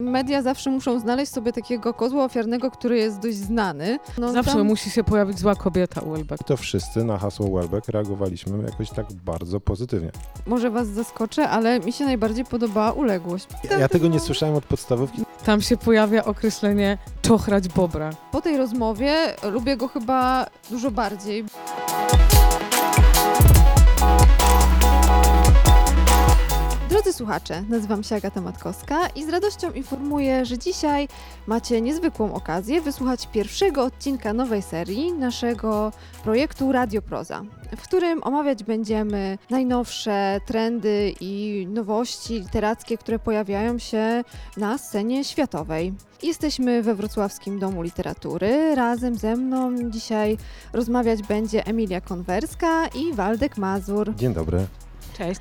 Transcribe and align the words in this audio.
Media 0.00 0.42
zawsze 0.42 0.70
muszą 0.70 1.00
znaleźć 1.00 1.32
sobie 1.32 1.52
takiego 1.52 1.94
kozła 1.94 2.24
ofiarnego, 2.24 2.70
który 2.70 2.98
jest 2.98 3.18
dość 3.18 3.36
znany. 3.36 3.98
No, 4.18 4.32
Zawsze 4.32 4.52
tam- 4.52 4.66
musi 4.66 4.90
się 4.90 5.04
pojawić 5.04 5.38
zła 5.38 5.54
kobieta 5.54 6.00
u 6.00 6.10
Welbeck. 6.10 6.44
To 6.44 6.56
wszyscy 6.56 7.04
na 7.04 7.18
hasło 7.18 7.60
Welbeck 7.60 7.88
reagowaliśmy 7.88 8.64
jakoś 8.64 8.90
tak 8.90 9.12
bardzo 9.12 9.60
pozytywnie. 9.60 10.10
Może 10.46 10.70
was 10.70 10.88
zaskoczę, 10.88 11.48
ale 11.48 11.80
mi 11.80 11.92
się 11.92 12.04
najbardziej 12.04 12.44
podobała 12.44 12.92
uległość. 12.92 13.46
Ja, 13.70 13.78
ja 13.78 13.88
tego 13.88 14.08
nie 14.08 14.20
słyszałem 14.20 14.54
od 14.54 14.64
podstawówki. 14.64 15.22
Tam 15.44 15.62
się 15.62 15.76
pojawia 15.76 16.24
określenie 16.24 16.98
czochrać 17.22 17.68
bobra. 17.68 18.10
Po 18.32 18.40
tej 18.40 18.56
rozmowie 18.56 19.14
lubię 19.52 19.76
go 19.76 19.88
chyba 19.88 20.46
dużo 20.70 20.90
bardziej. 20.90 21.44
Drodzy 27.00 27.18
słuchacze, 27.18 27.62
nazywam 27.68 28.02
się 28.02 28.16
Agata 28.16 28.40
Matkowska 28.40 29.08
i 29.08 29.24
z 29.24 29.28
radością 29.28 29.72
informuję, 29.72 30.46
że 30.46 30.58
dzisiaj 30.58 31.08
macie 31.46 31.80
niezwykłą 31.80 32.34
okazję 32.34 32.80
wysłuchać 32.80 33.26
pierwszego 33.26 33.84
odcinka 33.84 34.32
nowej 34.32 34.62
serii 34.62 35.12
naszego 35.12 35.92
projektu 36.22 36.72
Radio 36.72 37.02
Proza, 37.02 37.42
w 37.76 37.82
którym 37.82 38.22
omawiać 38.22 38.64
będziemy 38.64 39.38
najnowsze 39.50 40.40
trendy 40.46 41.14
i 41.20 41.66
nowości 41.70 42.34
literackie, 42.34 42.98
które 42.98 43.18
pojawiają 43.18 43.78
się 43.78 44.24
na 44.56 44.78
scenie 44.78 45.24
światowej. 45.24 45.94
Jesteśmy 46.22 46.82
we 46.82 46.94
Wrocławskim 46.94 47.58
Domu 47.58 47.82
Literatury. 47.82 48.74
Razem 48.74 49.14
ze 49.14 49.36
mną 49.36 49.90
dzisiaj 49.90 50.36
rozmawiać 50.72 51.22
będzie 51.22 51.66
Emilia 51.66 52.00
Konwerska 52.00 52.86
i 52.86 53.12
Waldek 53.12 53.58
Mazur. 53.58 54.14
Dzień 54.14 54.34
dobry. 54.34 54.66
Cześć. 55.18 55.40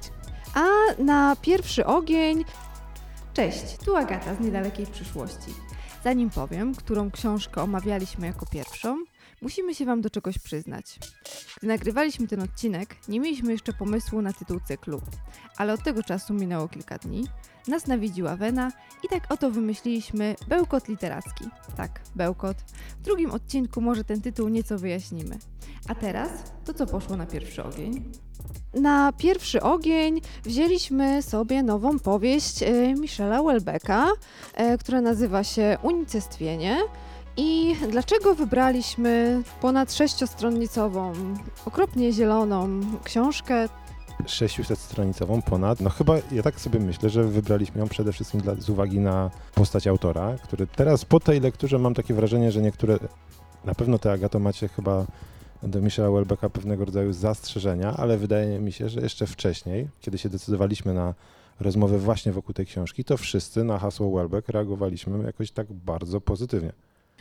A 0.53 0.93
na 1.03 1.35
pierwszy 1.35 1.85
ogień. 1.85 2.45
Cześć, 3.33 3.77
tu 3.85 3.95
Agata 3.95 4.35
z 4.35 4.39
niedalekiej 4.39 4.87
przyszłości. 4.87 5.53
Zanim 6.03 6.29
powiem, 6.29 6.75
którą 6.75 7.11
książkę 7.11 7.61
omawialiśmy 7.61 8.27
jako 8.27 8.45
pierwszą, 8.45 8.97
musimy 9.41 9.75
się 9.75 9.85
Wam 9.85 10.01
do 10.01 10.09
czegoś 10.09 10.39
przyznać. 10.39 10.99
Gdy 11.57 11.67
nagrywaliśmy 11.67 12.27
ten 12.27 12.41
odcinek, 12.41 12.95
nie 13.07 13.19
mieliśmy 13.19 13.51
jeszcze 13.51 13.73
pomysłu 13.73 14.21
na 14.21 14.33
tytuł 14.33 14.59
cyklu, 14.67 15.01
ale 15.57 15.73
od 15.73 15.83
tego 15.83 16.03
czasu 16.03 16.33
minęło 16.33 16.67
kilka 16.67 16.97
dni, 16.97 17.27
nas 17.67 17.87
nawiedziła 17.87 18.35
wena 18.35 18.71
i 19.03 19.07
tak 19.07 19.31
oto 19.31 19.51
wymyśliliśmy 19.51 20.35
Bełkot 20.47 20.87
Literacki. 20.87 21.45
Tak, 21.77 22.01
Bełkot. 22.15 22.57
W 22.99 23.01
drugim 23.01 23.31
odcinku 23.31 23.81
może 23.81 24.03
ten 24.03 24.21
tytuł 24.21 24.49
nieco 24.49 24.77
wyjaśnimy. 24.77 25.37
A 25.87 25.95
teraz 25.95 26.29
to 26.65 26.73
co 26.73 26.85
poszło 26.85 27.17
na 27.17 27.25
pierwszy 27.25 27.63
ogień? 27.63 28.11
Na 28.73 29.13
pierwszy 29.17 29.61
ogień 29.61 30.21
wzięliśmy 30.43 31.21
sobie 31.21 31.63
nową 31.63 31.99
powieść 31.99 32.63
e, 32.63 32.93
Michela 32.93 33.43
Welbecka, 33.43 34.07
e, 34.53 34.77
która 34.77 35.01
nazywa 35.01 35.43
się 35.43 35.77
Unicestwienie. 35.83 36.77
I 37.37 37.75
dlaczego 37.91 38.35
wybraliśmy 38.35 39.43
ponad 39.61 39.93
sześciostronicową, 39.93 41.13
okropnie 41.65 42.13
zieloną 42.13 42.81
książkę? 43.03 43.69
600-stronicową 44.23 45.41
ponad. 45.41 45.81
No 45.81 45.89
chyba, 45.89 46.15
ja 46.31 46.43
tak 46.43 46.59
sobie 46.59 46.79
myślę, 46.79 47.09
że 47.09 47.23
wybraliśmy 47.23 47.81
ją 47.81 47.87
przede 47.87 48.13
wszystkim 48.13 48.41
dla, 48.41 48.55
z 48.55 48.69
uwagi 48.69 48.99
na 48.99 49.31
postać 49.55 49.87
autora, 49.87 50.35
który 50.43 50.67
teraz 50.67 51.05
po 51.05 51.19
tej 51.19 51.39
lekturze 51.39 51.79
mam 51.79 51.93
takie 51.93 52.13
wrażenie, 52.13 52.51
że 52.51 52.61
niektóre, 52.61 52.99
na 53.65 53.75
pewno 53.75 53.99
te 53.99 54.11
Agato 54.11 54.39
macie 54.39 54.67
chyba 54.67 55.05
do 55.63 55.81
Michela 55.81 56.11
Welbecka 56.11 56.49
pewnego 56.49 56.85
rodzaju 56.85 57.13
zastrzeżenia, 57.13 57.93
ale 57.97 58.17
wydaje 58.17 58.59
mi 58.59 58.71
się, 58.71 58.89
że 58.89 59.01
jeszcze 59.01 59.27
wcześniej, 59.27 59.87
kiedy 60.01 60.17
się 60.17 60.29
decydowaliśmy 60.29 60.93
na 60.93 61.13
rozmowę 61.59 61.97
właśnie 61.97 62.31
wokół 62.31 62.53
tej 62.53 62.65
książki, 62.65 63.03
to 63.03 63.17
wszyscy 63.17 63.63
na 63.63 63.79
hasło 63.79 64.11
Welbeck 64.17 64.49
reagowaliśmy 64.49 65.23
jakoś 65.23 65.51
tak 65.51 65.73
bardzo 65.73 66.21
pozytywnie. 66.21 66.73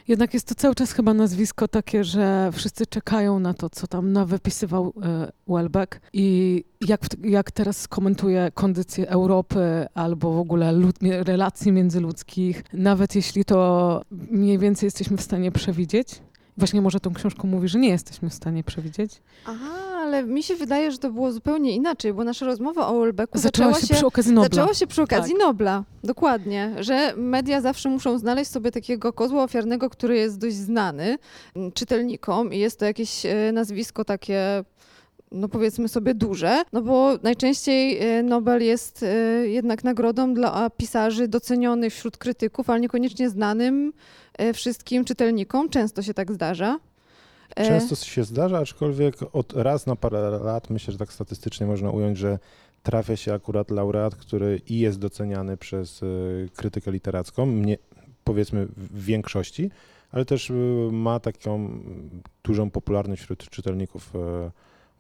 Jednak 0.09 0.35
jest 0.35 0.49
to 0.49 0.55
cały 0.55 0.75
czas 0.75 0.93
chyba 0.93 1.15
nazwisko 1.15 1.69
takie, 1.69 2.05
że 2.05 2.51
wszyscy 2.53 2.87
czekają 2.87 3.41
na 3.41 3.55
to, 3.55 3.71
co 3.71 3.87
tam 3.87 4.13
nawypisywał 4.13 4.93
e, 5.03 5.33
Welbeck 5.49 6.01
i 6.13 6.65
jak, 6.81 7.01
jak 7.25 7.51
teraz 7.51 7.81
skomentuje 7.81 8.51
kondycję 8.55 9.09
Europy 9.09 9.87
albo 9.95 10.33
w 10.33 10.39
ogóle 10.39 10.73
lud, 10.73 10.97
relacji 11.03 11.73
międzyludzkich, 11.73 12.65
nawet 12.73 13.15
jeśli 13.15 13.45
to 13.45 14.03
mniej 14.11 14.59
więcej 14.59 14.87
jesteśmy 14.87 15.17
w 15.17 15.23
stanie 15.23 15.53
przewidzieć. 15.53 16.09
Właśnie 16.59 16.81
może 16.81 17.01
tą 17.01 17.15
książką 17.15 17.49
mówi, 17.49 17.69
że 17.69 17.79
nie 17.79 17.89
jesteśmy 17.89 18.31
w 18.31 18.35
stanie 18.35 18.65
przewidzieć. 18.65 19.13
Aha, 19.47 19.89
ale 20.03 20.25
mi 20.25 20.43
się 20.43 20.57
wydaje, 20.57 20.93
że 20.93 20.99
to 20.99 21.11
było 21.11 21.33
zupełnie 21.33 21.73
inaczej, 21.75 22.13
bo 22.13 22.25
nasza 22.25 22.47
rozmowa 22.47 22.89
o 22.89 23.01
Welbecku 23.01 23.39
Zaczęła, 23.39 23.75
się, 23.75 23.95
przy 23.95 24.07
okazji 24.07 24.33
Nobla. 24.33 24.49
Zaczęło 24.49 24.75
się 24.75 24.87
przy 24.87 25.03
okazji 25.03 25.33
Tak. 25.33 25.43
Nobla, 25.43 25.85
dokładnie, 26.05 26.75
że 26.81 27.15
media 27.17 27.61
zawsze 27.61 27.89
muszą 27.89 28.19
znaleźć 28.19 28.51
sobie 28.51 28.71
takiego 28.71 29.13
kozła 29.13 29.43
ofiarnego, 29.43 29.91
który 29.91 30.17
jest 30.17 30.39
dość 30.39 30.57
znany 30.57 31.19
mm, 31.57 31.73
czytelnikom 31.73 32.53
i 32.53 32.59
jest 32.59 32.79
to 32.79 32.85
jakieś 32.85 33.27
e, 33.27 33.53
nazwisko 33.53 34.05
takie 34.05 34.65
no 35.33 35.49
powiedzmy 35.49 35.89
sobie 35.89 36.15
duże, 36.15 36.63
no 36.73 36.83
bo 36.83 37.19
najczęściej 37.23 37.99
e, 37.99 38.23
Nobel 38.23 38.63
jest 38.63 39.03
e, 39.03 39.07
jednak 39.47 39.85
nagrodą 39.85 40.35
dla 40.35 40.71
pisarzy 40.71 41.29
docenionych 41.29 41.95
wśród 41.95 42.17
krytyków, 42.17 42.71
ale 42.71 42.81
niekoniecznie 42.81 43.31
znanym 43.31 43.93
e, 44.39 44.53
wszystkim 44.53 45.05
czytelnikom. 45.05 45.69
Często 45.69 46.03
się 46.03 46.15
tak 46.15 46.33
zdarza. 46.33 46.79
Często 47.57 47.97
się 47.97 48.25
zdarza, 48.25 48.59
aczkolwiek 48.59 49.15
od 49.33 49.53
raz 49.53 49.87
na 49.87 49.97
parę 49.97 50.31
lat 50.31 50.71
myślę, 50.71 50.93
że 50.93 50.99
tak 50.99 51.13
statystycznie 51.13 51.67
można 51.67 51.91
ująć, 51.91 52.19
że 52.19 52.39
trafia 52.83 53.17
się 53.17 53.35
akurat 53.35 53.71
laureat, 53.71 54.15
który 54.15 54.61
i 54.69 54.79
jest 54.79 54.99
doceniany 54.99 55.57
przez 55.57 56.01
krytykę 56.57 56.91
literacką, 56.91 57.47
mnie, 57.47 57.79
powiedzmy 58.25 58.67
w 58.67 59.05
większości, 59.05 59.71
ale 60.11 60.25
też 60.25 60.53
ma 60.93 61.21
taką 61.21 61.81
dużą 62.45 62.71
popularność 62.71 63.23
wśród 63.23 63.51
czytelników. 63.51 64.13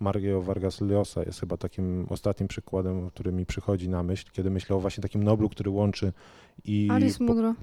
Mario 0.00 0.42
Vargas 0.42 0.80
Llosa 0.80 1.22
jest 1.22 1.40
chyba 1.40 1.56
takim 1.56 2.06
ostatnim 2.10 2.48
przykładem, 2.48 3.10
który 3.10 3.32
mi 3.32 3.46
przychodzi 3.46 3.88
na 3.88 4.02
myśl, 4.02 4.26
kiedy 4.32 4.50
myślę 4.50 4.76
o 4.76 4.80
właśnie 4.80 5.02
takim 5.02 5.24
Noblu, 5.24 5.48
który 5.48 5.70
łączy 5.70 6.12
i 6.64 6.88
Alice 6.90 7.24
Munro. 7.24 7.54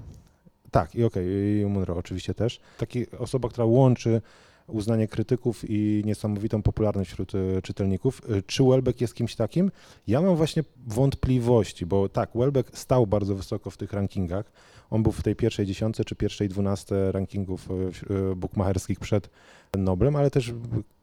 tak, 0.70 0.94
i 0.94 1.04
okej, 1.04 1.26
i 1.60 1.66
Munro 1.66 1.96
oczywiście 1.96 2.34
też. 2.34 2.60
Taki 2.78 3.10
osoba, 3.10 3.48
która 3.48 3.64
łączy 3.64 4.20
uznanie 4.66 5.08
krytyków 5.08 5.62
i 5.68 6.02
niesamowitą 6.04 6.62
popularność 6.62 7.10
wśród 7.10 7.32
e, 7.34 7.62
czytelników. 7.62 8.22
E, 8.30 8.42
Czy 8.42 8.64
Welbeck 8.64 9.00
jest 9.00 9.14
kimś 9.14 9.36
takim? 9.36 9.70
Ja 10.06 10.20
mam 10.20 10.36
właśnie 10.36 10.64
wątpliwości, 10.86 11.86
bo 11.86 12.08
tak, 12.08 12.30
Welbeck 12.34 12.78
stał 12.78 13.06
bardzo 13.06 13.34
wysoko 13.34 13.70
w 13.70 13.76
tych 13.76 13.92
rankingach. 13.92 14.52
On 14.90 15.02
był 15.02 15.12
w 15.12 15.22
tej 15.22 15.36
pierwszej 15.36 15.66
dziesiątce 15.66 16.04
czy 16.04 16.16
pierwszej 16.16 16.48
dwunastce 16.48 17.12
rankingów 17.12 17.68
e, 17.70 18.34
bukmacherskich 18.34 19.00
przed 19.00 19.30
Noblem, 19.76 20.16
ale 20.16 20.30
też 20.30 20.54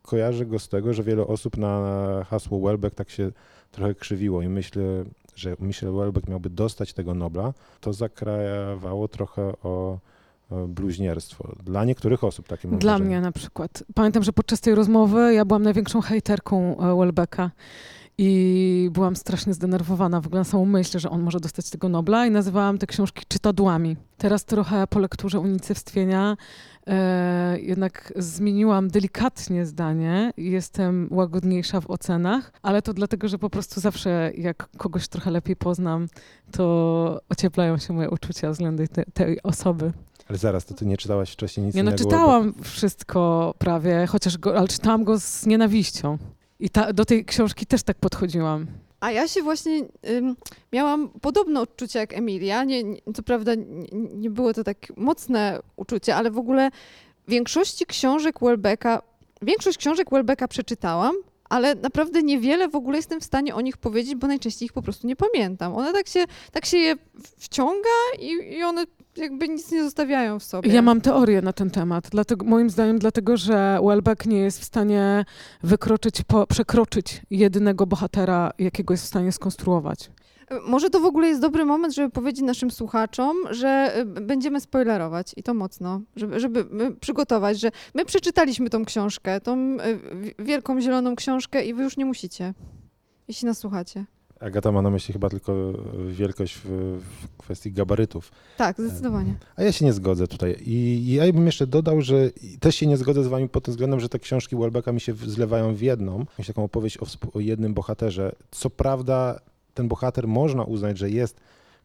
kojarzę 0.02 0.46
go 0.46 0.60
z 0.60 0.70
tego, 0.70 0.94
że 0.94 1.04
wiele 1.04 1.28
osób 1.28 1.58
na 1.58 2.26
hasło 2.30 2.60
Welbeck 2.60 2.96
tak 2.96 3.10
się 3.10 3.32
trochę 3.72 3.96
krzywiło 3.96 4.42
i 4.42 4.50
myślę, 4.50 4.84
że 5.36 5.56
Michel 5.60 5.94
Welbeck 5.94 6.28
miałby 6.28 6.50
dostać 6.50 6.94
tego 6.94 7.14
Nobla, 7.14 7.54
to 7.82 7.94
zakrawało 7.94 9.08
trochę 9.08 9.42
o 9.64 10.00
bluźnierstwo. 10.68 11.56
Dla 11.64 11.86
niektórych 11.86 12.24
osób 12.24 12.48
takie 12.48 12.68
mam 12.68 12.80
Dla 12.80 12.92
wrażenie. 12.92 13.10
mnie 13.10 13.22
na 13.22 13.32
przykład. 13.32 13.84
Pamiętam, 13.96 14.24
że 14.24 14.34
podczas 14.34 14.62
tej 14.62 14.76
rozmowy 14.76 15.34
ja 15.34 15.46
byłam 15.46 15.64
największą 15.64 16.02
hejterką 16.02 16.78
e, 16.78 16.98
Welbecka 16.98 17.52
i 18.18 18.90
byłam 18.94 19.16
strasznie 19.16 19.54
zdenerwowana 19.54 20.22
w 20.22 20.28
ogóle 20.28 20.40
na 20.40 20.46
samą 20.46 20.66
myśl, 20.66 21.00
że 21.00 21.10
on 21.10 21.22
może 21.22 21.40
dostać 21.40 21.70
tego 21.70 21.90
Nobla 21.90 22.26
i 22.26 22.32
nazywałam 22.32 22.78
te 22.78 22.88
książki 22.88 23.24
czytadłami. 23.28 23.96
Teraz 24.18 24.46
trochę 24.46 24.88
po 24.88 25.00
lekturze 25.00 25.40
Unicestwienia 25.40 26.38
e, 26.88 27.60
jednak 27.60 28.14
zmieniłam 28.16 28.88
delikatnie 28.88 29.66
zdanie 29.66 30.34
i 30.38 30.52
jestem 30.52 31.08
łagodniejsza 31.12 31.82
w 31.82 31.90
ocenach, 31.90 32.52
ale 32.62 32.82
to 32.82 32.94
dlatego, 32.94 33.28
że 33.28 33.38
po 33.38 33.50
prostu 33.50 33.80
zawsze 33.80 34.32
jak 34.38 34.70
kogoś 34.78 35.08
trochę 35.08 35.32
lepiej 35.32 35.56
poznam, 35.56 36.08
to 36.52 37.22
ocieplają 37.30 37.78
się 37.78 37.94
moje 37.94 38.10
uczucia 38.10 38.52
względem 38.52 38.88
te, 38.88 39.06
tej 39.06 39.44
osoby. 39.44 39.92
Ale 40.30 40.38
zaraz, 40.38 40.66
to 40.66 40.74
ty 40.74 40.86
nie 40.86 40.98
czytałaś 40.98 41.32
wcześniej 41.32 41.66
nic 41.66 41.76
Nie 41.76 41.84
no, 41.84 41.92
innego? 41.92 42.04
czytałam 42.04 42.54
wszystko 42.62 43.54
prawie, 43.58 44.06
chociaż 44.08 44.38
go, 44.38 44.58
ale 44.58 44.68
czytałam 44.68 45.04
go 45.04 45.20
z 45.20 45.46
nienawiścią. 45.46 46.18
I 46.60 46.70
ta, 46.70 46.94
do 46.94 47.06
tej 47.06 47.26
książki 47.26 47.66
też 47.66 47.84
tak 47.84 47.98
podchodziłam. 47.98 48.68
A 49.04 49.12
ja 49.12 49.28
się 49.28 49.42
właśnie 49.42 49.86
ym, 50.10 50.36
miałam 50.74 51.10
podobne 51.10 51.62
odczucie 51.62 52.00
jak 52.00 52.14
Emilia. 52.14 52.64
Nie, 52.64 52.84
nie, 52.84 52.98
co 53.16 53.24
prawda 53.24 53.56
nie, 53.56 53.88
nie 53.92 54.30
było 54.30 54.54
to 54.54 54.64
tak 54.64 54.78
mocne 54.98 55.60
uczucie, 55.76 56.16
ale 56.16 56.32
w 56.32 56.38
ogóle 56.38 56.70
większości 57.28 57.86
książek 57.86 58.40
Welbecka, 58.42 59.02
większość 59.42 59.78
książek 59.78 60.10
Welbecka 60.12 60.48
przeczytałam, 60.48 61.16
ale 61.50 61.76
naprawdę 61.76 62.24
niewiele 62.24 62.68
w 62.68 62.76
ogóle 62.76 62.98
jestem 62.98 63.22
w 63.22 63.24
stanie 63.24 63.56
o 63.56 63.62
nich 63.62 63.78
powiedzieć, 63.78 64.16
bo 64.16 64.28
najczęściej 64.28 64.66
ich 64.66 64.74
po 64.74 64.82
prostu 64.82 65.08
nie 65.08 65.16
pamiętam. 65.16 65.76
One 65.76 65.94
tak 65.94 66.08
się, 66.08 66.26
tak 66.52 66.66
się 66.66 66.78
je 66.78 66.96
wciąga 67.38 67.90
i, 68.20 68.58
i 68.58 68.64
one 68.64 68.84
jakby 69.18 69.50
nic 69.50 69.72
nie 69.72 69.84
zostawiają 69.84 70.40
w 70.40 70.44
sobie. 70.44 70.74
Ja 70.74 70.82
mam 70.82 71.02
teorię 71.02 71.42
na 71.42 71.54
ten 71.54 71.70
temat. 71.70 72.08
Dlatego, 72.12 72.46
moim 72.46 72.70
zdaniem 72.70 73.00
dlatego, 73.00 73.38
że 73.38 73.80
Welbeck 73.88 74.26
nie 74.26 74.38
jest 74.40 74.60
w 74.60 74.64
stanie 74.64 75.26
wykroczyć, 75.64 76.24
po, 76.28 76.48
przekroczyć 76.48 77.22
jedynego 77.30 77.88
bohatera, 77.88 78.52
jakiego 78.60 78.94
jest 78.94 79.04
w 79.04 79.08
stanie 79.08 79.32
skonstruować. 79.32 80.12
Może 80.68 80.90
to 80.90 81.00
w 81.00 81.06
ogóle 81.06 81.28
jest 81.28 81.42
dobry 81.42 81.66
moment, 81.66 81.94
żeby 81.96 82.10
powiedzieć 82.10 82.42
naszym 82.44 82.72
słuchaczom, 82.72 83.38
że 83.50 83.94
y, 84.00 84.06
będziemy 84.06 84.62
spoilerować 84.62 85.34
i 85.38 85.44
to 85.44 85.54
mocno, 85.54 86.02
żeby, 86.16 86.40
żeby 86.40 86.60
y, 86.60 86.96
przygotować, 87.00 87.60
że 87.60 87.72
my 87.96 88.06
przeczytaliśmy 88.06 88.70
tą 88.70 88.86
książkę, 88.86 89.42
tą 89.42 89.58
y, 89.58 89.78
wi- 90.22 90.34
wielką 90.40 90.82
zieloną 90.82 91.16
książkę 91.16 91.66
i 91.66 91.74
wy 91.74 91.84
już 91.84 91.98
nie 91.98 92.06
musicie, 92.06 92.54
jeśli 93.28 93.46
nas 93.46 93.58
słuchacie. 93.58 94.06
Agata 94.44 94.72
ma 94.72 94.82
na 94.82 94.90
myśli 94.90 95.14
chyba 95.14 95.30
tylko 95.30 95.54
e, 95.54 95.74
wielkość 96.12 96.56
w, 96.56 96.68
w 97.00 97.38
kwestii 97.38 97.72
gabarytów. 97.72 98.32
Tak, 98.58 98.82
zdecydowanie. 98.82 99.36
A 99.56 99.64
ja 99.64 99.72
się 99.72 99.86
nie 99.86 99.94
zgodzę 99.94 100.28
tutaj. 100.28 100.56
I, 100.66 100.74
I 101.10 101.14
ja 101.14 101.34
bym 101.34 101.46
jeszcze 101.46 101.68
dodał, 101.68 102.02
że 102.02 102.32
też 102.60 102.76
się 102.76 102.88
nie 102.88 102.98
zgodzę 102.98 103.24
z 103.24 103.28
wami 103.28 103.50
pod 103.50 103.64
tym 103.64 103.72
względem, 103.72 104.00
że 104.00 104.10
te 104.10 104.20
książki 104.20 104.56
Welbecka 104.56 104.92
mi 104.92 105.02
się 105.02 105.14
zlewają 105.14 105.76
w 105.76 105.82
jedną. 105.82 106.20
Jakąś 106.20 106.48
taką 106.48 106.64
opowieść 106.64 106.98
o, 106.98 107.06
o 107.34 107.40
jednym 107.40 107.74
bohaterze. 107.74 108.36
Co 108.52 108.70
prawda 108.70 109.40
ten 109.74 109.88
bohater 109.88 110.28
można 110.28 110.64
uznać, 110.64 110.98
że 110.98 111.10
jest 111.10 111.40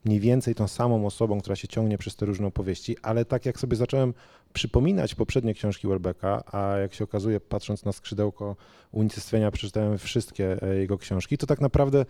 mniej 0.05 0.21
więcej 0.21 0.55
tą 0.55 0.69
samą 0.69 1.07
osobą, 1.07 1.41
która 1.41 1.57
się 1.57 1.69
ciągnie 1.69 1.99
przez 1.99 2.17
te 2.17 2.27
różne 2.27 2.47
opowieści, 2.47 2.97
ale 3.03 3.25
tak 3.25 3.47
jak 3.47 3.61
sobie 3.61 3.77
zacząłem 3.77 4.15
przypominać 4.53 5.15
poprzednie 5.15 5.55
książki 5.55 5.89
Welbecka, 5.89 6.43
a 6.53 6.77
jak 6.77 6.95
się 6.95 7.05
okazuje, 7.05 7.41
patrząc 7.41 7.85
na 7.85 7.93
skrzydełko 7.93 8.57
unicestwienia, 8.93 9.51
przeczytałem 9.51 9.99
wszystkie 9.99 10.63
e, 10.63 10.77
jego 10.77 10.99
książki, 10.99 11.39
to 11.39 11.47
tak 11.47 11.61
naprawdę 11.61 12.07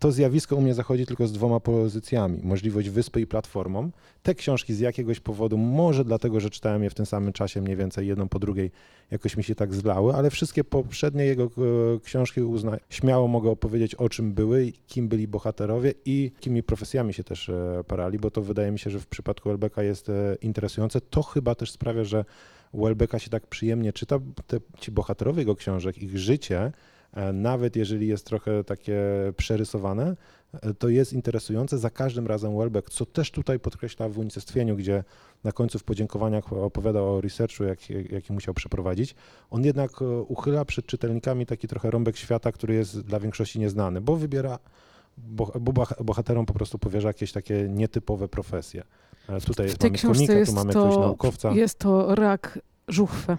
to 0.00 0.12
zjawisko 0.12 0.56
u 0.56 0.60
mnie 0.60 0.74
zachodzi 0.74 1.06
tylko 1.06 1.26
z 1.26 1.32
dwoma 1.32 1.60
pozycjami. 1.60 2.40
Możliwość 2.42 2.88
wyspy 2.88 3.20
i 3.20 3.26
platformą. 3.26 3.90
Te 4.22 4.34
książki 4.34 4.74
z 4.74 4.80
jakiegoś 4.80 5.20
powodu, 5.20 5.58
może 5.58 6.04
dlatego, 6.04 6.40
że 6.40 6.50
czytałem 6.50 6.82
je 6.82 6.90
w 6.90 6.94
tym 6.94 7.06
samym 7.06 7.32
czasie, 7.32 7.60
mniej 7.60 7.76
więcej 7.76 8.06
jedną 8.08 8.28
po 8.28 8.38
drugiej, 8.38 8.70
jakoś 9.10 9.36
mi 9.36 9.44
się 9.44 9.54
tak 9.54 9.74
zlały, 9.74 10.14
ale 10.14 10.30
wszystkie 10.30 10.64
poprzednie 10.64 11.24
jego 11.24 11.44
e, 11.44 11.48
książki 12.04 12.40
uzna- 12.40 12.78
śmiało 12.90 13.28
mogę 13.28 13.50
opowiedzieć, 13.50 13.94
o 13.94 14.08
czym 14.08 14.32
były, 14.32 14.72
kim 14.86 15.08
byli 15.08 15.28
bohaterowie 15.28 15.94
i 16.04 16.30
jakimi 16.34 16.62
profesjami 16.62 17.14
się 17.14 17.24
też 17.24 17.48
e, 17.48 17.84
parali, 17.86 18.18
bo 18.18 18.30
to 18.30 18.42
wydaje 18.42 18.70
mi 18.70 18.78
się, 18.78 18.90
że 18.90 19.00
w 19.00 19.06
przypadku 19.06 19.48
Welbecka 19.48 19.82
jest 19.82 20.08
e, 20.08 20.36
interesujące. 20.42 21.00
To 21.00 21.22
chyba 21.22 21.54
też 21.54 21.70
sprawia, 21.70 22.04
że 22.04 22.24
Welbecka 22.74 23.18
się 23.18 23.30
tak 23.30 23.46
przyjemnie 23.46 23.92
czyta. 23.92 24.18
Te, 24.46 24.58
ci 24.78 24.90
bohaterowie 24.90 25.38
jego 25.40 25.56
książek, 25.56 26.02
ich 26.02 26.18
życie, 26.18 26.72
nawet 27.32 27.76
jeżeli 27.76 28.08
jest 28.08 28.26
trochę 28.26 28.64
takie 28.64 29.02
przerysowane, 29.36 30.16
e, 30.52 30.74
to 30.74 30.88
jest 30.88 31.12
interesujące 31.12 31.78
za 31.78 31.90
każdym 31.90 32.26
razem 32.26 32.58
Welbeck, 32.58 32.90
co 32.90 33.06
też 33.06 33.30
tutaj 33.30 33.58
podkreśla 33.60 34.08
w 34.08 34.18
unicestwieniu, 34.18 34.76
gdzie 34.76 35.04
na 35.44 35.52
końcu 35.52 35.78
w 35.78 35.84
podziękowaniach 35.84 36.52
opowiada 36.52 37.00
o 37.02 37.20
researchu, 37.20 37.64
jaki, 37.64 37.94
jaki 38.14 38.32
musiał 38.32 38.54
przeprowadzić. 38.54 39.14
On 39.50 39.64
jednak 39.64 40.02
e, 40.02 40.04
uchyla 40.20 40.64
przed 40.64 40.86
czytelnikami 40.86 41.46
taki 41.46 41.68
trochę 41.68 41.90
rąbek 41.90 42.16
świata, 42.16 42.52
który 42.52 42.74
jest 42.74 43.00
dla 43.00 43.20
większości 43.20 43.60
nieznany, 43.60 44.00
bo 44.00 44.16
wybiera, 44.16 44.58
bo, 45.18 45.52
bo 45.60 45.72
boha- 45.72 46.04
bohaterom 46.04 46.46
po 46.46 46.52
prostu 46.54 46.78
powierza 46.78 47.08
jakieś 47.08 47.32
takie 47.32 47.68
nietypowe 47.68 48.28
profesje. 48.28 48.82
E, 49.28 49.40
Tutaj 49.40 49.68
w 49.68 49.78
mamy 49.82 49.98
komika, 49.98 50.32
tu 50.46 50.52
mamy 50.52 50.68
jakiegoś 50.68 50.94
to, 50.94 51.00
naukowca. 51.00 51.50
jest 51.52 51.78
to 51.78 52.14
rak 52.14 52.58
żuchwy. 52.92 53.36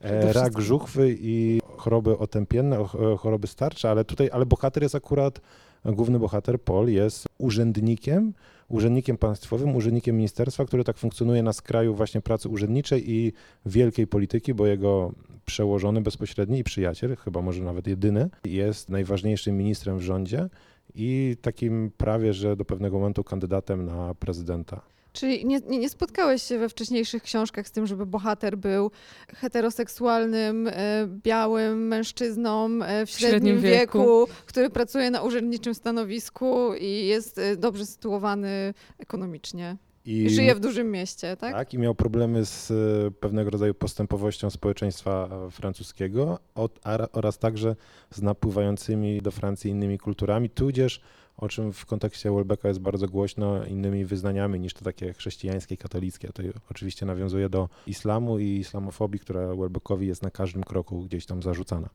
E, 0.00 0.32
rak 0.32 0.60
żuchwy 0.60 1.16
i 1.20 1.60
choroby 1.76 2.18
otępienne, 2.18 2.78
e, 2.78 3.16
choroby 3.16 3.46
starcze, 3.46 3.90
ale 3.90 4.04
tutaj, 4.04 4.30
ale 4.32 4.46
bohater 4.46 4.82
jest 4.82 4.94
akurat, 4.94 5.40
główny 5.84 6.18
bohater 6.18 6.60
Paul 6.60 6.88
jest 6.88 7.26
urzędnikiem, 7.38 8.32
urzędnikiem 8.68 9.16
państwowym, 9.16 9.76
urzędnikiem 9.76 10.16
ministerstwa, 10.16 10.64
który 10.64 10.84
tak 10.84 10.96
funkcjonuje 10.96 11.42
na 11.42 11.52
skraju 11.52 11.94
właśnie 11.94 12.20
pracy 12.20 12.48
urzędniczej 12.48 13.10
i 13.10 13.32
wielkiej 13.66 14.06
polityki, 14.06 14.54
bo 14.54 14.66
jego 14.66 15.12
przełożony 15.44 16.00
bezpośredni 16.00 16.58
i 16.58 16.64
przyjaciel, 16.64 17.16
chyba 17.16 17.42
może 17.42 17.62
nawet 17.62 17.86
jedyny, 17.86 18.30
jest 18.44 18.88
najważniejszym 18.88 19.56
ministrem 19.56 19.98
w 19.98 20.02
rządzie 20.02 20.48
i 20.94 21.36
takim 21.42 21.90
prawie, 21.96 22.32
że 22.32 22.56
do 22.56 22.64
pewnego 22.64 22.98
momentu 22.98 23.24
kandydatem 23.24 23.86
na 23.86 24.14
prezydenta. 24.14 24.93
Czyli 25.14 25.46
nie, 25.46 25.60
nie, 25.60 25.78
nie 25.78 25.88
spotkałeś 25.88 26.42
się 26.42 26.58
we 26.58 26.68
wcześniejszych 26.68 27.22
książkach 27.22 27.68
z 27.68 27.70
tym, 27.70 27.86
żeby 27.86 28.06
bohater 28.06 28.58
był 28.58 28.90
heteroseksualnym, 29.36 30.68
e, 30.68 30.72
białym 31.06 31.86
mężczyzną 31.88 32.82
e, 32.82 33.06
w 33.06 33.10
średnim, 33.10 33.30
średnim 33.30 33.60
wieku, 33.60 33.98
wieku. 33.98 34.26
który 34.46 34.70
pracuje 34.70 35.10
na 35.10 35.22
urzędniczym 35.22 35.74
stanowisku 35.74 36.74
i 36.74 37.06
jest 37.06 37.38
e, 37.38 37.56
dobrze 37.56 37.86
sytuowany 37.86 38.74
ekonomicznie. 38.98 39.76
I 40.04 40.30
żyje 40.30 40.54
w 40.54 40.60
dużym 40.60 40.90
mieście, 40.90 41.36
tak? 41.36 41.52
Tak, 41.52 41.74
i 41.74 41.78
miał 41.78 41.94
problemy 41.94 42.44
z 42.44 42.70
e, 42.70 43.10
pewnego 43.10 43.50
rodzaju 43.50 43.74
postępowością 43.74 44.50
społeczeństwa 44.50 45.28
e, 45.46 45.50
francuskiego 45.50 46.38
od, 46.54 46.80
a- 46.84 47.08
oraz 47.12 47.38
także 47.38 47.76
z 48.10 48.22
napływającymi 48.22 49.22
do 49.22 49.30
Francji 49.30 49.70
innymi 49.70 49.98
kulturami, 49.98 50.50
tudzież, 50.50 51.00
o 51.36 51.48
czym 51.48 51.72
w 51.72 51.86
kontekście 51.86 52.32
Welbecka 52.32 52.68
jest 52.68 52.80
bardzo 52.80 53.08
głośno, 53.08 53.64
innymi 53.64 54.04
wyznaniami 54.04 54.60
niż 54.60 54.74
to 54.74 54.84
takie 54.84 55.12
chrześcijańskie, 55.12 55.76
katolickie. 55.76 56.28
To 56.32 56.42
oczywiście 56.70 57.06
nawiązuje 57.06 57.48
do 57.48 57.68
islamu 57.86 58.38
i 58.38 58.44
islamofobii, 58.58 59.20
która 59.20 59.54
Welbeckowi 59.56 60.06
jest 60.06 60.22
na 60.22 60.30
każdym 60.30 60.64
kroku 60.64 61.00
gdzieś 61.02 61.26
tam 61.26 61.42
zarzucana. 61.42 61.88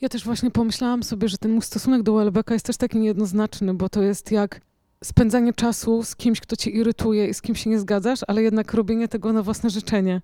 Ja 0.00 0.08
też 0.08 0.24
właśnie 0.24 0.50
pomyślałam 0.50 1.02
sobie, 1.02 1.28
że 1.28 1.38
ten 1.38 1.50
mój 1.52 1.62
stosunek 1.62 2.02
do 2.02 2.14
Welbecka 2.14 2.54
jest 2.54 2.66
też 2.66 2.76
taki 2.76 2.98
niejednoznaczny, 2.98 3.74
bo 3.74 3.88
to 3.88 4.02
jest 4.02 4.32
jak 4.32 4.60
spędzanie 5.02 5.52
czasu 5.52 6.02
z 6.02 6.16
kimś, 6.16 6.40
kto 6.40 6.56
cię 6.56 6.70
irytuje 6.70 7.28
i 7.28 7.34
z 7.34 7.42
kim 7.42 7.54
się 7.54 7.70
nie 7.70 7.78
zgadzasz, 7.78 8.20
ale 8.26 8.42
jednak 8.42 8.74
robienie 8.74 9.08
tego 9.08 9.32
na 9.32 9.42
własne 9.42 9.70
życzenie. 9.70 10.20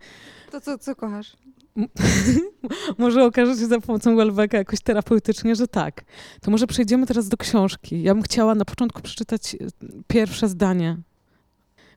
To 0.50 0.60
co, 0.60 0.78
co 0.78 0.96
kochasz? 0.96 1.36
Może 2.98 3.24
okaże 3.24 3.56
się 3.56 3.66
za 3.66 3.80
pomocą 3.80 4.16
Welbecka 4.16 4.58
jakoś 4.58 4.80
terapeutycznie, 4.80 5.54
że 5.54 5.68
tak. 5.68 6.04
To 6.40 6.50
może 6.50 6.66
przejdziemy 6.66 7.06
teraz 7.06 7.28
do 7.28 7.36
książki. 7.36 8.02
Ja 8.02 8.14
bym 8.14 8.22
chciała 8.22 8.54
na 8.54 8.64
początku 8.64 9.02
przeczytać 9.02 9.54
e, 9.54 9.58
pierwsze 10.06 10.48
zdanie. 10.48 10.96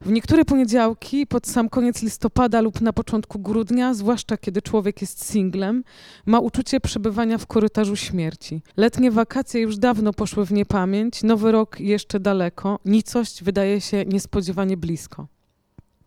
W 0.06 0.12
niektóre 0.12 0.45
poniedziałki, 0.45 1.27
pod 1.27 1.48
sam 1.48 1.69
koniec 1.69 2.01
listopada 2.01 2.62
lub 2.62 2.81
na 2.81 2.94
początku 2.94 3.39
grudnia, 3.39 3.94
zwłaszcza 3.94 4.38
kiedy 4.38 4.62
człowiek 4.62 5.01
jest 5.01 5.25
singlem, 5.25 5.83
ma 6.25 6.39
uczucie 6.39 6.80
przebywania 6.80 7.38
w 7.38 7.48
korytarzu 7.48 7.95
śmierci. 7.95 8.62
Letnie 8.77 9.12
wakacje 9.12 9.62
już 9.62 9.77
dawno 9.77 10.13
poszły 10.13 10.45
w 10.45 10.51
niepamięć, 10.51 11.24
nowy 11.24 11.51
rok 11.51 11.80
jeszcze 11.80 12.19
daleko, 12.19 12.80
nicość 12.86 13.44
wydaje 13.44 13.81
się 13.81 14.06
niespodziewanie 14.06 14.77
blisko. 14.77 15.27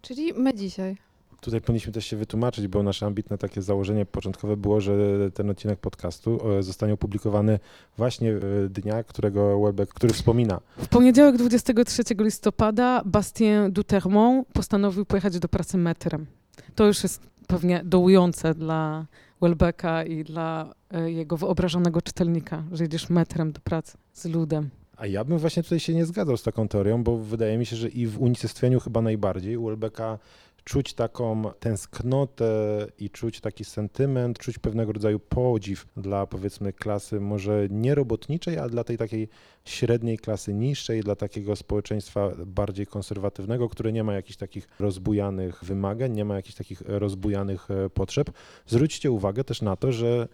Czyli 0.02 0.32
my 0.32 0.54
dzisiaj. 0.54 0.96
Tutaj 1.44 1.60
powinniśmy 1.60 1.92
też 1.92 2.06
się 2.06 2.16
wytłumaczyć, 2.16 2.68
bo 2.68 2.82
nasze 2.82 3.06
ambitne 3.06 3.38
takie 3.38 3.62
założenie 3.62 4.06
początkowe 4.06 4.56
było, 4.56 4.80
że 4.80 4.92
ten 5.34 5.50
odcinek 5.50 5.78
podcastu 5.78 6.50
e, 6.58 6.62
zostanie 6.62 6.92
opublikowany 6.92 7.58
właśnie 7.96 8.32
e, 8.32 8.40
dnia, 8.68 9.02
którego 9.02 9.60
Welbeck, 9.60 9.94
który 9.94 10.12
wspomina. 10.12 10.60
W 10.78 10.88
poniedziałek 10.88 11.36
23 11.36 12.02
listopada 12.18 13.02
Bastien 13.04 13.72
Dutermont 13.72 14.48
postanowił 14.52 15.04
pojechać 15.04 15.38
do 15.38 15.48
pracy 15.48 15.78
metrem. 15.78 16.26
To 16.74 16.86
już 16.86 17.02
jest 17.02 17.22
pewnie 17.46 17.82
dołujące 17.84 18.54
dla 18.54 19.06
Welbecka 19.40 20.04
i 20.04 20.24
dla 20.24 20.74
e, 20.90 21.10
jego 21.10 21.36
wyobrażonego 21.36 22.02
czytelnika, 22.02 22.64
że 22.72 22.84
jedziesz 22.84 23.10
metrem 23.10 23.52
do 23.52 23.60
pracy 23.60 23.98
z 24.12 24.24
ludem. 24.24 24.70
A 24.96 25.06
ja 25.06 25.24
bym 25.24 25.38
właśnie 25.38 25.62
tutaj 25.62 25.80
się 25.80 25.94
nie 25.94 26.06
zgadzał 26.06 26.36
z 26.36 26.42
taką 26.42 26.68
teorią, 26.68 27.04
bo 27.04 27.16
wydaje 27.16 27.58
mi 27.58 27.66
się, 27.66 27.76
że 27.76 27.88
i 27.88 28.06
w 28.06 28.20
unicestwieniu 28.20 28.80
chyba 28.80 29.02
najbardziej 29.02 29.56
u 29.56 29.64
Welbecka 29.64 30.18
czuć 30.64 30.94
taką 30.94 31.42
tęsknotę 31.60 32.86
i 32.98 33.10
czuć 33.10 33.40
taki 33.40 33.64
sentyment, 33.64 34.38
czuć 34.38 34.58
pewnego 34.58 34.92
rodzaju 34.92 35.20
podziw 35.20 35.86
dla 35.96 36.26
powiedzmy 36.26 36.72
klasy 36.72 37.20
może 37.20 37.66
nie 37.70 37.94
robotniczej, 37.94 38.58
a 38.58 38.68
dla 38.68 38.84
tej 38.84 38.98
takiej 38.98 39.28
średniej 39.64 40.18
klasy 40.18 40.54
niższej, 40.54 41.00
dla 41.00 41.16
takiego 41.16 41.56
społeczeństwa 41.56 42.30
bardziej 42.46 42.86
konserwatywnego, 42.86 43.68
które 43.68 43.92
nie 43.92 44.04
ma 44.04 44.14
jakichś 44.14 44.36
takich 44.36 44.68
rozbujanych 44.78 45.64
wymagań, 45.64 46.12
nie 46.12 46.24
ma 46.24 46.36
jakichś 46.36 46.54
takich 46.54 46.82
rozbujanych 46.86 47.70
e, 47.70 47.90
potrzeb. 47.90 48.30
Zwróćcie 48.66 49.10
uwagę 49.10 49.44
też 49.44 49.62
na 49.62 49.76
to, 49.76 49.92
że 49.92 50.28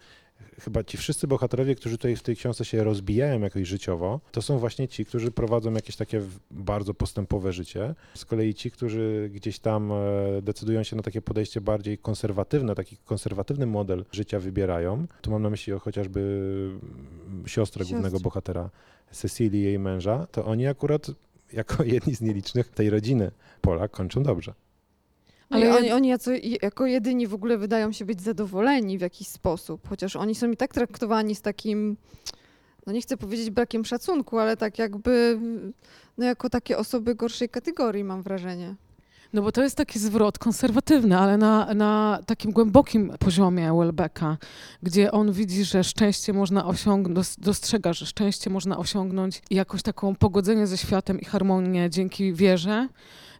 chyba 0.59 0.83
ci 0.83 0.97
wszyscy 0.97 1.27
bohaterowie, 1.27 1.75
którzy 1.75 1.97
tutaj 1.97 2.15
w 2.15 2.23
tej 2.23 2.35
książce 2.35 2.65
się 2.65 2.83
rozbijają 2.83 3.39
jakoś 3.39 3.67
życiowo, 3.67 4.19
to 4.31 4.41
są 4.41 4.59
właśnie 4.59 4.87
ci, 4.87 5.05
którzy 5.05 5.31
prowadzą 5.31 5.73
jakieś 5.73 5.95
takie 5.95 6.21
bardzo 6.51 6.93
postępowe 6.93 7.53
życie. 7.53 7.95
Z 8.13 8.25
kolei 8.25 8.53
ci, 8.53 8.71
którzy 8.71 9.29
gdzieś 9.33 9.59
tam 9.59 9.91
e, 9.91 9.95
decydują 10.41 10.83
się 10.83 10.95
na 10.95 11.03
takie 11.03 11.21
podejście 11.21 11.61
bardziej 11.61 11.97
konserwatywne, 11.97 12.75
taki 12.75 12.97
konserwatywny 12.97 13.65
model 13.65 14.05
życia 14.11 14.39
wybierają. 14.39 15.07
Tu 15.21 15.31
mam 15.31 15.41
na 15.41 15.49
myśli 15.49 15.73
chociażby 15.79 16.19
mm, 17.27 17.47
siostrę 17.47 17.85
głównego 17.85 18.19
bohatera, 18.19 18.69
Cecilii 19.11 19.61
i 19.61 19.63
jej 19.63 19.79
męża, 19.79 20.27
to 20.31 20.45
oni 20.45 20.67
akurat 20.67 21.07
jako 21.53 21.83
jedni 21.95 22.15
z 22.15 22.21
nielicznych 22.21 22.69
tej 22.69 22.89
rodziny 22.89 23.31
Pola 23.61 23.87
kończą 23.87 24.23
dobrze. 24.23 24.53
Ale 25.51 25.77
oni, 25.77 25.91
oni 25.91 26.07
jaco, 26.07 26.31
jako 26.61 26.85
jedyni 26.85 27.27
w 27.27 27.33
ogóle 27.33 27.57
wydają 27.57 27.91
się 27.91 28.05
być 28.05 28.21
zadowoleni 28.21 28.97
w 28.97 29.01
jakiś 29.01 29.27
sposób, 29.27 29.87
chociaż 29.89 30.15
oni 30.15 30.35
są 30.35 30.51
i 30.51 30.57
tak 30.57 30.73
traktowani 30.73 31.35
z 31.35 31.41
takim, 31.41 31.97
no 32.87 32.93
nie 32.93 33.01
chcę 33.01 33.17
powiedzieć 33.17 33.49
brakiem 33.49 33.85
szacunku, 33.85 34.39
ale 34.39 34.57
tak 34.57 34.79
jakby, 34.79 35.39
no 36.17 36.25
jako 36.25 36.49
takie 36.49 36.77
osoby 36.77 37.15
gorszej 37.15 37.49
kategorii 37.49 38.03
mam 38.03 38.21
wrażenie. 38.21 38.75
No 39.33 39.41
bo 39.41 39.51
to 39.51 39.63
jest 39.63 39.77
taki 39.77 39.99
zwrot 39.99 40.39
konserwatywny, 40.39 41.17
ale 41.17 41.37
na, 41.37 41.73
na 41.73 42.19
takim 42.25 42.51
głębokim 42.51 43.11
poziomie 43.19 43.73
Welbecka, 43.73 44.37
gdzie 44.83 45.11
on 45.11 45.31
widzi, 45.31 45.65
że 45.65 45.83
szczęście 45.83 46.33
można 46.33 46.65
osiągnąć, 46.65 47.27
dostrzega, 47.37 47.93
że 47.93 48.05
szczęście 48.05 48.49
można 48.49 48.77
osiągnąć 48.77 49.41
i 49.49 49.55
jakoś 49.55 49.81
taką 49.81 50.15
pogodzenie 50.15 50.67
ze 50.67 50.77
światem 50.77 51.21
i 51.21 51.25
harmonię 51.25 51.89
dzięki 51.89 52.33
wierze, 52.33 52.87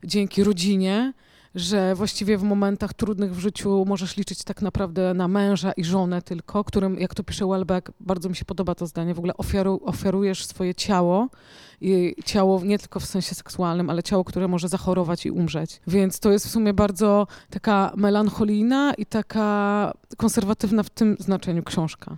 dzięki 0.03 0.43
rodzinie, 0.43 1.13
że 1.55 1.95
właściwie 1.95 2.37
w 2.37 2.43
momentach 2.43 2.93
trudnych 2.93 3.35
w 3.35 3.39
życiu 3.39 3.85
możesz 3.87 4.17
liczyć 4.17 4.43
tak 4.43 4.61
naprawdę 4.61 5.13
na 5.13 5.27
męża 5.27 5.71
i 5.71 5.83
żonę 5.83 6.21
tylko, 6.21 6.63
którym, 6.63 6.99
jak 6.99 7.15
to 7.15 7.23
pisze 7.23 7.47
Welbeck, 7.47 7.91
bardzo 7.99 8.29
mi 8.29 8.35
się 8.35 8.45
podoba 8.45 8.75
to 8.75 8.87
zdanie, 8.87 9.13
w 9.13 9.17
ogóle 9.17 9.37
ofiaru, 9.37 9.81
ofiarujesz 9.85 10.45
swoje 10.45 10.75
ciało 10.75 11.29
i 11.81 12.15
ciało 12.25 12.61
nie 12.63 12.79
tylko 12.79 12.99
w 12.99 13.05
sensie 13.05 13.35
seksualnym, 13.35 13.89
ale 13.89 14.03
ciało, 14.03 14.23
które 14.23 14.47
może 14.47 14.67
zachorować 14.67 15.25
i 15.25 15.31
umrzeć. 15.31 15.81
Więc 15.87 16.19
to 16.19 16.31
jest 16.31 16.47
w 16.47 16.49
sumie 16.49 16.73
bardzo 16.73 17.27
taka 17.49 17.93
melancholijna 17.95 18.93
i 18.93 19.05
taka 19.05 19.93
konserwatywna 20.17 20.83
w 20.83 20.89
tym 20.89 21.15
znaczeniu 21.19 21.63
książka. 21.63 22.17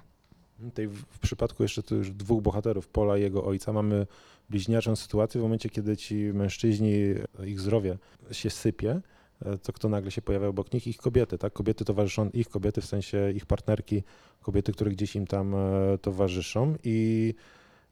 Tutaj 0.63 0.87
w, 0.87 1.19
przypadku 1.19 1.63
jeszcze 1.63 1.83
tu 1.83 1.95
już 1.95 2.11
dwóch 2.11 2.41
bohaterów, 2.41 2.87
Pola 2.87 3.17
i 3.17 3.21
jego 3.21 3.45
ojca, 3.45 3.73
mamy 3.73 4.07
bliźniaczą 4.49 4.95
sytuację 4.95 5.41
w 5.41 5.43
momencie, 5.43 5.69
kiedy 5.69 5.97
ci 5.97 6.15
mężczyźni, 6.15 6.93
ich 7.45 7.59
zdrowie 7.59 7.97
się 8.31 8.49
sypie, 8.49 9.01
to 9.63 9.73
kto 9.73 9.89
nagle 9.89 10.11
się 10.11 10.21
pojawia 10.21 10.47
obok 10.47 10.73
nich? 10.73 10.87
Ich 10.87 10.97
kobiety, 10.97 11.37
tak? 11.37 11.53
Kobiety 11.53 11.85
towarzyszą, 11.85 12.29
ich 12.33 12.49
kobiety 12.49 12.81
w 12.81 12.85
sensie 12.85 13.31
ich 13.31 13.45
partnerki, 13.45 14.03
kobiety, 14.41 14.73
które 14.73 14.91
gdzieś 14.91 15.15
im 15.15 15.27
tam 15.27 15.55
e, 15.55 15.97
towarzyszą 16.01 16.75
i 16.83 17.33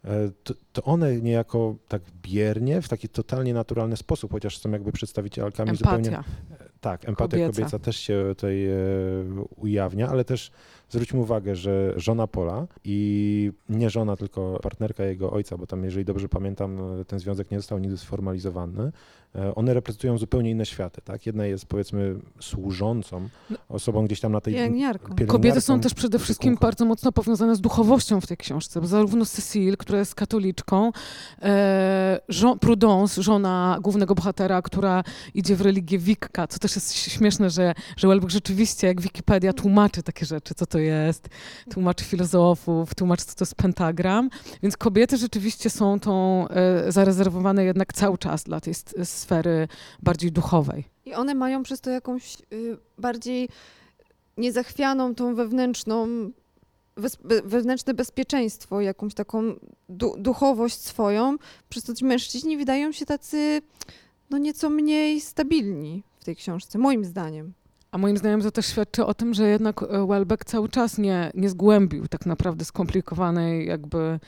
e, 0.05 0.31
to, 0.43 0.53
to 0.73 0.83
one 0.83 1.21
niejako 1.21 1.75
tak 1.87 2.01
biernie, 2.21 2.81
w 2.81 2.89
taki 2.89 3.09
totalnie 3.09 3.53
naturalny 3.53 3.97
sposób, 3.97 4.31
chociaż 4.31 4.57
są 4.57 4.71
jakby 4.71 4.91
przedstawicielkami 4.91 5.77
zupełnie 5.77 6.09
Empatia. 6.09 6.23
tak, 6.81 7.09
empatia 7.09 7.37
Kobieca. 7.37 7.51
kobieca. 7.51 7.79
też 7.79 7.97
się 7.97 8.23
tutaj 8.27 8.65
e, 8.65 8.73
ujawnia, 9.55 10.09
ale 10.09 10.25
też 10.25 10.51
zwróćmy 10.89 11.19
uwagę, 11.19 11.55
że 11.55 11.93
żona 11.95 12.27
Pola 12.27 12.67
i 12.83 13.51
nie 13.69 13.89
żona, 13.89 14.15
tylko 14.15 14.59
partnerka 14.63 15.03
jego 15.03 15.31
ojca, 15.31 15.57
bo 15.57 15.67
tam, 15.67 15.83
jeżeli 15.83 16.05
dobrze 16.05 16.29
pamiętam, 16.29 16.99
e, 17.01 17.05
ten 17.05 17.19
związek 17.19 17.51
nie 17.51 17.59
został 17.59 17.79
nigdy 17.79 17.97
sformalizowany, 17.97 18.83
e, 18.83 19.30
one 19.55 19.73
reprezentują 19.73 20.17
zupełnie 20.17 20.51
inne 20.51 20.65
światy, 20.65 21.01
tak? 21.01 21.25
Jedna 21.25 21.45
jest 21.45 21.65
powiedzmy 21.65 22.15
służącą 22.39 23.29
No. 23.49 23.57
osobą 23.69 24.05
gdzieś 24.05 24.19
tam 24.19 24.31
na 24.31 24.41
tej... 24.41 24.53
Pielęgniarką. 24.53 25.03
pielęgniarką, 25.03 25.31
Kobiety 25.31 25.61
są 25.61 25.79
też 25.79 25.93
przede 25.93 26.19
wszystkim 26.19 26.57
bardzo 26.61 26.85
mocno 26.85 27.11
powiązane 27.11 27.55
z 27.55 27.61
duchowością 27.61 28.21
w 28.21 28.27
tej 28.27 28.37
książce, 28.37 28.81
bo 28.81 28.87
zarówno 28.87 29.25
Cecile, 29.25 29.77
która 29.77 29.99
jest 29.99 30.15
katoliczką, 30.15 30.91
e, 31.41 32.19
Prudence, 32.59 33.23
żona 33.23 33.77
głównego 33.81 34.15
bohatera, 34.15 34.61
która 34.61 35.03
idzie 35.33 35.55
w 35.55 35.61
religię 35.61 35.97
Wikka, 35.97 36.47
co 36.47 36.59
też 36.59 36.75
jest 36.75 36.93
śmieszne, 36.95 37.49
że, 37.49 37.73
że 37.97 38.07
Welbeck 38.07 38.31
rzeczywiście, 38.31 38.87
jak 38.87 39.01
Wikipedia, 39.01 39.53
tłumaczy 39.53 40.03
takie 40.03 40.25
rzeczy, 40.25 40.55
co 40.55 40.65
to 40.65 40.79
jest, 40.79 41.29
tłumaczy 41.69 42.05
filozofów, 42.05 42.95
tłumaczy, 42.95 43.25
co 43.25 43.35
to 43.35 43.43
jest 43.43 43.55
pentagram, 43.55 44.29
więc 44.63 44.77
kobiety 44.77 45.17
rzeczywiście 45.17 45.69
są 45.69 45.99
tą 45.99 46.47
e, 46.47 46.91
zarezerwowane 46.91 47.63
jednak 47.63 47.93
cały 47.93 48.17
czas 48.17 48.43
dla 48.43 48.59
tej 48.59 48.73
sfery 49.21 49.67
bardziej 50.01 50.31
duchowej. 50.31 50.83
I 51.05 51.13
one 51.13 51.35
mają 51.35 51.63
przez 51.63 51.81
to 51.81 51.89
jakąś 51.89 52.37
y, 52.53 52.77
bardziej 52.97 53.49
niezachwianą 54.37 55.15
tą 55.15 55.35
wewnętrzną, 55.35 56.07
wewnętrzne 57.45 57.93
bezpieczeństwo, 57.93 58.81
jakąś 58.81 59.13
taką 59.13 59.43
du- 59.89 60.15
duchowość 60.17 60.79
swoją, 60.79 61.37
przez 61.69 61.83
to 61.83 61.95
ci 61.95 62.05
mężczyźni 62.05 62.57
wydają 62.57 62.91
się 62.91 63.05
tacy 63.05 63.61
no 64.29 64.37
nieco 64.37 64.69
mniej 64.69 65.21
stabilni 65.21 66.03
w 66.19 66.25
tej 66.25 66.35
książce, 66.35 66.77
moim 66.77 67.05
zdaniem. 67.05 67.53
A 67.91 67.97
moim 67.97 68.17
zdaniem 68.17 68.41
to 68.41 68.51
też 68.51 68.65
świadczy 68.65 69.05
o 69.05 69.13
tym, 69.13 69.33
że 69.33 69.49
jednak 69.49 69.83
e, 69.83 70.07
Welbeck 70.07 70.45
cały 70.45 70.69
czas 70.69 70.97
nie, 70.97 71.31
nie 71.35 71.49
zgłębił 71.49 72.07
tak 72.07 72.25
naprawdę 72.25 72.65
skomplikowanej 72.65 73.67
jakby... 73.67 74.19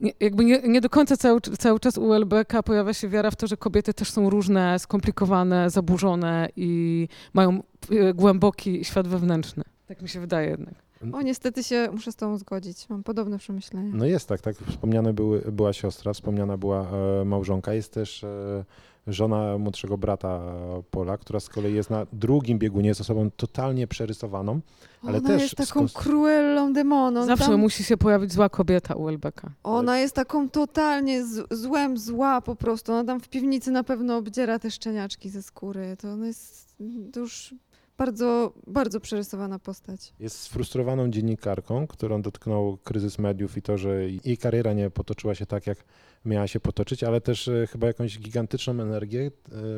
Nie, 0.00 0.12
jakby 0.20 0.44
nie, 0.44 0.62
nie 0.62 0.80
do 0.80 0.90
końca 0.90 1.16
cały, 1.16 1.40
cały 1.40 1.80
czas 1.80 1.98
u 1.98 2.08
Welbecka 2.08 2.62
pojawia 2.62 2.94
się 2.94 3.08
wiara 3.08 3.30
w 3.30 3.36
to, 3.36 3.46
że 3.46 3.56
kobiety 3.56 3.94
też 3.94 4.10
są 4.10 4.30
różne, 4.30 4.78
skomplikowane, 4.78 5.70
zaburzone 5.70 6.48
i 6.56 7.08
mają 7.32 7.62
e, 7.90 8.14
głęboki 8.14 8.84
świat 8.84 9.08
wewnętrzny. 9.08 9.64
Tak 9.86 10.02
mi 10.02 10.08
się 10.08 10.20
wydaje 10.20 10.50
jednak. 10.50 10.74
O, 11.12 11.22
niestety 11.22 11.64
się 11.64 11.88
muszę 11.92 12.12
z 12.12 12.16
tą 12.16 12.38
zgodzić. 12.38 12.88
Mam 12.88 13.02
podobne 13.02 13.38
przemyślenia. 13.38 13.90
No 13.94 14.04
jest 14.04 14.28
tak, 14.28 14.40
tak. 14.40 14.56
Wspomniane 14.56 15.12
były, 15.12 15.40
była 15.52 15.72
siostra, 15.72 16.12
wspomniana 16.12 16.56
była 16.56 16.86
e, 16.90 17.24
małżonka. 17.24 17.74
Jest 17.74 17.92
też 17.92 18.24
e, 18.24 18.64
żona 19.06 19.58
młodszego 19.58 19.98
brata 19.98 20.40
Pola, 20.90 21.18
która 21.18 21.40
z 21.40 21.48
kolei 21.48 21.74
jest 21.74 21.90
na 21.90 22.06
drugim 22.12 22.58
biegunie, 22.58 22.88
jest 22.88 23.00
osobą 23.00 23.30
totalnie 23.36 23.86
przerysowaną, 23.86 24.60
ale 25.02 25.18
ona 25.18 25.28
też 25.28 25.42
jest 25.42 25.56
taką 25.56 25.84
skos- 25.86 26.72
demoną. 26.72 27.26
Zawsze 27.26 27.46
Tam 27.46 27.60
musi 27.60 27.84
się 27.84 27.96
pojawić 27.96 28.32
zła 28.32 28.48
kobieta 28.48 28.94
u 28.94 29.04
Welbecka. 29.04 29.50
Ona 29.62 29.98
jest 29.98 30.14
taką 30.14 30.48
totalnie 30.48 31.26
z, 31.26 31.46
złem 31.50 31.98
zła 31.98 32.40
po 32.40 32.56
prostu. 32.56 32.92
Ona 32.92 33.04
tam 33.04 33.20
w 33.20 33.28
piwnicy 33.28 33.70
na 33.70 33.84
pewno 33.84 34.16
obdziera 34.16 34.58
te 34.58 34.70
szczeniaczki 34.70 35.30
ze 35.30 35.42
skóry. 35.42 35.96
To 35.96 36.12
ona 36.12 36.26
jest 36.26 36.76
to 37.12 37.20
już 37.20 37.54
bardzo, 38.00 38.52
bardzo 38.66 39.00
przerysowana 39.00 39.58
postać. 39.58 40.12
jest 40.20 40.38
sfrustrowaną 40.38 41.10
dziennikarką, 41.10 41.86
którą 41.86 42.22
dotknął 42.22 42.78
kryzys 42.84 43.18
mediów 43.18 43.56
i 43.56 43.62
to, 43.62 43.78
że 43.78 44.10
jej 44.24 44.38
kariera 44.38 44.72
nie 44.72 44.90
potoczyła 44.90 45.34
się 45.34 45.46
tak, 45.46 45.66
jak 45.66 45.84
miała 46.24 46.46
się 46.46 46.60
potoczyć, 46.60 47.04
ale 47.04 47.20
też 47.20 47.48
e, 47.48 47.66
chyba 47.66 47.86
jakąś 47.86 48.18
gigantyczną 48.18 48.72
energię 48.72 49.30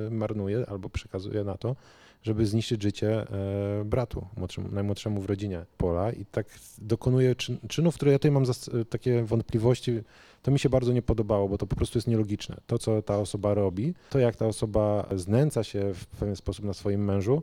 e, 0.06 0.10
marnuje 0.10 0.66
albo 0.68 0.88
przekazuje 0.88 1.44
na 1.44 1.56
to, 1.56 1.76
żeby 2.22 2.46
zniszczyć 2.46 2.82
życie 2.82 3.10
e, 3.20 3.84
bratu, 3.84 4.26
młodszemu, 4.36 4.68
najmłodszemu 4.72 5.20
w 5.20 5.26
rodzinie 5.26 5.66
Pola 5.76 6.12
i 6.12 6.24
tak 6.24 6.46
dokonuje 6.78 7.34
czyn, 7.34 7.58
czynów, 7.68 7.94
które 7.94 8.12
ja 8.12 8.18
tutaj 8.18 8.30
mam 8.30 8.44
takie 8.90 9.22
wątpliwości, 9.22 10.00
to 10.42 10.50
mi 10.50 10.58
się 10.58 10.68
bardzo 10.68 10.92
nie 10.92 11.02
podobało, 11.02 11.48
bo 11.48 11.58
to 11.58 11.66
po 11.66 11.76
prostu 11.76 11.98
jest 11.98 12.08
nielogiczne. 12.08 12.56
To, 12.66 12.78
co 12.78 13.02
ta 13.02 13.18
osoba 13.18 13.54
robi, 13.54 13.94
to 14.10 14.18
jak 14.18 14.36
ta 14.36 14.46
osoba 14.46 15.08
znęca 15.16 15.64
się 15.64 15.94
w 15.94 16.06
pewien 16.06 16.36
sposób 16.36 16.64
na 16.64 16.72
swoim 16.72 17.04
mężu, 17.04 17.42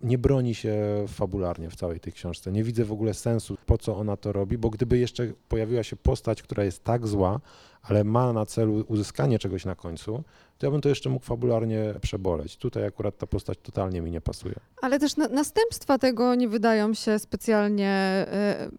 nie 0.00 0.18
broni 0.18 0.54
się 0.54 1.04
fabularnie 1.08 1.70
w 1.70 1.76
całej 1.76 2.00
tej 2.00 2.12
książce. 2.12 2.52
Nie 2.52 2.64
widzę 2.64 2.84
w 2.84 2.92
ogóle 2.92 3.14
sensu, 3.14 3.56
po 3.66 3.78
co 3.78 3.96
ona 3.96 4.16
to 4.16 4.32
robi, 4.32 4.58
bo 4.58 4.70
gdyby 4.70 4.98
jeszcze 4.98 5.32
pojawiła 5.48 5.82
się 5.82 5.96
postać, 5.96 6.42
która 6.42 6.64
jest 6.64 6.84
tak 6.84 7.06
zła, 7.06 7.40
ale 7.82 8.04
ma 8.04 8.32
na 8.32 8.46
celu 8.46 8.84
uzyskanie 8.88 9.38
czegoś 9.38 9.64
na 9.64 9.74
końcu, 9.74 10.24
to 10.58 10.66
ja 10.66 10.70
bym 10.70 10.80
to 10.80 10.88
jeszcze 10.88 11.10
mógł 11.10 11.26
fabularnie 11.26 11.94
przeboleć. 12.00 12.56
Tutaj 12.56 12.84
akurat 12.86 13.18
ta 13.18 13.26
postać 13.26 13.58
totalnie 13.62 14.00
mi 14.00 14.10
nie 14.10 14.20
pasuje. 14.20 14.54
Ale 14.82 14.98
też 14.98 15.16
na, 15.16 15.28
następstwa 15.28 15.98
tego 15.98 16.34
nie 16.34 16.48
wydają 16.48 16.94
się 16.94 17.18
specjalnie 17.18 17.88
e, 17.88 18.70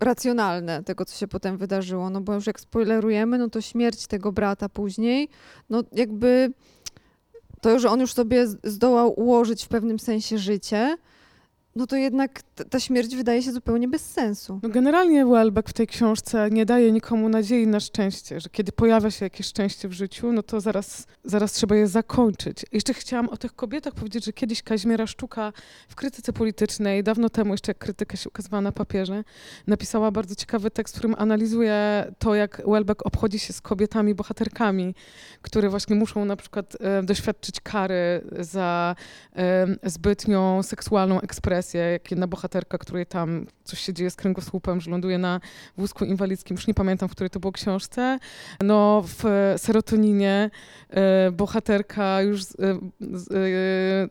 racjonalne, 0.00 0.82
tego 0.82 1.04
co 1.04 1.16
się 1.16 1.28
potem 1.28 1.58
wydarzyło. 1.58 2.10
No 2.10 2.20
bo 2.20 2.34
już 2.34 2.46
jak 2.46 2.60
spoilerujemy, 2.60 3.38
no 3.38 3.50
to 3.50 3.60
śmierć 3.60 4.06
tego 4.06 4.32
brata 4.32 4.68
później, 4.68 5.28
no 5.70 5.82
jakby 5.92 6.52
to, 7.64 7.78
że 7.78 7.90
on 7.90 8.00
już 8.00 8.12
sobie 8.12 8.46
zdołał 8.64 9.20
ułożyć 9.20 9.64
w 9.64 9.68
pewnym 9.68 9.98
sensie 9.98 10.38
życie, 10.38 10.96
no 11.76 11.86
to 11.86 11.96
jednak 11.96 12.42
ta 12.70 12.80
śmierć 12.80 13.16
wydaje 13.16 13.42
się 13.42 13.52
zupełnie 13.52 13.88
bez 13.88 14.10
sensu. 14.10 14.60
No 14.62 14.68
generalnie 14.68 15.26
Welbeck 15.26 15.68
w 15.68 15.72
tej 15.72 15.86
książce 15.86 16.50
nie 16.50 16.66
daje 16.66 16.92
nikomu 16.92 17.28
nadziei 17.28 17.66
na 17.66 17.80
szczęście, 17.80 18.40
że 18.40 18.48
kiedy 18.48 18.72
pojawia 18.72 19.10
się 19.10 19.26
jakieś 19.26 19.46
szczęście 19.46 19.88
w 19.88 19.92
życiu, 19.92 20.32
no 20.32 20.42
to 20.42 20.60
zaraz, 20.60 21.06
zaraz 21.24 21.52
trzeba 21.52 21.76
je 21.76 21.86
zakończyć. 21.88 22.64
Jeszcze 22.72 22.94
chciałam 22.94 23.28
o 23.28 23.36
tych 23.36 23.54
kobietach 23.54 23.94
powiedzieć, 23.94 24.24
że 24.24 24.32
kiedyś 24.32 24.62
Kazimiera 24.62 25.06
Sztuka 25.06 25.52
w 25.88 25.94
krytyce 25.94 26.32
politycznej, 26.32 27.02
dawno 27.02 27.30
temu 27.30 27.54
jeszcze 27.54 27.70
jak 27.70 27.78
krytyka 27.78 28.16
się 28.16 28.28
ukazywała 28.28 28.60
na 28.60 28.72
papierze, 28.72 29.24
napisała 29.66 30.10
bardzo 30.10 30.34
ciekawy 30.34 30.70
tekst, 30.70 30.94
w 30.94 30.98
którym 30.98 31.14
analizuje 31.18 32.06
to, 32.18 32.34
jak 32.34 32.62
Welbeck 32.66 33.06
obchodzi 33.06 33.38
się 33.38 33.52
z 33.52 33.60
kobietami, 33.60 34.14
bohaterkami, 34.14 34.94
które 35.42 35.68
właśnie 35.68 35.96
muszą 35.96 36.24
na 36.24 36.36
przykład 36.36 36.76
e, 36.80 37.02
doświadczyć 37.02 37.60
kary 37.60 38.24
za 38.38 38.96
e, 39.36 39.66
zbytnią 39.82 40.62
seksualną 40.62 41.20
ekspresję, 41.20 41.80
jak 41.80 42.10
jedna 42.10 42.26
bohaterka, 42.44 42.78
której 42.78 43.06
tam 43.06 43.46
coś 43.64 43.80
się 43.80 43.92
dzieje 43.92 44.10
z 44.10 44.16
kręgosłupem, 44.16 44.80
że 44.80 44.90
ląduje 44.90 45.18
na 45.18 45.40
wózku 45.76 46.04
inwalidzkim, 46.04 46.56
już 46.56 46.66
nie 46.66 46.74
pamiętam, 46.74 47.08
w 47.08 47.12
której 47.12 47.30
to 47.30 47.40
było 47.40 47.52
książce. 47.52 48.18
No 48.62 49.04
w 49.06 49.24
serotoninie 49.56 50.50
e, 50.90 51.30
bohaterka 51.30 52.22
już 52.22 52.42
e, 52.42 52.46
e, 52.70 54.08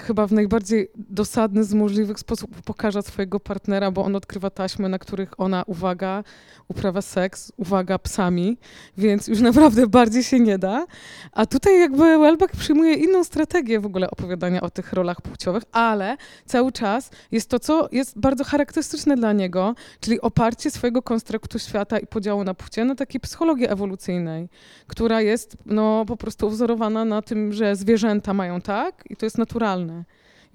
chyba 0.00 0.26
w 0.26 0.32
najbardziej 0.32 0.88
dosadny 0.94 1.64
z 1.64 1.74
możliwych 1.74 2.18
sposób 2.18 2.58
upokarza 2.58 3.02
swojego 3.02 3.40
partnera, 3.40 3.90
bo 3.90 4.04
on 4.04 4.16
odkrywa 4.16 4.50
taśmy, 4.50 4.88
na 4.88 4.98
których 4.98 5.40
ona, 5.40 5.62
uwaga, 5.66 6.24
uprawia 6.68 7.02
seks, 7.02 7.52
uwaga, 7.56 7.98
psami, 7.98 8.58
więc 8.98 9.28
już 9.28 9.40
naprawdę 9.40 9.86
bardziej 9.86 10.22
się 10.22 10.40
nie 10.40 10.58
da. 10.58 10.86
A 11.32 11.46
tutaj 11.46 11.80
jakby 11.80 12.18
Welbeck 12.18 12.56
przyjmuje 12.56 12.94
inną 12.94 13.24
strategię 13.24 13.80
w 13.80 13.86
ogóle 13.86 14.10
opowiadania 14.10 14.60
o 14.60 14.70
tych 14.70 14.92
rolach 14.92 15.20
płciowych, 15.22 15.62
ale 15.72 16.16
cały 16.46 16.72
czas 16.72 17.10
jest 17.32 17.48
to, 17.48 17.58
co 17.58 17.88
jest 17.92 18.18
bardzo 18.18 18.44
charakterystyczne 18.44 19.16
dla 19.16 19.32
niego, 19.32 19.74
czyli 20.00 20.20
oparcie 20.20 20.70
swojego 20.70 21.02
konstruktu 21.02 21.58
świata 21.58 21.98
i 21.98 22.06
podziału 22.06 22.44
na 22.44 22.54
płcie 22.54 22.84
na 22.84 22.94
takiej 22.94 23.20
psychologii 23.20 23.68
ewolucyjnej, 23.68 24.48
która 24.86 25.20
jest 25.20 25.56
no, 25.66 26.04
po 26.04 26.16
prostu 26.16 26.50
wzorowana 26.50 27.04
na 27.04 27.22
tym, 27.22 27.52
że 27.52 27.76
zwierzęta 27.76 28.34
mają 28.34 28.60
tak 28.60 29.04
i 29.10 29.16
to 29.16 29.26
jest 29.26 29.38
naturalne. 29.38 29.81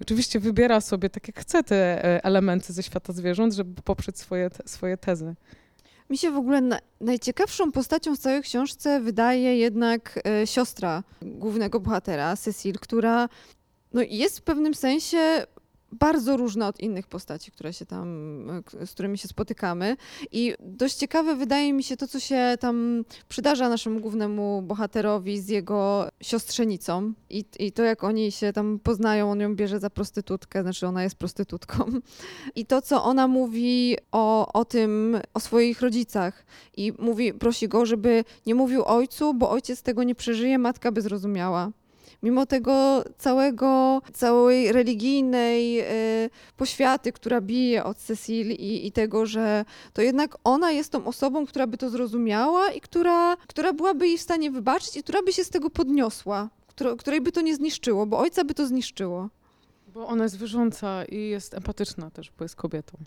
I 0.00 0.02
oczywiście 0.02 0.40
wybiera 0.40 0.80
sobie 0.80 1.10
tak 1.10 1.28
jak 1.28 1.40
chce 1.40 1.62
te 1.62 2.04
e, 2.04 2.24
elementy 2.24 2.72
ze 2.72 2.82
świata 2.82 3.12
zwierząt, 3.12 3.54
żeby 3.54 3.82
poprzeć 3.82 4.18
swoje, 4.18 4.50
te, 4.50 4.68
swoje 4.68 4.96
tezy. 4.96 5.34
Mi 6.10 6.18
się 6.18 6.30
w 6.30 6.36
ogóle 6.36 6.60
na, 6.60 6.78
najciekawszą 7.00 7.72
postacią 7.72 8.16
w 8.16 8.18
całej 8.18 8.42
książce 8.42 9.00
wydaje 9.00 9.58
jednak 9.58 10.20
e, 10.26 10.46
siostra 10.46 11.02
głównego 11.22 11.80
bohatera, 11.80 12.36
Cecil, 12.36 12.74
która 12.74 13.28
no, 13.92 14.02
jest 14.02 14.38
w 14.38 14.42
pewnym 14.42 14.74
sensie 14.74 15.46
bardzo 15.92 16.36
różna 16.36 16.68
od 16.68 16.80
innych 16.80 17.06
postaci, 17.06 17.50
które 17.50 17.72
się 17.72 17.86
tam, 17.86 18.08
z 18.86 18.90
którymi 18.90 19.18
się 19.18 19.28
spotykamy. 19.28 19.96
I 20.32 20.54
dość 20.60 20.96
ciekawe 20.96 21.34
wydaje 21.34 21.72
mi 21.72 21.82
się 21.82 21.96
to, 21.96 22.08
co 22.08 22.20
się 22.20 22.56
tam 22.60 23.04
przydarza 23.28 23.68
naszemu 23.68 24.00
głównemu 24.00 24.62
bohaterowi 24.62 25.40
z 25.40 25.48
jego 25.48 26.08
siostrzenicą. 26.22 27.12
I, 27.30 27.44
I 27.58 27.72
to, 27.72 27.82
jak 27.82 28.04
oni 28.04 28.32
się 28.32 28.52
tam 28.52 28.78
poznają, 28.82 29.30
on 29.30 29.40
ją 29.40 29.56
bierze 29.56 29.80
za 29.80 29.90
prostytutkę, 29.90 30.62
znaczy 30.62 30.86
ona 30.86 31.02
jest 31.02 31.16
prostytutką. 31.16 31.84
I 32.54 32.66
to, 32.66 32.82
co 32.82 33.04
ona 33.04 33.28
mówi 33.28 33.96
o, 34.12 34.52
o 34.52 34.64
tym, 34.64 35.20
o 35.34 35.40
swoich 35.40 35.80
rodzicach. 35.80 36.46
I 36.76 36.92
mówi, 36.98 37.34
prosi 37.34 37.68
go, 37.68 37.86
żeby 37.86 38.24
nie 38.46 38.54
mówił 38.54 38.84
ojcu, 38.84 39.34
bo 39.34 39.50
ojciec 39.50 39.82
tego 39.82 40.02
nie 40.02 40.14
przeżyje, 40.14 40.58
matka 40.58 40.92
by 40.92 41.02
zrozumiała. 41.02 41.70
Mimo 42.22 42.46
tego 42.46 43.04
całego, 43.18 44.02
całej 44.12 44.72
religijnej 44.72 45.80
y, 45.80 46.30
poświaty, 46.56 47.12
która 47.12 47.40
bije 47.40 47.84
od 47.84 47.96
Cecil 47.96 48.50
i, 48.50 48.86
i 48.86 48.92
tego, 48.92 49.26
że 49.26 49.64
to 49.92 50.02
jednak 50.02 50.36
ona 50.44 50.70
jest 50.70 50.92
tą 50.92 51.04
osobą, 51.04 51.46
która 51.46 51.66
by 51.66 51.78
to 51.78 51.90
zrozumiała 51.90 52.70
i 52.70 52.80
która, 52.80 53.36
która 53.36 53.72
byłaby 53.72 54.08
jej 54.08 54.18
w 54.18 54.22
stanie 54.22 54.50
wybaczyć 54.50 54.96
i 54.96 55.02
która 55.02 55.22
by 55.22 55.32
się 55.32 55.44
z 55.44 55.50
tego 55.50 55.70
podniosła, 55.70 56.48
której 56.98 57.20
by 57.20 57.32
to 57.32 57.40
nie 57.40 57.56
zniszczyło, 57.56 58.06
bo 58.06 58.18
ojca 58.18 58.44
by 58.44 58.54
to 58.54 58.66
zniszczyło. 58.66 59.28
Bo 59.94 60.06
ona 60.06 60.24
jest 60.24 60.38
wierząca 60.38 61.04
i 61.04 61.28
jest 61.28 61.54
empatyczna 61.54 62.10
też, 62.10 62.32
bo 62.38 62.44
jest 62.44 62.56
kobietą. 62.56 62.98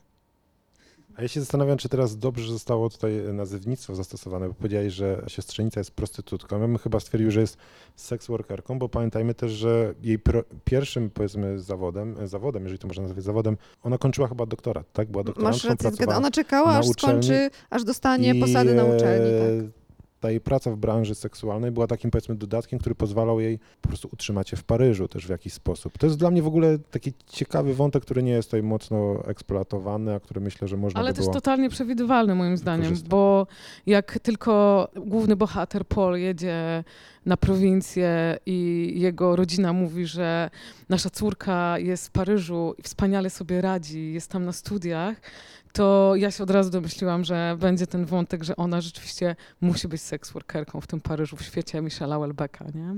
A 1.15 1.21
ja 1.21 1.27
się 1.27 1.39
zastanawiam, 1.39 1.77
czy 1.77 1.89
teraz 1.89 2.17
dobrze 2.17 2.51
zostało 2.51 2.89
tutaj 2.89 3.13
nazewnictwo 3.33 3.95
zastosowane, 3.95 4.47
bo 4.47 4.53
powiedziałeś, 4.53 4.93
że 4.93 5.23
siostrzenica 5.27 5.79
jest 5.79 5.91
prostytutką. 5.91 6.55
Ja 6.61 6.67
bym 6.67 6.77
chyba 6.77 6.99
stwierdził, 6.99 7.31
że 7.31 7.41
jest 7.41 7.57
sex 7.95 8.27
workerką, 8.27 8.79
bo 8.79 8.89
pamiętajmy 8.89 9.33
też, 9.33 9.51
że 9.51 9.93
jej 10.01 10.19
pro, 10.19 10.43
pierwszym, 10.63 11.09
powiedzmy, 11.09 11.59
zawodem, 11.59 12.27
zawodem, 12.27 12.63
jeżeli 12.63 12.79
to 12.79 12.87
można 12.87 13.03
nazwać 13.03 13.23
zawodem, 13.23 13.57
ona 13.83 13.97
kończyła 13.97 14.27
chyba 14.27 14.45
doktorat, 14.45 14.91
tak? 14.93 15.11
Była 15.11 15.23
Masz 15.23 15.27
doktorantką, 15.27 15.67
rację, 15.67 15.75
zgadzam. 15.75 15.97
pracowała 15.97 16.17
Ona 16.17 16.31
czekała, 16.31 16.69
aż 16.69 16.87
uczelni 16.87 17.23
skończy, 17.23 17.49
aż 17.69 17.83
dostanie 17.83 18.33
i, 18.33 18.41
posady 18.41 18.73
na 18.73 18.83
uczelni. 18.83 19.31
Tak. 19.39 19.80
Ta 20.21 20.29
jej 20.29 20.41
praca 20.41 20.71
w 20.71 20.77
branży 20.77 21.15
seksualnej 21.15 21.71
była 21.71 21.87
takim, 21.87 22.11
powiedzmy, 22.11 22.35
dodatkiem, 22.35 22.79
który 22.79 22.95
pozwalał 22.95 23.39
jej 23.39 23.59
po 23.81 23.87
prostu 23.87 24.09
utrzymać 24.13 24.49
się 24.49 24.57
w 24.57 24.63
Paryżu 24.63 25.07
też 25.07 25.27
w 25.27 25.29
jakiś 25.29 25.53
sposób. 25.53 25.97
To 25.97 26.05
jest 26.05 26.19
dla 26.19 26.31
mnie 26.31 26.41
w 26.41 26.47
ogóle 26.47 26.79
taki 26.79 27.13
ciekawy 27.27 27.73
wątek, 27.73 28.03
który 28.03 28.23
nie 28.23 28.31
jest 28.31 28.47
tutaj 28.47 28.63
mocno 28.63 29.25
eksploatowany, 29.27 30.13
a 30.13 30.19
który 30.19 30.41
myślę, 30.41 30.67
że 30.67 30.77
można 30.77 30.99
Ale 30.99 31.13
by 31.13 31.17
też 31.17 31.25
totalnie 31.33 31.69
przewidywalny 31.69 32.35
moim 32.35 32.57
zdaniem, 32.57 32.93
bo 33.09 33.47
jak 33.85 34.19
tylko 34.19 34.87
główny 34.95 35.35
bohater 35.35 35.85
Paul 35.85 36.17
jedzie 36.17 36.83
na 37.25 37.37
prowincję 37.37 38.37
i 38.45 38.91
jego 38.95 39.35
rodzina 39.35 39.73
mówi, 39.73 40.05
że 40.05 40.49
nasza 40.89 41.09
córka 41.09 41.79
jest 41.79 42.07
w 42.07 42.11
Paryżu 42.11 42.75
i 42.77 42.81
wspaniale 42.81 43.29
sobie 43.29 43.61
radzi, 43.61 44.13
jest 44.13 44.31
tam 44.31 44.45
na 44.45 44.51
studiach, 44.51 45.21
to 45.73 46.13
ja 46.15 46.31
się 46.31 46.43
od 46.43 46.49
razu 46.49 46.69
domyśliłam, 46.69 47.23
że 47.23 47.57
będzie 47.59 47.87
ten 47.87 48.05
wątek, 48.05 48.43
że 48.43 48.55
ona 48.55 48.81
rzeczywiście 48.81 49.35
musi 49.61 49.87
być 49.87 50.01
seksworkerką 50.01 50.81
w 50.81 50.87
tym 50.87 51.01
Paryżu, 51.01 51.35
w 51.35 51.41
świecie 51.41 51.81
Michela 51.81 52.19
Welbecka, 52.19 52.65
nie? 52.75 52.95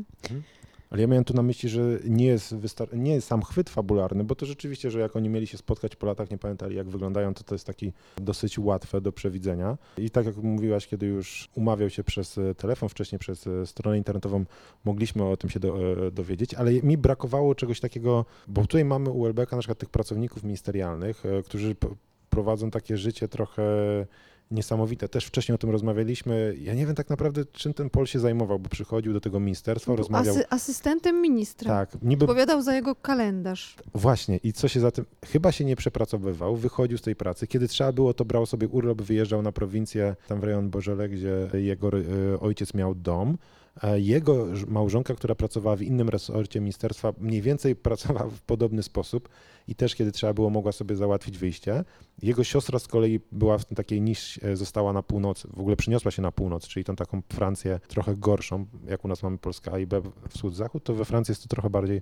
Ale 0.94 1.01
ja 1.01 1.08
miałem 1.08 1.24
tu 1.24 1.34
na 1.34 1.44
myśli, 1.44 1.70
że 1.70 2.00
nie 2.06 2.25
jest, 2.25 2.56
wystar- 2.56 2.98
nie 2.98 3.13
jest 3.13 3.27
sam 3.27 3.42
chwyt 3.42 3.70
fabularny, 3.70 4.24
bo 4.24 4.36
to 4.36 4.46
rzeczywiście, 4.46 4.92
że 4.92 5.00
jak 5.00 5.15
oni 5.15 5.30
mieli 5.30 5.48
się 5.48 5.58
spotkać 5.58 5.96
po 5.96 6.06
latach, 6.06 6.32
nie 6.32 6.38
pamiętali 6.38 6.75
jak 6.75 6.89
wyglądają, 6.89 7.34
to 7.34 7.44
to 7.44 7.56
jest 7.56 7.68
taki 7.68 7.94
dosyć 8.18 8.60
łatwe 8.60 9.01
do 9.01 9.12
przewidzenia. 9.12 9.77
I 9.98 10.10
tak 10.10 10.25
jak 10.25 10.38
mówiłaś, 10.38 10.88
kiedy 10.88 11.06
już 11.06 11.50
umawiał 11.56 11.89
się 11.89 12.03
przez 12.03 12.38
e, 12.38 12.56
telefon, 12.56 12.89
wcześniej 12.89 13.20
przez 13.20 13.48
e, 13.48 13.65
stronę 13.65 13.98
internetową, 13.98 14.46
mogliśmy 14.86 15.24
o 15.24 15.38
tym 15.38 15.50
się 15.50 15.60
do, 15.60 15.92
e, 16.08 16.12
dowiedzieć, 16.12 16.53
ale 16.53 16.72
mi 16.74 16.98
brakowało 16.98 17.56
czegoś 17.56 17.80
takiego, 17.80 18.26
bo 18.48 18.62
tutaj 18.62 18.86
mamy 18.86 19.10
u 19.10 19.24
Welbecka 19.24 19.56
na 19.56 19.60
przykład 19.60 19.78
tych 19.78 19.89
pracowników 19.89 20.43
ministerialnych, 20.43 21.24
którzy 21.45 21.76
prowadzą 22.34 22.72
takie 22.72 22.98
życie 22.98 23.28
trochę 23.28 23.63
niesamowite. 24.52 25.10
Też 25.10 25.26
wcześniej 25.26 25.56
o 25.56 25.58
tym 25.58 25.69
rozmawialiśmy. 25.69 26.56
Ja 26.62 26.74
nie 26.74 26.86
wiem 26.86 26.96
tak 26.96 27.10
naprawdę, 27.10 27.46
czym 27.52 27.74
ten 27.74 27.89
Pol 27.89 28.06
się 28.06 28.19
zajmował, 28.19 28.60
bo 28.60 28.69
przychodził 28.69 29.13
do 29.13 29.22
tego 29.22 29.39
ministerstwa, 29.39 29.91
Był 29.91 29.98
rozmawiał. 29.98 30.36
asy- 30.36 30.46
asystentem 30.50 31.22
ministra. 31.22 31.67
Tak, 31.67 32.02
niby 32.02 32.26
Odpowiadał 32.26 32.62
za 32.62 32.76
jego 32.76 32.96
kalendarz. 32.96 33.76
Właśnie, 33.93 34.38
i 34.43 34.54
co 34.54 34.67
się 34.67 34.80
za 34.80 34.91
tym. 34.91 35.06
Chyba 35.26 35.52
się 35.52 35.65
nie 35.65 35.76
przepracowywał, 35.76 36.56
wychodził 36.56 36.98
z 36.98 37.02
tej 37.02 37.15
pracy. 37.15 37.48
Kiedy 37.48 37.67
trzeba 37.67 37.91
było, 37.91 38.13
to 38.13 38.26
brał 38.26 38.46
sobie 38.46 38.67
urlop, 38.67 39.02
wyjeżdżał 39.02 39.41
na 39.41 39.52
prowincję, 39.52 40.15
tam 40.28 40.39
w 40.39 40.43
rejon 40.43 40.69
Bożele, 40.69 41.10
gdzie 41.10 41.50
jego 41.54 41.88
e, 41.88 42.39
ojciec 42.39 42.74
miał 42.74 42.96
dom. 42.96 43.38
Jego 43.96 44.48
małżonka, 44.68 45.16
która 45.16 45.36
pracowała 45.36 45.76
w 45.76 45.82
innym 45.82 46.10
resorcie 46.10 46.60
ministerstwa, 46.60 47.14
mniej 47.18 47.42
więcej 47.42 47.76
pracowała 47.90 48.30
w 48.30 48.42
podobny 48.42 48.84
sposób 48.84 49.30
i 49.68 49.76
też, 49.76 49.96
kiedy 49.96 50.12
trzeba 50.12 50.34
było, 50.34 50.50
mogła 50.50 50.72
sobie 50.72 50.96
załatwić 50.96 51.38
wyjście. 51.38 51.84
Jego 52.22 52.44
siostra 52.44 52.80
z 52.80 52.88
kolei 52.88 53.20
była 53.32 53.58
w 53.58 53.66
takiej 53.66 54.02
niż, 54.02 54.40
e, 54.44 54.56
została 54.56 54.94
na 54.94 55.04
północ, 55.04 55.48
w 55.54 55.60
ogóle 55.60 55.76
przeniosła 55.76 56.12
się 56.12 56.22
na 56.22 56.32
północ, 56.32 56.68
czyli 56.68 56.84
tą 56.84 56.96
taką 56.96 57.22
Francję 57.30 57.80
trochę 57.88 58.16
gorszą, 58.16 58.66
jak 58.88 59.06
u 59.06 59.08
nas 59.08 59.24
mamy 59.24 59.38
Polska 59.38 59.72
A 59.72 59.80
i 59.80 59.88
B, 59.88 60.02
wschód-zachód, 60.30 60.84
to 60.84 60.94
we 60.94 61.06
Francji 61.06 61.32
jest 61.32 61.44
to 61.44 61.48
trochę 61.48 61.70
bardziej 61.70 62.02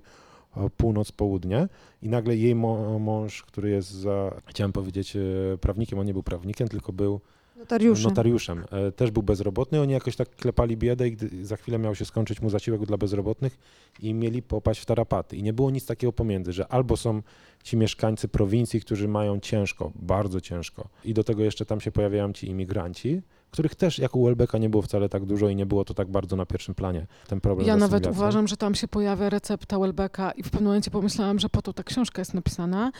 północ-południe 0.76 1.68
i 2.02 2.08
nagle 2.08 2.36
jej 2.36 2.54
mąż, 2.54 3.42
który 3.42 3.70
jest 3.70 3.90
za, 3.90 4.40
chciałem 4.46 4.72
powiedzieć, 4.72 5.16
e, 5.16 5.20
prawnikiem, 5.60 5.98
on 5.98 6.06
nie 6.06 6.12
był 6.12 6.22
prawnikiem, 6.22 6.68
tylko 6.68 6.92
był 6.92 7.20
Notariuszem. 7.62 8.04
notariuszem. 8.04 8.64
E, 8.70 8.92
Też 8.92 9.10
był 9.10 9.22
bezrobotny, 9.22 9.80
oni 9.80 9.92
jakoś 9.92 10.16
tak 10.16 10.36
klepali 10.36 10.76
biedę 10.76 11.08
i 11.08 11.12
gdy 11.12 11.46
za 11.46 11.56
chwilę 11.56 11.78
miał 11.78 11.94
się 11.94 12.04
skończyć 12.04 12.40
mu 12.42 12.50
zasiłek 12.50 12.86
dla 12.86 12.96
bezrobotnych 12.96 13.58
i 14.00 14.14
mieli 14.14 14.42
popaść 14.42 14.80
w 14.80 14.86
tarapaty. 14.86 15.36
I 15.36 15.42
nie 15.42 15.52
było 15.52 15.70
nic 15.70 15.86
takiego 15.86 16.12
pomiędzy, 16.12 16.52
że 16.52 16.68
albo 16.68 16.96
są 16.96 17.22
ci 17.62 17.76
mieszkańcy 17.76 18.28
prowincji, 18.28 18.80
którzy 18.80 19.08
mają 19.08 19.40
ciężko, 19.40 19.92
bardzo 19.94 20.40
ciężko 20.40 20.88
i 21.04 21.14
do 21.14 21.24
tego 21.24 21.42
jeszcze 21.42 21.66
tam 21.66 21.80
się 21.80 21.92
pojawiają 21.92 22.32
ci 22.32 22.48
imigranci, 22.48 23.22
których 23.50 23.74
też 23.74 23.98
jak 23.98 24.16
u 24.16 24.28
nie 24.60 24.70
było 24.70 24.82
wcale 24.82 25.08
tak 25.08 25.24
dużo 25.24 25.48
i 25.48 25.56
nie 25.56 25.66
było 25.66 25.84
to 25.84 25.94
tak 25.94 26.10
bardzo 26.10 26.36
na 26.36 26.46
pierwszym 26.46 26.74
planie, 26.74 27.06
ten 27.28 27.40
problem 27.40 27.68
Ja 27.68 27.76
nawet 27.76 28.06
uważam, 28.06 28.48
że 28.48 28.56
tam 28.56 28.74
się 28.74 28.88
pojawia 28.88 29.30
recepta 29.30 29.78
Welbecka 29.78 30.32
i 30.32 30.42
w 30.42 30.50
pewnym 30.50 30.64
momencie 30.64 30.90
pomyślałam, 30.90 31.38
że 31.38 31.48
po 31.48 31.62
to 31.62 31.72
ta 31.72 31.82
książka 31.82 32.20
jest 32.20 32.34
napisana. 32.34 32.92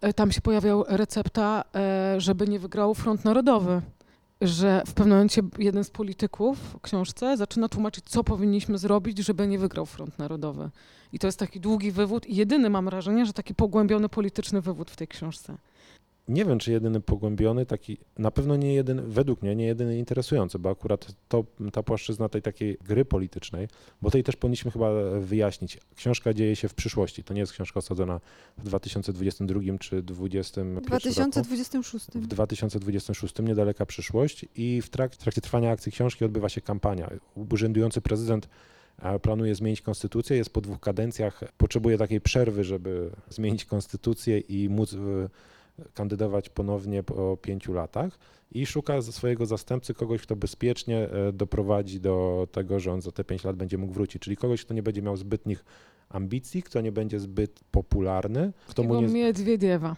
E, 0.00 0.12
Tam 0.12 0.32
się 0.32 0.40
pojawiał 0.40 0.84
recepta, 0.88 1.64
e, 1.74 2.20
żeby 2.20 2.48
nie 2.48 2.58
wygrał 2.58 2.94
Front 2.94 3.24
Narodowy. 3.24 3.82
Że 4.40 4.82
w 4.86 4.94
pewnym 4.94 5.14
momencie 5.14 5.42
jeden 5.58 5.84
z 5.84 5.90
polityków 5.90 6.58
w 6.58 6.80
książce 6.80 7.36
zaczyna 7.36 7.68
tłumaczyć, 7.68 8.04
co 8.04 8.24
powinniśmy 8.24 8.78
zrobić, 8.78 9.18
żeby 9.18 9.46
nie 9.46 9.58
wygrał 9.58 9.86
Front 9.86 10.18
Narodowy. 10.18 10.70
I 11.12 11.18
to 11.18 11.26
jest 11.28 11.38
taki 11.38 11.60
długi 11.60 11.92
wywód 11.92 12.26
i 12.26 12.36
jedyny 12.36 12.70
mam 12.70 12.84
wrażenie, 12.84 13.26
że 13.26 13.32
taki 13.32 13.54
pogłębiony 13.54 14.08
polityczny 14.08 14.60
wywód 14.60 14.90
w 14.90 14.96
tej 14.96 15.08
książce. 15.08 15.56
Nie 16.28 16.44
wiem, 16.44 16.58
czy 16.58 16.72
jedyny 16.72 17.00
pogłębiony, 17.00 17.66
taki, 17.66 17.98
na 18.18 18.30
pewno 18.30 18.56
nie 18.56 18.74
jedyny, 18.74 19.02
według 19.02 19.42
mnie 19.42 19.56
nie 19.56 19.66
jedyny 19.66 19.98
interesujący, 19.98 20.58
bo 20.58 20.70
akurat 20.70 21.06
to, 21.28 21.44
ta 21.72 21.82
płaszczyzna 21.82 22.28
tej 22.28 22.42
takiej 22.42 22.78
gry 22.84 23.04
politycznej, 23.04 23.68
bo 24.02 24.10
tej 24.10 24.22
też 24.24 24.36
powinniśmy 24.36 24.70
chyba 24.70 24.90
wyjaśnić. 25.20 25.78
Książka 25.96 26.34
dzieje 26.34 26.56
się 26.56 26.68
w 26.68 26.74
przyszłości, 26.74 27.24
to 27.24 27.34
nie 27.34 27.40
jest 27.40 27.52
książka 27.52 27.78
osadzona 27.78 28.20
w 28.58 28.62
2022 28.64 29.60
czy 29.80 30.02
2021 30.02 30.72
W 30.72 30.74
roku. 30.74 30.86
2026. 30.86 32.06
W 32.06 32.26
2026 32.26 33.38
niedaleka 33.38 33.86
przyszłość 33.86 34.44
i 34.56 34.82
w 34.82 34.90
trak- 34.90 35.12
w 35.12 35.16
trakcie 35.16 35.40
trwania 35.40 35.70
akcji 35.70 35.92
książki 35.92 36.24
odbywa 36.24 36.48
się 36.48 36.60
kampania. 36.60 37.10
Urzędujący 37.50 38.00
prezydent 38.00 38.48
e, 38.98 39.18
planuje 39.18 39.54
zmienić 39.54 39.80
konstytucję, 39.80 40.36
jest 40.36 40.52
po 40.52 40.60
dwóch 40.60 40.80
kadencjach, 40.80 41.40
potrzebuje 41.56 41.98
takiej 41.98 42.20
przerwy, 42.20 42.64
żeby 42.64 43.10
zmienić 43.28 43.64
konstytucję 43.64 44.38
i 44.38 44.68
móc 44.68 44.94
e, 44.94 44.96
kandydować 45.94 46.48
ponownie 46.48 47.02
po 47.02 47.36
pięciu 47.36 47.72
latach 47.72 48.18
i 48.52 48.66
szuka 48.66 49.02
swojego 49.02 49.46
zastępcy 49.46 49.94
kogoś, 49.94 50.22
kto 50.22 50.36
bezpiecznie 50.36 50.98
e, 50.98 51.32
doprowadzi 51.32 52.00
do 52.00 52.48
tego, 52.52 52.80
że 52.80 52.92
on 52.92 53.00
za 53.00 53.12
te 53.12 53.24
pięć 53.24 53.44
lat 53.44 53.56
będzie 53.56 53.78
mógł 53.78 53.92
wrócić, 53.92 54.22
czyli 54.22 54.36
kogoś, 54.36 54.64
kto 54.64 54.74
nie 54.74 54.82
będzie 54.82 55.02
miał 55.02 55.16
zbytnich 55.16 55.64
ambicji, 56.08 56.62
kto 56.62 56.80
nie 56.80 56.92
będzie 56.92 57.20
zbyt 57.20 57.60
popularny, 57.70 58.52
kto 58.68 58.82
mu 58.82 59.00
nie... 59.00 59.08
Miedwiediewa. 59.08 59.96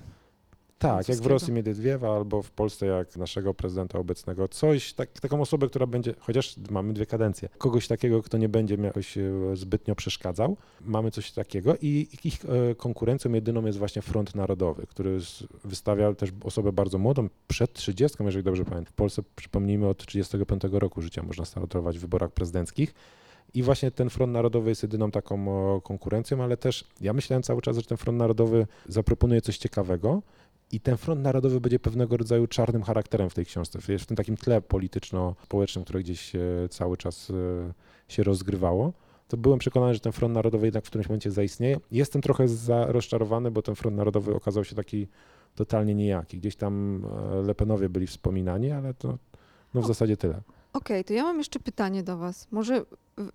Tak, 0.83 1.09
jak 1.09 1.19
w. 1.19 1.27
Rosji 1.27 1.53
Miedwiediewa 1.53 2.17
albo 2.17 2.43
w 2.43 2.51
Polsce 2.51 2.87
jak 2.87 3.17
naszego 3.17 3.55
prezydenta 3.55 3.99
obecnego. 3.99 4.49
Coś, 4.49 4.93
tak, 4.93 5.21
taką 5.21 5.41
osobę, 5.41 5.67
która 5.67 5.87
będzie, 5.87 6.15
chociaż 6.19 6.57
mamy 6.71 6.93
dwie 6.93 7.07
kadencje, 7.07 7.49
kogoś 7.59 7.89
takiego, 7.89 8.23
kto 8.23 8.39
nie 8.39 8.49
będzie 8.49 8.75
jakoś 8.75 9.19
e, 9.19 9.23
zbytnio 9.55 9.95
przeszkadzał. 9.95 10.57
Mamy 10.81 11.11
coś 11.11 11.33
takiego 11.33 11.75
i 11.83 12.09
ich 12.25 12.45
e, 12.45 12.75
konkurencją 12.75 13.33
jedyną 13.33 13.67
jest 13.67 13.79
właśnie 13.79 14.03
Front 14.03 14.35
Narodowy, 14.35 14.87
który 14.87 15.19
wystawia 15.65 16.15
też 16.15 16.31
osobę 16.45 16.73
bardzo 16.73 16.99
młodą, 16.99 17.29
przed 17.49 17.73
30, 17.73 18.19
jeżeli 18.25 18.45
dobrze 18.45 18.65
pamiętam. 18.65 18.93
W 18.93 18.97
Polsce, 18.97 19.23
przypomnijmy, 19.37 19.89
od 19.89 20.07
35 20.07 20.63
roku 20.73 21.03
życia 21.03 21.23
można 21.23 21.45
startować 21.45 21.99
w 21.99 22.01
wyborach 22.01 22.31
prezydenckich. 22.31 22.95
I 23.55 23.63
właśnie 23.63 23.91
ten 23.91 24.11
Front 24.11 24.33
Narodowy 24.33 24.69
jest 24.69 24.83
jedyną 24.83 25.11
taką 25.11 25.49
o, 25.49 25.81
konkurencją, 25.81 26.43
ale 26.45 26.57
też 26.57 26.85
ja 27.01 27.13
myślałem 27.13 27.43
cały 27.43 27.63
czas, 27.63 27.77
że 27.77 27.83
ten 27.83 27.99
Front 27.99 28.19
Narodowy 28.19 28.67
zaproponuje 28.89 29.41
coś 29.41 29.59
ciekawego, 29.59 30.23
i 30.73 30.81
ten 30.81 30.97
front 30.97 31.23
narodowy 31.23 31.61
będzie 31.61 31.79
pewnego 31.79 32.17
rodzaju 32.17 32.47
czarnym 32.47 32.83
charakterem 32.83 33.31
w 33.31 33.35
tej 33.35 33.47
książce, 33.47 33.79
w 33.81 33.87
w 34.03 34.07
tym 34.07 34.17
takim 34.17 34.37
tle 34.37 34.61
polityczno-społecznym, 34.61 35.85
które 35.85 36.01
gdzieś 36.01 36.37
e, 36.37 36.41
cały 36.71 36.97
czas 36.97 37.31
e, 37.31 37.35
się 38.09 38.23
rozgrywało. 38.23 38.93
To 39.29 39.37
byłem 39.37 39.59
przekonany, 39.59 39.95
że 39.95 40.01
ten 40.01 40.13
front 40.13 40.35
narodowy 40.35 40.67
jednak 40.67 40.85
w 40.85 40.87
którymś 40.87 41.09
momencie 41.09 41.31
zaistnieje. 41.31 41.81
Jestem 41.91 42.23
trochę 42.23 42.49
za 42.49 42.87
rozczarowany, 42.87 43.51
bo 43.51 43.63
ten 43.63 43.75
front 43.75 43.97
narodowy 43.97 44.35
okazał 44.35 44.65
się 44.65 44.77
taki 44.77 45.09
totalnie 45.55 45.95
nijaki. 45.95 46.39
Gdzieś 46.39 46.57
tam 46.57 47.05
e, 47.33 47.43
Lepenowie 47.43 47.89
byli 47.89 48.07
wspominani, 48.07 48.71
ale 48.71 48.95
to 48.95 49.19
no 49.75 49.83
w 49.83 49.87
zasadzie 49.87 50.17
tyle. 50.17 50.43
Okej, 50.73 51.05
to 51.05 51.13
ja 51.13 51.23
mam 51.23 51.39
jeszcze 51.39 51.61
pytanie 51.61 52.03
do 52.03 52.17
Was. 52.17 52.49
Może 52.51 52.85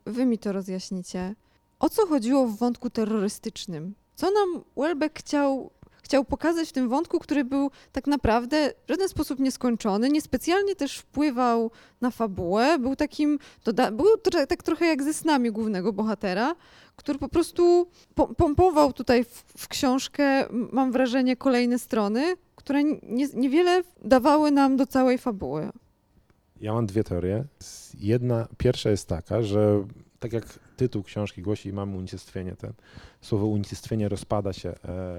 Wy 0.05 0.25
mi 0.25 0.37
to 0.37 0.51
rozjaśnicie. 0.51 1.35
O 1.79 1.89
co 1.89 2.07
chodziło 2.07 2.47
w 2.47 2.57
wątku 2.57 2.89
terrorystycznym? 2.89 3.95
Co 4.15 4.31
nam 4.31 4.63
Welbeck 4.77 5.19
chciał, 5.19 5.71
chciał 6.07 6.25
pokazać 6.25 6.69
w 6.69 6.71
tym 6.71 6.89
wątku, 6.89 7.19
który 7.19 7.45
był 7.45 7.71
tak 7.91 8.07
naprawdę 8.07 8.73
w 8.85 8.89
żaden 8.89 9.09
sposób 9.09 9.39
nieskończony, 9.39 10.09
niespecjalnie 10.09 10.75
też 10.75 10.97
wpływał 10.97 11.71
na 12.01 12.11
fabułę, 12.11 12.79
był 12.79 12.95
takim, 12.95 13.39
doda- 13.65 13.91
był 13.91 14.05
tro- 14.15 14.47
tak 14.47 14.63
trochę 14.63 14.85
jak 14.85 15.03
ze 15.03 15.13
snami 15.13 15.51
głównego 15.51 15.93
bohatera, 15.93 16.55
który 16.95 17.19
po 17.19 17.29
prostu 17.29 17.87
po- 18.15 18.27
pompował 18.27 18.93
tutaj 18.93 19.23
w, 19.23 19.43
w 19.57 19.67
książkę, 19.67 20.45
mam 20.71 20.91
wrażenie, 20.91 21.35
kolejne 21.35 21.79
strony, 21.79 22.35
które 22.55 22.83
nie, 22.83 23.27
niewiele 23.33 23.83
dawały 24.05 24.51
nam 24.51 24.77
do 24.77 24.85
całej 24.87 25.17
fabuły. 25.17 25.69
Ja 26.61 26.73
mam 26.73 26.85
dwie 26.85 27.03
teorie. 27.03 27.43
Jedna, 27.99 28.47
pierwsza 28.57 28.89
jest 28.89 29.07
taka, 29.07 29.41
że 29.41 29.83
tak 30.19 30.33
jak 30.33 30.59
tytuł 30.77 31.03
książki 31.03 31.41
głosi, 31.41 31.73
mamy 31.73 31.97
unicestwienie, 31.97 32.55
ten 32.55 32.73
słowo 33.21 33.45
unicestwienie 33.45 34.09
rozpada 34.09 34.53
się 34.53 34.69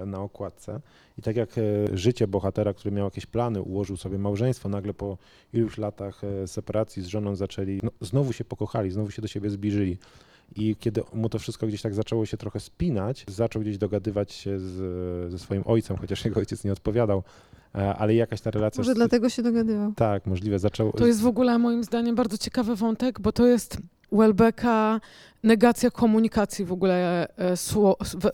e, 0.00 0.06
na 0.06 0.20
okładce 0.20 0.80
i 1.18 1.22
tak 1.22 1.36
jak 1.36 1.58
e, 1.58 1.62
życie 1.92 2.26
bohatera, 2.28 2.74
który 2.74 2.94
miał 2.94 3.04
jakieś 3.04 3.26
plany, 3.26 3.62
ułożył 3.62 3.96
sobie 3.96 4.18
małżeństwo, 4.18 4.68
nagle 4.68 4.94
po 4.94 5.18
iluś 5.52 5.78
latach 5.78 6.24
e, 6.24 6.46
separacji 6.48 7.02
z 7.02 7.06
żoną 7.06 7.36
zaczęli, 7.36 7.80
no, 7.82 7.90
znowu 8.00 8.32
się 8.32 8.44
pokochali, 8.44 8.90
znowu 8.90 9.10
się 9.10 9.22
do 9.22 9.28
siebie 9.28 9.50
zbliżyli. 9.50 9.98
I 10.56 10.76
kiedy 10.76 11.02
mu 11.12 11.28
to 11.28 11.38
wszystko 11.38 11.66
gdzieś 11.66 11.82
tak 11.82 11.94
zaczęło 11.94 12.26
się 12.26 12.36
trochę 12.36 12.60
spinać, 12.60 13.24
zaczął 13.28 13.62
gdzieś 13.62 13.78
dogadywać 13.78 14.32
się 14.32 14.58
z, 14.58 15.32
ze 15.32 15.38
swoim 15.38 15.62
ojcem, 15.66 15.96
chociaż 15.96 16.24
jego 16.24 16.40
ojciec 16.40 16.64
nie 16.64 16.72
odpowiadał, 16.72 17.22
ale 17.72 18.14
jakaś 18.14 18.40
ta 18.40 18.50
relacja... 18.50 18.80
Może 18.80 18.92
z- 18.92 18.96
dlatego 18.96 19.28
się 19.28 19.42
dogadywał. 19.42 19.92
Tak, 19.92 20.26
możliwe, 20.26 20.58
zaczął... 20.58 20.92
To 20.92 21.06
jest 21.06 21.20
w 21.20 21.26
ogóle 21.26 21.58
moim 21.58 21.84
zdaniem 21.84 22.14
bardzo 22.14 22.38
ciekawy 22.38 22.76
wątek, 22.76 23.20
bo 23.20 23.32
to 23.32 23.46
jest 23.46 23.78
Welbecka 24.12 25.00
negacja 25.42 25.90
komunikacji 25.90 26.64
w 26.64 26.72
ogóle 26.72 27.26
e, 27.36 27.56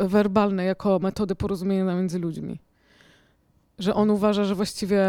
werbalnej 0.01 0.67
jako 0.67 0.99
metody 0.99 1.35
porozumienia 1.35 1.97
między 1.97 2.19
ludźmi. 2.19 2.59
Że 3.79 3.95
on 3.95 4.11
uważa, 4.11 4.45
że 4.45 4.55
właściwie 4.55 5.05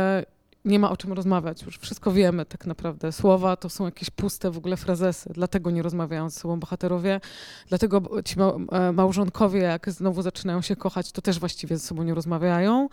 nie 0.66 0.80
ma 0.80 0.92
o 0.92 0.98
czym 0.98 1.14
rozmawiać. 1.14 1.62
Już 1.62 1.78
wszystko 1.78 2.12
wiemy 2.12 2.46
tak 2.46 2.66
naprawdę. 2.66 3.12
Słowa 3.12 3.56
to 3.56 3.70
są 3.70 3.86
jakieś 3.86 4.10
puste 4.10 4.52
w 4.52 4.58
ogóle 4.58 4.78
frazesy. 4.78 5.30
Dlatego 5.34 5.72
nie 5.72 5.82
rozmawiają 5.82 6.30
ze 6.30 6.40
sobą 6.40 6.60
bohaterowie. 6.60 7.22
Dlatego 7.70 8.24
ci 8.24 8.36
e, 8.72 8.92
małżonkowie, 8.92 9.60
jak 9.60 9.90
znowu 9.90 10.22
zaczynają 10.22 10.62
się 10.62 10.76
kochać, 10.76 11.12
to 11.12 11.22
też 11.22 11.40
właściwie 11.40 11.78
ze 11.78 11.88
sobą 11.88 12.04
nie 12.04 12.14
rozmawiają. 12.14 12.90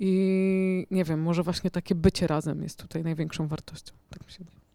I 0.00 0.86
nie 0.90 1.04
wiem, 1.04 1.22
może 1.22 1.42
właśnie 1.42 1.70
takie 1.70 1.94
bycie 1.94 2.26
razem 2.26 2.62
jest 2.62 2.78
tutaj 2.78 3.02
największą 3.02 3.46
wartością. 3.46 3.92
Tak 4.10 4.26
mi 4.26 4.32
się 4.32 4.38
wydaje. 4.38 4.65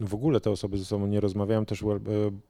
W 0.00 0.14
ogóle 0.14 0.40
te 0.40 0.50
osoby 0.50 0.78
ze 0.78 0.84
sobą 0.84 1.06
nie 1.06 1.20
rozmawiają. 1.20 1.66
Też 1.66 1.82
e, 1.82 1.86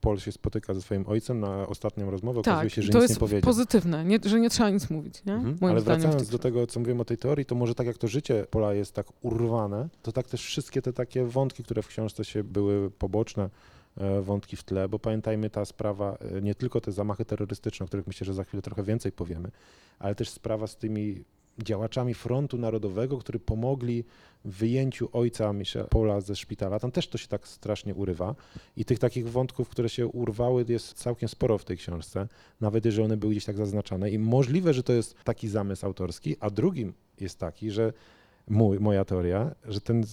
Paul 0.01 0.19
się 0.19 0.31
spotyka 0.31 0.73
ze 0.73 0.81
swoim 0.81 1.07
ojcem 1.07 1.39
na 1.39 1.67
ostatnią 1.67 2.11
rozmowę. 2.11 2.39
Okazuje 2.39 2.63
Tak, 2.69 2.73
się, 2.73 2.81
że 2.81 2.91
to 2.91 2.97
nic 2.97 3.03
jest 3.03 3.13
nie 3.13 3.19
powiedział. 3.19 3.41
pozytywne, 3.41 4.05
nie, 4.05 4.19
że 4.25 4.39
nie 4.39 4.49
trzeba 4.49 4.69
nic 4.69 4.89
mówić, 4.89 5.25
nie? 5.25 5.33
Mhm. 5.33 5.57
Ale 5.61 5.81
wracając 5.81 6.29
do 6.29 6.39
tego, 6.39 6.67
co 6.67 6.79
mówiłem 6.79 7.01
o 7.01 7.05
tej 7.05 7.17
teorii, 7.17 7.45
to 7.45 7.55
może 7.55 7.75
tak 7.75 7.87
jak 7.87 7.97
to 7.97 8.07
życie 8.07 8.45
Pola 8.49 8.73
jest 8.73 8.93
tak 8.93 9.07
urwane, 9.21 9.89
to 10.01 10.11
tak 10.11 10.27
też 10.27 10.41
wszystkie 10.43 10.81
te 10.81 10.93
takie 10.93 11.25
wątki, 11.25 11.63
które 11.63 11.81
w 11.81 11.87
książce 11.87 12.25
się 12.25 12.43
były 12.43 12.91
poboczne, 12.91 13.49
e, 13.97 14.21
wątki 14.21 14.55
w 14.55 14.63
tle, 14.63 14.89
bo 14.89 14.99
pamiętajmy 14.99 15.49
ta 15.49 15.65
sprawa, 15.65 16.17
e, 16.37 16.41
nie 16.41 16.55
tylko 16.55 16.81
te 16.81 16.91
zamachy 16.91 17.25
terrorystyczne, 17.25 17.83
o 17.83 17.87
których 17.87 18.07
myślę, 18.07 18.25
że 18.25 18.33
za 18.33 18.43
chwilę 18.43 18.61
trochę 18.61 18.83
więcej 18.83 19.11
powiemy, 19.11 19.51
ale 19.99 20.15
też 20.15 20.29
sprawa 20.29 20.67
z 20.67 20.77
tymi 20.77 21.23
działaczami 21.59 22.13
Frontu 22.13 22.57
Narodowego, 22.57 23.17
którzy 23.17 23.39
pomogli 23.39 24.03
w 24.45 24.57
wyjęciu 24.57 25.09
ojca 25.13 25.53
Michel 25.53 25.87
Paula 25.89 26.21
ze 26.21 26.35
szpitala. 26.35 26.79
Tam 26.79 26.91
też 26.91 27.07
to 27.07 27.17
się 27.17 27.27
tak 27.27 27.47
strasznie 27.47 27.95
urywa. 27.95 28.35
I 28.77 28.85
tych 28.85 28.99
takich 28.99 29.29
wątków, 29.29 29.69
które 29.69 29.89
się 29.89 30.07
urwały, 30.07 30.65
jest 30.69 30.93
całkiem 30.93 31.29
sporo 31.29 31.57
w 31.57 31.65
tej 31.65 31.77
książce, 31.77 32.27
nawet 32.61 32.85
jeżeli 32.85 33.05
one 33.05 33.17
były 33.17 33.31
gdzieś 33.31 33.45
tak 33.45 33.57
zaznaczane. 33.57 34.09
I 34.09 34.19
możliwe, 34.19 34.73
że 34.73 34.83
to 34.83 34.93
jest 34.93 35.15
taki 35.23 35.47
zamysł 35.47 35.85
autorski, 35.85 36.35
a 36.39 36.49
drugim 36.49 36.93
jest 37.19 37.39
taki, 37.39 37.71
że 37.71 37.93
mój, 38.47 38.79
moja 38.79 39.05
teoria, 39.05 39.55
że 39.65 39.81
ten, 39.81 40.03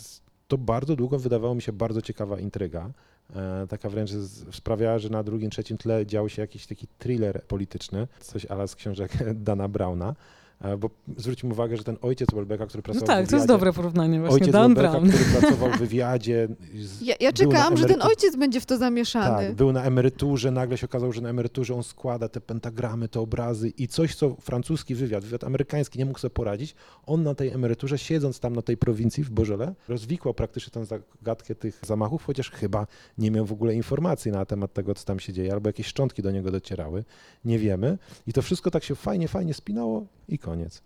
to 0.49 0.59
bardzo 0.59 0.97
długo 0.97 1.19
wydawało 1.19 1.55
mi 1.55 1.63
się 1.63 1.73
bardzo 1.73 2.03
ciekawa 2.03 2.41
intryga. 2.41 2.91
E, 3.37 3.67
taka 3.69 3.89
wręcz 3.89 4.11
sprawiała, 4.53 4.99
że 4.99 5.09
na 5.09 5.23
drugim, 5.23 5.51
trzecim 5.51 5.79
tle 5.79 6.07
dział 6.07 6.29
się 6.29 6.43
jakiś 6.43 6.67
taki 6.67 6.87
thriller 6.99 7.45
polityczny, 7.45 8.09
coś 8.21 8.47
ala 8.47 8.67
z 8.67 8.77
książek 8.77 9.13
Dana 9.35 9.69
Browna. 9.69 10.15
E, 10.63 10.77
Bo 10.77 10.91
zwróćmy 11.17 11.51
uwagę, 11.51 11.77
że 11.77 11.85
ten 11.85 11.97
ojciec 12.03 12.29
Welbecka, 12.35 12.67
który 12.67 12.79
No 12.81 12.83
pracował 12.83 13.07
tak, 13.07 13.27
w 13.27 13.31
to 13.31 13.37
jest 13.37 13.47
wywiadzie, 13.47 13.47
dobre 13.49 13.73
porównanie 13.73 14.21
właśnie, 14.21 14.35
Ojciec 14.35 14.53
Dan 14.53 14.75
Welbecka, 14.75 15.01
Brown. 15.01 15.09
który 15.13 15.25
pracował 15.41 15.71
w 15.71 15.79
wywiadzie. 15.79 16.49
z- 16.81 17.03
Ja, 17.03 17.15
ja 17.21 17.33
czekałam, 17.33 17.77
że 17.77 17.85
ten 17.87 18.03
ojciec 18.03 18.37
będzie 18.37 18.61
w 18.61 18.67
to 18.67 18.79
zamieszany. 18.79 19.47
Tak, 19.47 19.55
był 19.57 19.73
na 19.73 19.83
emeryturze, 19.85 20.51
nagle 20.51 20.79
się 20.79 20.87
okazało, 20.87 21.13
że 21.13 21.21
na 21.21 21.29
emeryturze 21.29 21.75
on 21.75 21.83
składa 21.83 22.29
te 22.29 22.41
pentagramy, 22.41 23.09
te 23.09 23.21
obrazy 23.21 23.69
i 23.69 23.89
coś, 23.89 24.15
co 24.15 24.35
francuski 24.41 24.95
wywiad, 24.95 25.25
wywiad 25.25 25.45
amerykański 25.45 25.99
nie 25.99 26.07
mógł 26.07 26.19
sobie 26.19 26.31
poradzić, 26.35 26.75
on 27.07 27.23
na 27.23 27.35
tej 27.35 27.49
emeryturze, 27.49 27.99
siedząc 27.99 28.41
tam 28.41 28.57
na 28.57 28.63
tej 28.63 28.77
prowincji 28.77 29.25
w 29.25 29.31
Bożele, 29.31 29.75
rozwikłał 29.89 30.35
praktycznie 30.35 30.71
tę 30.71 30.85
zagadkę 30.85 31.55
tych 31.55 31.81
zamachów, 31.87 32.25
chociaż 32.25 32.51
chyba 32.51 32.87
nie 33.19 33.31
miał 33.31 33.47
w 33.47 33.53
ogóle 33.53 33.75
informacji 33.75 34.33
na 34.33 34.45
temat 34.45 34.73
tego, 34.73 34.95
co 34.95 35.05
tam 35.05 35.21
się 35.21 35.33
dzieje, 35.33 35.53
albo 35.53 35.69
jakieś 35.69 35.87
szczątki 35.87 36.23
do 36.23 36.31
niego 36.31 36.51
docierały, 36.51 37.05
nie 37.45 37.59
wiemy. 37.59 37.99
I 38.27 38.33
to 38.33 38.43
wszystko 38.43 38.71
tak 38.71 38.85
się 38.85 38.95
fajnie, 38.95 39.29
fajnie 39.29 39.55
spinało 39.55 40.07
i 40.29 40.39
koniec. 40.39 40.83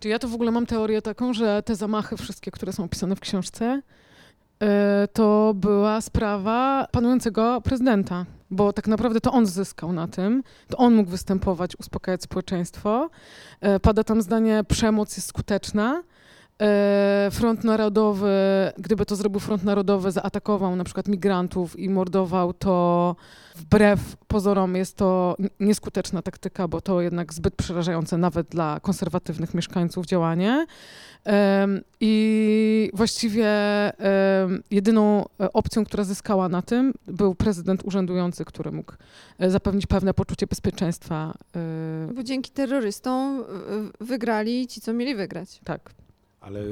Czy 0.00 0.08
ja 0.08 0.18
to 0.18 0.28
w 0.28 0.34
ogóle 0.34 0.50
mam 0.50 0.66
teorię 0.66 1.02
taką, 1.02 1.32
że 1.32 1.62
te 1.62 1.76
zamachy 1.76 2.16
wszystkie, 2.16 2.50
które 2.50 2.72
są 2.72 2.84
opisane 2.84 3.16
w 3.16 3.20
książce, 3.20 3.82
e, 4.62 5.08
to 5.12 5.52
była 5.54 6.00
sprawa 6.00 6.86
panującego 6.92 7.60
prezydenta, 7.60 8.26
bo 8.50 8.72
tak 8.72 8.88
naprawdę 8.88 9.20
to 9.20 9.32
on 9.32 9.46
zyskał 9.46 9.92
na 9.92 10.08
tym, 10.08 10.42
to 10.68 10.76
on 10.76 10.94
mógł 10.94 11.10
występować, 11.10 11.76
uspokajać 11.76 12.22
społeczeństwo. 12.22 13.10
E, 13.60 13.80
Pada 13.80 14.04
tam 14.04 14.22
zdanie, 14.22 14.64
przemoc 14.68 15.16
jest 15.16 15.28
skuteczna. 15.28 16.02
E, 16.62 17.28
Front 17.32 17.64
Narodowy, 17.64 18.32
gdyby 18.78 19.06
to 19.06 19.16
zrobił 19.16 19.40
Front 19.40 19.64
Narodowy, 19.64 20.12
zaatakował 20.12 20.76
na 20.76 20.84
przykład 20.84 21.08
migrantów 21.08 21.78
i 21.78 21.88
mordował, 21.88 22.52
to 22.52 23.16
wbrew 23.56 24.16
pozorom 24.16 24.76
jest 24.76 24.96
to 24.96 25.36
nieskuteczna 25.60 26.22
taktyka, 26.22 26.68
bo 26.68 26.80
to 26.80 27.00
jednak 27.00 27.34
zbyt 27.34 27.54
przerażające 27.54 28.18
nawet 28.18 28.48
dla 28.48 28.80
konserwatywnych 28.80 29.54
mieszkańców 29.54 30.06
działanie. 30.06 30.66
I 32.00 32.90
właściwie 32.94 33.48
jedyną 34.70 35.24
e, 35.40 35.52
opcją, 35.52 35.84
która 35.84 36.04
zyskała 36.04 36.48
na 36.48 36.62
tym, 36.62 36.94
był 37.06 37.34
prezydent 37.34 37.84
urzędujący, 37.84 38.44
który 38.44 38.72
mógł 38.72 38.92
e, 39.38 39.50
zapewnić 39.50 39.86
pewne 39.86 40.14
poczucie 40.14 40.46
bezpieczeństwa. 40.46 41.34
Bo 42.14 42.22
dzięki 42.22 42.50
terrorystom 42.50 43.44
wygrali 44.00 44.66
ci, 44.66 44.80
co 44.80 44.92
mieli 44.92 45.14
wygrać. 45.14 45.60
Tak. 45.64 45.90
Ale 46.40 46.64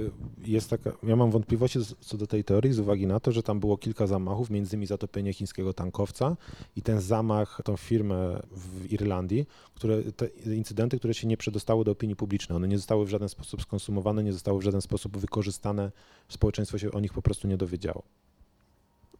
jest 0.44 0.70
taka, 0.70 0.92
ja 1.02 1.16
mam 1.16 1.30
wątpliwości 1.30 1.78
co 2.00 2.16
do 2.16 2.26
tej 2.26 2.44
teorii 2.44 2.72
z 2.72 2.78
uwagi 2.78 3.06
na 3.06 3.20
to, 3.20 3.32
że 3.32 3.42
tam 3.42 3.60
było 3.60 3.76
kilka 3.76 4.06
zamachów, 4.06 4.50
między 4.50 4.76
innymi 4.76 4.86
zatopienie 4.86 5.32
chińskiego 5.32 5.72
tankowca 5.72 6.36
i 6.76 6.82
ten 6.82 7.00
zamach, 7.00 7.60
tą 7.64 7.76
firmę 7.76 8.42
w 8.50 8.92
Irlandii, 8.92 9.46
które, 9.74 10.02
te 10.02 10.28
incydenty, 10.56 10.98
które 10.98 11.14
się 11.14 11.26
nie 11.26 11.36
przedostały 11.36 11.84
do 11.84 11.92
opinii 11.92 12.16
publicznej, 12.16 12.56
one 12.56 12.68
nie 12.68 12.78
zostały 12.78 13.06
w 13.06 13.08
żaden 13.08 13.28
sposób 13.28 13.62
skonsumowane, 13.62 14.24
nie 14.24 14.32
zostały 14.32 14.60
w 14.60 14.62
żaden 14.62 14.80
sposób 14.80 15.18
wykorzystane, 15.18 15.92
społeczeństwo 16.28 16.78
się 16.78 16.92
o 16.92 17.00
nich 17.00 17.12
po 17.12 17.22
prostu 17.22 17.48
nie 17.48 17.56
dowiedziało. 17.56 18.02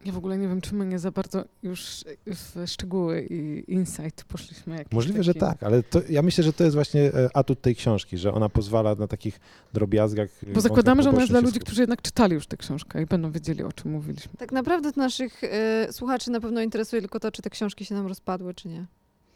Ja 0.05 0.11
w 0.11 0.17
ogóle 0.17 0.37
nie 0.37 0.47
wiem, 0.47 0.61
czy 0.61 0.75
my 0.75 0.85
nie 0.85 0.99
za 0.99 1.11
bardzo 1.11 1.43
już 1.63 2.03
w 2.25 2.63
szczegóły 2.67 3.27
i 3.29 3.63
insight 3.73 4.23
poszliśmy. 4.23 4.85
Możliwe, 4.91 5.23
że 5.23 5.33
taki. 5.33 5.45
tak, 5.45 5.63
ale 5.63 5.83
to, 5.83 6.01
ja 6.09 6.21
myślę, 6.21 6.43
że 6.43 6.53
to 6.53 6.63
jest 6.63 6.75
właśnie 6.75 7.01
e, 7.01 7.29
atut 7.33 7.61
tej 7.61 7.75
książki, 7.75 8.17
że 8.17 8.33
ona 8.33 8.49
pozwala 8.49 8.95
na 8.95 9.07
takich 9.07 9.39
drobiazgach. 9.73 10.29
e, 10.49 10.53
Bo 10.53 10.61
zakładamy, 10.61 11.03
że 11.03 11.09
ona 11.09 11.19
jest 11.19 11.31
dla 11.31 11.39
ludzi, 11.39 11.59
którzy 11.59 11.65
którzy 11.65 11.81
jednak 11.81 12.01
czytali 12.01 12.33
już 12.33 12.47
tę 12.47 12.57
książkę 12.57 13.01
i 13.01 13.05
będą 13.05 13.31
wiedzieli, 13.31 13.63
o 13.63 13.71
czym 13.71 13.91
mówiliśmy. 13.91 14.31
Tak 14.37 14.51
naprawdę 14.51 14.91
to 14.91 15.01
naszych 15.01 15.43
y, 15.43 15.47
słuchaczy 15.91 16.31
na 16.31 16.39
pewno 16.41 16.61
interesuje 16.61 17.01
tylko 17.01 17.19
to, 17.19 17.31
czy 17.31 17.41
te 17.41 17.49
książki 17.49 17.85
się 17.85 17.95
nam 17.95 18.07
rozpadły, 18.07 18.53
czy 18.53 18.67
nie. 18.67 18.85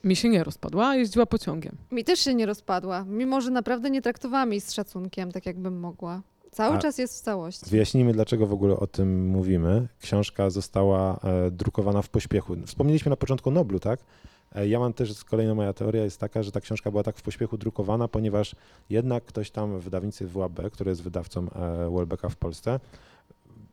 Mi 0.03 0.15
się 0.15 0.29
nie 0.29 0.43
rozpadła, 0.43 0.87
a 0.87 0.95
jeździła 0.95 1.25
pociągiem. 1.25 1.77
Mi 1.91 2.03
też 2.03 2.19
się 2.19 2.33
nie 2.33 2.45
rozpadła, 2.45 3.05
mimo 3.07 3.41
że 3.41 3.51
naprawdę 3.51 3.89
nie 3.89 4.01
traktowałam 4.01 4.51
jej 4.51 4.61
z 4.61 4.71
szacunkiem, 4.71 5.31
tak 5.31 5.45
jakbym 5.45 5.79
mogła. 5.79 6.21
Cały 6.51 6.75
A- 6.75 6.79
czas 6.79 6.97
jest 6.97 7.17
w 7.17 7.21
całości. 7.21 7.69
Wyjaśnijmy, 7.69 8.13
dlaczego 8.13 8.47
w 8.47 8.53
ogóle 8.53 8.77
o 8.77 8.87
tym 8.87 9.27
mówimy. 9.27 9.87
Książka 10.01 10.49
została 10.49 11.19
e, 11.23 11.51
drukowana 11.51 12.01
w 12.01 12.09
pośpiechu. 12.09 12.55
Wspomnieliśmy 12.65 13.09
na 13.09 13.15
początku 13.15 13.51
Noblu, 13.51 13.79
tak? 13.79 13.99
E, 14.55 14.67
Ja 14.67 14.79
mam 14.79 14.93
też, 14.93 15.23
kolejna 15.23 15.55
moja 15.55 15.73
teoria 15.73 16.03
jest 16.03 16.19
taka, 16.19 16.43
że 16.43 16.51
ta 16.51 16.61
książka 16.61 16.91
była 16.91 17.03
tak 17.03 17.17
w 17.17 17.21
pośpiechu 17.21 17.57
drukowana, 17.57 18.07
ponieważ 18.07 18.55
jednak 18.89 19.25
ktoś 19.25 19.51
tam 19.51 19.79
w 19.79 19.83
wydawnictwie 19.83 20.27
WAB, 20.27 20.59
który 20.71 20.89
jest 20.89 21.03
wydawcą 21.03 21.47
e, 21.49 21.89
Welbecka 21.95 22.29
w 22.29 22.35
Polsce, 22.35 22.79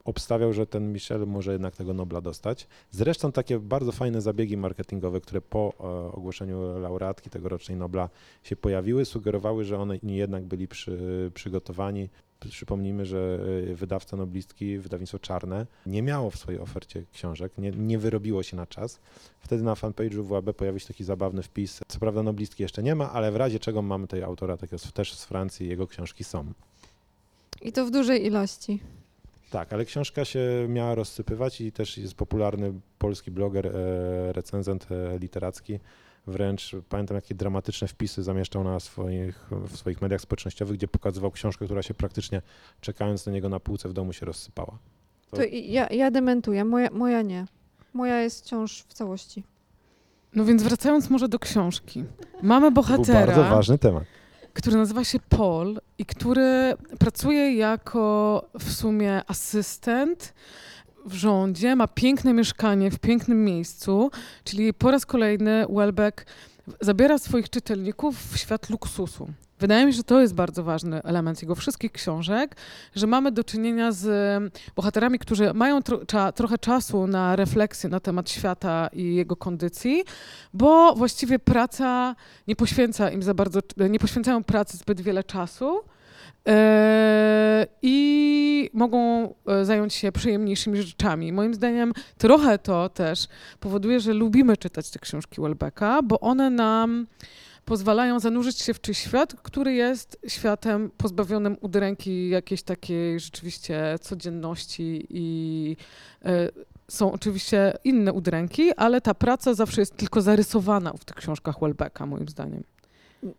obstawiał, 0.04 0.52
że 0.52 0.66
ten 0.66 0.92
Michel 0.92 1.26
może 1.26 1.52
jednak 1.52 1.76
tego 1.76 1.94
Nobla 1.94 2.20
dostać. 2.20 2.66
Zresztą 2.90 3.32
takie 3.32 3.58
bardzo 3.58 3.92
fajne 3.92 4.20
zabiegi 4.20 4.56
marketingowe, 4.56 5.20
które 5.20 5.40
po 5.40 5.72
ogłoszeniu 6.12 6.78
laureatki 6.80 7.30
tegorocznej 7.30 7.76
Nobla 7.78 8.08
się 8.42 8.56
pojawiły, 8.56 9.04
sugerowały, 9.04 9.64
że 9.64 9.78
one 9.78 9.98
nie 10.02 10.16
jednak 10.16 10.44
byli 10.44 10.68
przy, 10.68 11.30
przygotowani. 11.34 12.08
Przypomnijmy, 12.50 13.06
że 13.06 13.38
e, 13.70 13.74
wydawca 13.74 14.16
noblistki, 14.16 14.78
wydawnictwo 14.78 15.18
Czarne, 15.18 15.66
nie 15.86 16.02
miało 16.02 16.30
w 16.30 16.36
swojej 16.36 16.60
ofercie 16.60 17.04
książek, 17.12 17.52
nie, 17.58 17.70
nie 17.70 17.98
wyrobiło 17.98 18.42
się 18.42 18.56
na 18.56 18.66
czas. 18.66 19.00
Wtedy 19.40 19.62
na 19.62 19.74
fanpage'u 19.74 20.24
WAB 20.24 20.56
pojawił 20.56 20.80
się 20.80 20.86
taki 20.86 21.04
zabawny 21.04 21.42
wpis. 21.42 21.80
Co 21.88 21.98
prawda 21.98 22.22
noblistki 22.22 22.62
jeszcze 22.62 22.82
nie 22.82 22.94
ma, 22.94 23.12
ale 23.12 23.32
w 23.32 23.36
razie 23.36 23.58
czego 23.58 23.82
mamy 23.82 24.06
tutaj 24.06 24.22
autora 24.22 24.56
takiego 24.56 24.82
też 24.94 25.14
z 25.14 25.24
Francji, 25.24 25.68
jego 25.68 25.86
książki 25.86 26.24
są. 26.24 26.52
I 27.62 27.72
to 27.72 27.86
w 27.86 27.90
dużej 27.90 28.26
ilości. 28.26 28.80
Tak, 29.50 29.72
ale 29.72 29.84
książka 29.84 30.24
się 30.24 30.66
miała 30.68 30.94
rozsypywać 30.94 31.60
i 31.60 31.72
też 31.72 31.98
jest 31.98 32.14
popularny 32.14 32.72
polski 32.98 33.30
bloger, 33.30 33.66
e, 33.66 34.32
recenzent 34.32 34.86
e, 34.90 35.18
literacki. 35.18 35.78
Wręcz 36.32 36.76
pamiętam, 36.88 37.14
jakie 37.14 37.34
dramatyczne 37.34 37.88
wpisy 37.88 38.22
zamieszczał 38.22 38.64
na 38.64 38.80
swoich, 38.80 39.46
w 39.50 39.76
swoich 39.76 40.02
mediach 40.02 40.20
społecznościowych, 40.20 40.76
gdzie 40.76 40.88
pokazywał 40.88 41.30
książkę, 41.30 41.64
która 41.64 41.82
się 41.82 41.94
praktycznie 41.94 42.42
czekając 42.80 43.26
na 43.26 43.32
niego 43.32 43.48
na 43.48 43.60
półce 43.60 43.88
w 43.88 43.92
domu 43.92 44.12
się 44.12 44.26
rozsypała. 44.26 44.78
To- 45.30 45.36
To 45.36 45.44
i 45.44 45.72
ja, 45.72 45.86
ja 45.90 46.10
dementuję, 46.10 46.64
moja, 46.64 46.88
moja 46.92 47.22
nie. 47.22 47.46
Moja 47.94 48.20
jest 48.20 48.44
wciąż 48.44 48.82
w 48.82 48.92
całości. 48.94 49.44
No 50.34 50.44
więc 50.44 50.62
wracając 50.62 51.10
może 51.10 51.28
do 51.28 51.38
książki. 51.38 52.04
Mamy 52.42 52.66
To 52.66 52.70
był 52.70 52.82
bohatera, 52.82 53.26
bardzo 53.26 53.42
ważny 53.42 53.78
temat. 53.78 54.04
który 54.52 54.76
nazywa 54.76 55.04
się 55.04 55.18
Paul 55.28 55.80
i 55.98 56.06
który 56.06 56.74
pracuje 56.98 57.54
jako 57.56 58.44
w 58.58 58.72
sumie 58.72 59.22
asystent 59.26 60.34
w 61.08 61.14
rządzie, 61.14 61.76
ma 61.76 61.86
piękne 61.88 62.32
mieszkanie 62.32 62.90
w 62.90 62.98
pięknym 62.98 63.44
miejscu, 63.44 64.10
czyli 64.44 64.74
po 64.74 64.90
raz 64.90 65.06
kolejny 65.06 65.66
Welbeck 65.70 66.26
zabiera 66.80 67.18
swoich 67.18 67.50
czytelników 67.50 68.32
w 68.32 68.38
świat 68.38 68.70
luksusu. 68.70 69.28
Wydaje 69.60 69.86
mi 69.86 69.92
się, 69.92 69.96
że 69.96 70.04
to 70.04 70.20
jest 70.20 70.34
bardzo 70.34 70.62
ważny 70.62 71.02
element 71.02 71.42
jego 71.42 71.54
wszystkich 71.54 71.92
książek, 71.92 72.56
że 72.94 73.06
mamy 73.06 73.32
do 73.32 73.44
czynienia 73.44 73.92
z 73.92 74.06
bohaterami, 74.76 75.18
którzy 75.18 75.54
mają 75.54 75.80
tro- 75.80 76.04
cza- 76.04 76.32
trochę 76.32 76.58
czasu 76.58 77.06
na 77.06 77.36
refleksję 77.36 77.90
na 77.90 78.00
temat 78.00 78.30
świata 78.30 78.88
i 78.92 79.14
jego 79.14 79.36
kondycji, 79.36 80.04
bo 80.54 80.94
właściwie 80.94 81.38
praca 81.38 82.16
nie 82.48 82.56
poświęca 82.56 83.10
im 83.10 83.22
za 83.22 83.34
bardzo, 83.34 83.60
nie 83.90 83.98
poświęcają 83.98 84.44
pracy 84.44 84.76
zbyt 84.76 85.00
wiele 85.00 85.24
czasu. 85.24 85.80
E, 86.48 87.66
I 87.82 88.70
mogą 88.72 89.28
e, 89.46 89.64
zająć 89.64 89.94
się 89.94 90.12
przyjemniejszymi 90.12 90.82
rzeczami. 90.82 91.32
Moim 91.32 91.54
zdaniem 91.54 91.92
trochę 92.18 92.58
to 92.58 92.88
też 92.88 93.26
powoduje, 93.60 94.00
że 94.00 94.12
lubimy 94.12 94.56
czytać 94.56 94.90
te 94.90 94.98
książki 94.98 95.40
Welbecka, 95.40 96.02
bo 96.02 96.20
one 96.20 96.50
nam 96.50 97.06
pozwalają 97.64 98.20
zanurzyć 98.20 98.58
się 98.58 98.74
w 98.74 98.80
czyjś 98.80 98.98
świat, 98.98 99.34
który 99.42 99.74
jest 99.74 100.18
światem 100.26 100.90
pozbawionym 100.96 101.56
udręki 101.60 102.28
jakiejś 102.28 102.62
takiej 102.62 103.20
rzeczywiście 103.20 103.98
codzienności 104.00 105.06
i 105.10 105.76
e, 106.24 106.48
są 106.88 107.12
oczywiście 107.12 107.72
inne 107.84 108.12
udręki, 108.12 108.72
ale 108.72 109.00
ta 109.00 109.14
praca 109.14 109.54
zawsze 109.54 109.80
jest 109.80 109.96
tylko 109.96 110.22
zarysowana 110.22 110.92
w 110.92 111.04
tych 111.04 111.16
książkach 111.16 111.60
Welbecka, 111.60 112.06
moim 112.06 112.28
zdaniem. 112.28 112.64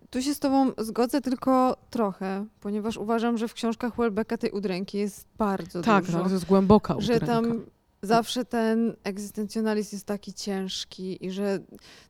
Tu 0.10 0.22
się 0.22 0.34
z 0.34 0.40
tobą 0.40 0.72
zgodzę 0.78 1.22
tylko 1.22 1.78
trochę, 1.90 2.46
ponieważ 2.62 2.98
uważam, 2.98 3.38
że 3.38 3.48
w 3.48 3.54
książkach 3.54 3.96
Welbecka 3.96 4.38
tej 4.38 4.52
udręki 4.52 4.98
jest 4.98 5.28
bardzo 5.38 5.82
Tak, 5.82 6.06
dużo. 6.06 6.18
no, 6.18 6.24
to 6.26 6.30
jest 6.34 6.46
głęboka 6.46 6.96
że 7.00 7.14
udręka. 7.14 7.26
tam 7.26 7.66
zawsze 8.02 8.46
ten 8.46 8.96
egzystencjonalizm 9.04 9.96
jest 9.96 10.06
taki 10.06 10.34
ciężki 10.34 11.26
i 11.26 11.32
że 11.32 11.60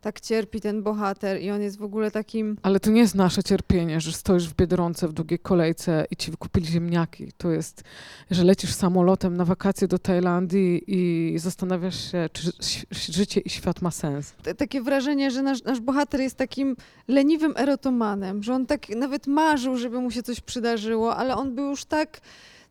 tak 0.01 0.19
cierpi 0.19 0.61
ten 0.61 0.83
bohater 0.83 1.41
i 1.41 1.51
on 1.51 1.61
jest 1.61 1.77
w 1.77 1.83
ogóle 1.83 2.11
takim... 2.11 2.57
Ale 2.61 2.79
to 2.79 2.89
nie 2.89 3.01
jest 3.01 3.15
nasze 3.15 3.43
cierpienie, 3.43 4.01
że 4.01 4.11
stoisz 4.11 4.49
w 4.49 4.55
Biedronce 4.55 5.07
w 5.07 5.13
długiej 5.13 5.39
kolejce 5.39 6.05
i 6.11 6.15
ci 6.15 6.31
wykupili 6.31 6.65
ziemniaki. 6.67 7.31
To 7.37 7.51
jest, 7.51 7.83
że 8.31 8.43
lecisz 8.43 8.73
samolotem 8.73 9.37
na 9.37 9.45
wakacje 9.45 9.87
do 9.87 9.99
Tajlandii 9.99 10.83
i 10.87 11.39
zastanawiasz 11.39 12.11
się, 12.11 12.29
czy 12.33 12.51
życie 12.91 13.39
i 13.39 13.49
świat 13.49 13.81
ma 13.81 13.91
sens. 13.91 14.33
takie 14.57 14.81
wrażenie, 14.81 15.31
że 15.31 15.41
nasz, 15.41 15.63
nasz 15.63 15.79
bohater 15.79 16.19
jest 16.21 16.35
takim 16.35 16.75
leniwym 17.07 17.53
erotomanem, 17.57 18.43
że 18.43 18.53
on 18.53 18.65
tak 18.65 18.89
nawet 18.89 19.27
marzył, 19.27 19.77
żeby 19.77 19.99
mu 19.99 20.11
się 20.11 20.23
coś 20.23 20.41
przydarzyło, 20.41 21.15
ale 21.15 21.35
on 21.35 21.55
był 21.55 21.69
już 21.69 21.85
tak, 21.85 22.21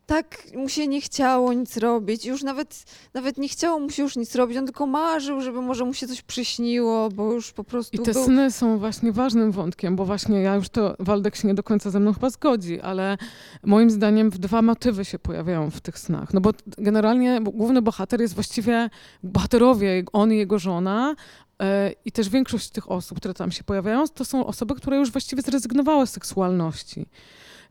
tak 0.09 0.47
mu 0.55 0.69
się 0.69 0.87
nie 0.87 1.01
chciało 1.01 1.53
nic 1.53 1.77
robić, 1.77 2.25
już 2.25 2.43
nawet, 2.43 2.83
nawet 3.13 3.37
nie 3.37 3.49
chciało 3.49 3.79
mu 3.79 3.89
się 3.89 4.03
już 4.03 4.15
nic 4.15 4.35
robić, 4.35 4.57
on 4.57 4.65
tylko 4.65 4.87
marzył, 4.87 5.41
żeby 5.41 5.61
może 5.61 5.85
mu 5.85 5.93
się 5.93 6.07
coś 6.07 6.21
przyśniło, 6.21 7.09
bo 7.09 7.33
już 7.33 7.51
po 7.51 7.63
prostu 7.63 7.95
I 7.95 8.05
te 8.05 8.13
był... 8.13 8.25
sny 8.25 8.51
są 8.51 8.77
właśnie 8.77 9.11
ważnym 9.11 9.51
wątkiem, 9.51 9.95
bo 9.95 10.05
właśnie 10.05 10.41
ja 10.41 10.55
już 10.55 10.69
to, 10.69 10.95
Waldek 10.99 11.35
się 11.35 11.47
nie 11.47 11.53
do 11.53 11.63
końca 11.63 11.89
ze 11.89 11.99
mną 11.99 12.13
chyba 12.13 12.29
zgodzi, 12.29 12.81
ale 12.81 13.17
moim 13.63 13.89
zdaniem 13.89 14.29
dwa 14.29 14.61
motywy 14.61 15.05
się 15.05 15.19
pojawiają 15.19 15.71
w 15.71 15.81
tych 15.81 15.99
snach. 15.99 16.33
No 16.33 16.41
bo 16.41 16.51
generalnie 16.77 17.41
główny 17.41 17.81
bohater 17.81 18.21
jest 18.21 18.33
właściwie, 18.33 18.89
bohaterowie, 19.23 20.03
on 20.13 20.33
i 20.33 20.37
jego 20.37 20.59
żona, 20.59 21.15
e, 21.61 21.91
i 22.05 22.11
też 22.11 22.29
większość 22.29 22.69
tych 22.69 22.91
osób, 22.91 23.17
które 23.17 23.33
tam 23.33 23.51
się 23.51 23.63
pojawiają, 23.63 24.07
to 24.07 24.25
są 24.25 24.45
osoby, 24.45 24.75
które 24.75 24.97
już 24.97 25.11
właściwie 25.11 25.41
zrezygnowały 25.41 26.07
z 26.07 26.11
seksualności. 26.11 27.05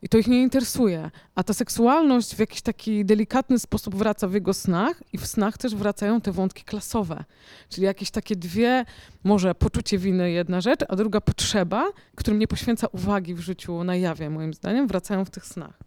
I 0.02 0.08
to 0.08 0.18
ich 0.18 0.26
nie 0.26 0.42
interesuje. 0.42 1.10
A 1.34 1.42
ta 1.44 1.54
seksualność 1.54 2.34
w 2.34 2.38
jakiś 2.38 2.62
taki 2.62 3.04
delikatny 3.04 3.58
sposób 3.58 3.94
wraca 3.94 4.28
w 4.28 4.34
jego 4.34 4.54
snach 4.54 5.02
i 5.12 5.18
w 5.18 5.26
snach 5.26 5.58
też 5.58 5.74
wracają 5.74 6.20
te 6.20 6.32
wątki 6.32 6.64
klasowe. 6.64 7.24
Czyli 7.68 7.84
jakieś 7.84 8.10
takie 8.10 8.36
dwie, 8.36 8.84
może 9.24 9.54
poczucie 9.54 9.98
winy 9.98 10.30
jedna 10.30 10.60
rzecz, 10.60 10.80
a 10.88 10.96
druga 10.96 11.20
potrzeba, 11.20 11.90
którym 12.14 12.38
nie 12.38 12.48
poświęca 12.48 12.86
uwagi 12.86 13.34
w 13.34 13.40
życiu 13.40 13.84
na 13.84 13.96
jawie, 13.96 14.30
moim 14.30 14.54
zdaniem, 14.54 14.86
wracają 14.86 15.24
w 15.24 15.30
tych 15.30 15.46
snach. 15.46 15.78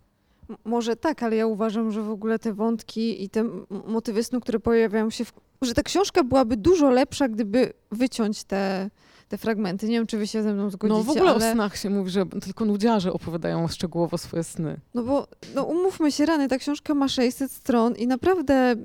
Może 0.66 0.96
tak, 0.96 1.24
ale 1.24 1.36
ja 1.36 1.48
uważam, 1.48 1.92
że 1.92 2.02
w 2.02 2.10
ogóle 2.10 2.40
te 2.40 2.54
wątki 2.54 3.24
i 3.24 3.30
te 3.30 3.50
motywy 3.88 4.24
snu, 4.24 4.40
które 4.40 4.60
pojawiają 4.60 5.10
się, 5.10 5.26
w... 5.26 5.34
że 5.62 5.74
ta 5.74 5.84
książka 5.84 6.24
byłaby 6.24 6.58
dużo 6.58 6.90
lepsza, 6.90 7.28
gdyby 7.30 7.74
wyciąć 7.92 8.44
te, 8.44 8.90
te 9.32 9.38
fragmenty. 9.38 9.88
Nie 9.88 9.98
wiem, 9.98 10.08
czy 10.08 10.18
wy 10.18 10.28
się 10.28 10.44
ze 10.44 10.54
mną 10.54 10.70
zgodzicie, 10.70 10.98
No 10.98 11.04
w 11.04 11.10
ogóle 11.10 11.32
ale... 11.32 11.50
o 11.52 11.54
snach 11.54 11.78
się 11.78 11.90
mówi, 11.90 12.10
że 12.12 12.26
tylko 12.26 12.66
nudziarze 12.66 13.14
opowiadają 13.14 13.68
szczegółowo 13.68 14.18
swoje 14.18 14.44
sny. 14.44 14.80
No 14.94 15.04
bo, 15.04 15.28
no 15.56 15.64
umówmy 15.64 16.12
się, 16.12 16.26
rany, 16.26 16.48
ta 16.48 16.58
książka 16.58 16.94
ma 16.94 17.08
600 17.08 17.52
stron 17.52 17.96
i 17.96 18.08
naprawdę 18.08 18.76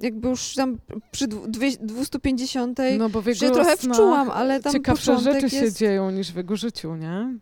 jakby 0.00 0.28
już 0.28 0.54
tam 0.54 0.78
przy 1.10 1.28
dwu- 1.28 1.46
dwie- 1.46 1.78
250 1.80 2.78
No 2.98 3.08
bo 3.08 3.22
w 3.22 3.26
już 3.26 3.38
się 3.38 3.46
jego 3.46 3.56
trochę 3.56 3.76
wczułam, 3.76 4.30
ale 4.30 4.60
tam 4.60 4.72
ciekawsze 4.72 5.18
rzeczy 5.18 5.42
jest... 5.42 5.56
się 5.56 5.72
dzieją 5.72 6.10
niż 6.10 6.32
w 6.32 6.36
jego 6.36 6.56
życiu, 6.56 6.94
nie? 6.96 7.38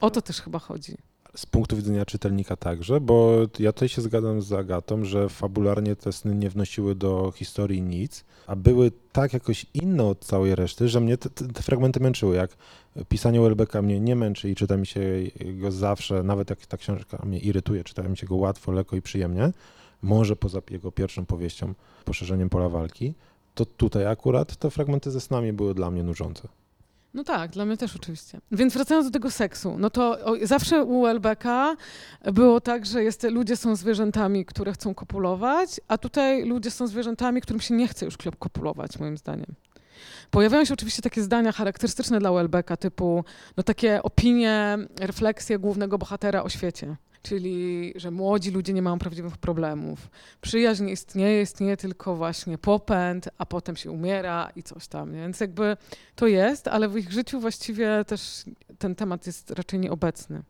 O 0.00 0.10
to 0.10 0.22
też 0.22 0.40
chyba 0.40 0.58
chodzi. 0.58 0.96
Z 1.38 1.46
punktu 1.46 1.76
widzenia 1.76 2.06
czytelnika 2.06 2.56
także, 2.56 3.00
bo 3.00 3.36
ja 3.58 3.72
tutaj 3.72 3.88
się 3.88 4.02
zgadzam 4.02 4.42
z 4.42 4.52
Agatą, 4.52 5.04
że 5.04 5.28
fabularnie 5.28 5.96
te 5.96 6.12
sny 6.12 6.34
nie 6.34 6.50
wnosiły 6.50 6.94
do 6.94 7.32
historii 7.36 7.82
nic, 7.82 8.24
a 8.46 8.56
były 8.56 8.92
tak 9.12 9.32
jakoś 9.32 9.66
inne 9.74 10.04
od 10.04 10.24
całej 10.24 10.54
reszty, 10.54 10.88
że 10.88 11.00
mnie 11.00 11.18
te, 11.18 11.30
te, 11.30 11.62
fragmenty 11.62 12.00
męczyły. 12.00 12.36
Jak 12.36 12.50
pisanie 13.08 13.40
Welbecka 13.40 13.82
mnie 13.82 14.00
nie 14.00 14.16
męczy 14.16 14.50
i 14.50 14.54
czyta 14.54 14.76
mi 14.76 14.86
się 14.86 15.00
go 15.38 15.70
zawsze, 15.70 16.22
nawet 16.22 16.50
jak 16.50 16.66
ta 16.66 16.76
książka 16.76 17.22
mnie 17.26 17.38
irytuje, 17.38 17.84
czyta 17.84 18.02
mi 18.02 18.16
się 18.16 18.26
go 18.26 18.36
łatwo, 18.36 18.72
lekko 18.72 18.96
i 18.96 19.02
przyjemnie, 19.02 19.52
może 20.02 20.36
poza 20.36 20.62
jego 20.70 20.92
pierwszą 20.92 21.26
powieścią, 21.26 21.74
poszerzeniem 22.04 22.48
pola 22.48 22.68
walki, 22.68 23.14
to 23.54 23.66
tutaj 23.66 24.06
akurat 24.06 24.56
te 24.56 24.70
fragmenty 24.70 25.10
ze 25.10 25.20
snami 25.20 25.52
były 25.52 25.74
dla 25.74 25.90
mnie 25.90 26.02
nużące. 26.02 26.48
No 27.14 27.24
tak, 27.24 27.50
dla 27.50 27.64
mnie 27.64 27.76
też 27.76 27.96
oczywiście. 27.96 28.40
Więc 28.52 28.74
wracając 28.74 29.06
do 29.06 29.12
tego 29.12 29.30
seksu, 29.30 29.76
no 29.78 29.90
to 29.90 30.24
o, 30.24 30.36
zawsze 30.42 30.84
u 30.84 31.02
Welbecka 31.02 31.76
było 32.32 32.60
tak, 32.60 32.86
że 32.86 33.04
jest, 33.04 33.22
ludzie 33.22 33.56
są 33.56 33.76
zwierzętami, 33.76 34.44
które 34.44 34.72
chcą 34.72 34.94
kopulować, 34.94 35.80
a 35.88 35.98
tutaj 35.98 36.44
ludzie 36.44 36.70
są 36.70 36.86
zwierzętami, 36.86 37.40
którym 37.40 37.60
się 37.60 37.74
nie 37.74 37.88
chce 37.88 38.04
już 38.04 38.16
kopulować, 38.38 38.98
moim 38.98 39.16
zdaniem. 39.16 39.54
Pojawiają 40.30 40.64
się 40.64 40.74
oczywiście 40.74 41.02
takie 41.02 41.22
zdania 41.22 41.52
charakterystyczne 41.52 42.18
dla 42.18 42.32
Welbecka, 42.32 42.76
typu 42.76 43.24
no 43.56 43.62
takie 43.62 44.02
opinie, 44.02 44.78
refleksje 45.00 45.58
głównego 45.58 45.98
bohatera 45.98 46.42
o 46.42 46.48
świecie. 46.48 46.96
Czyli, 47.22 47.92
że 47.96 48.10
młodzi 48.10 48.50
ludzie 48.50 48.72
nie 48.72 48.82
mają 48.82 48.98
prawdziwych 48.98 49.36
problemów. 49.36 50.10
Przyjaźń 50.40 50.84
nie 50.84 50.92
istnieje, 50.92 51.42
istnieje 51.42 51.76
tylko 51.76 52.16
właśnie 52.16 52.58
popęd, 52.58 53.28
a 53.38 53.46
potem 53.46 53.76
się 53.76 53.90
umiera 53.90 54.50
i 54.56 54.62
coś 54.62 54.88
tam. 54.88 55.12
Więc 55.12 55.40
jakby 55.40 55.76
to 56.14 56.26
jest, 56.26 56.68
ale 56.68 56.88
w 56.88 56.96
ich 56.96 57.12
życiu 57.12 57.40
właściwie 57.40 58.04
też 58.06 58.44
ten 58.78 58.94
temat 58.94 59.26
jest 59.26 59.50
raczej 59.50 59.80
nieobecny. 59.80 60.42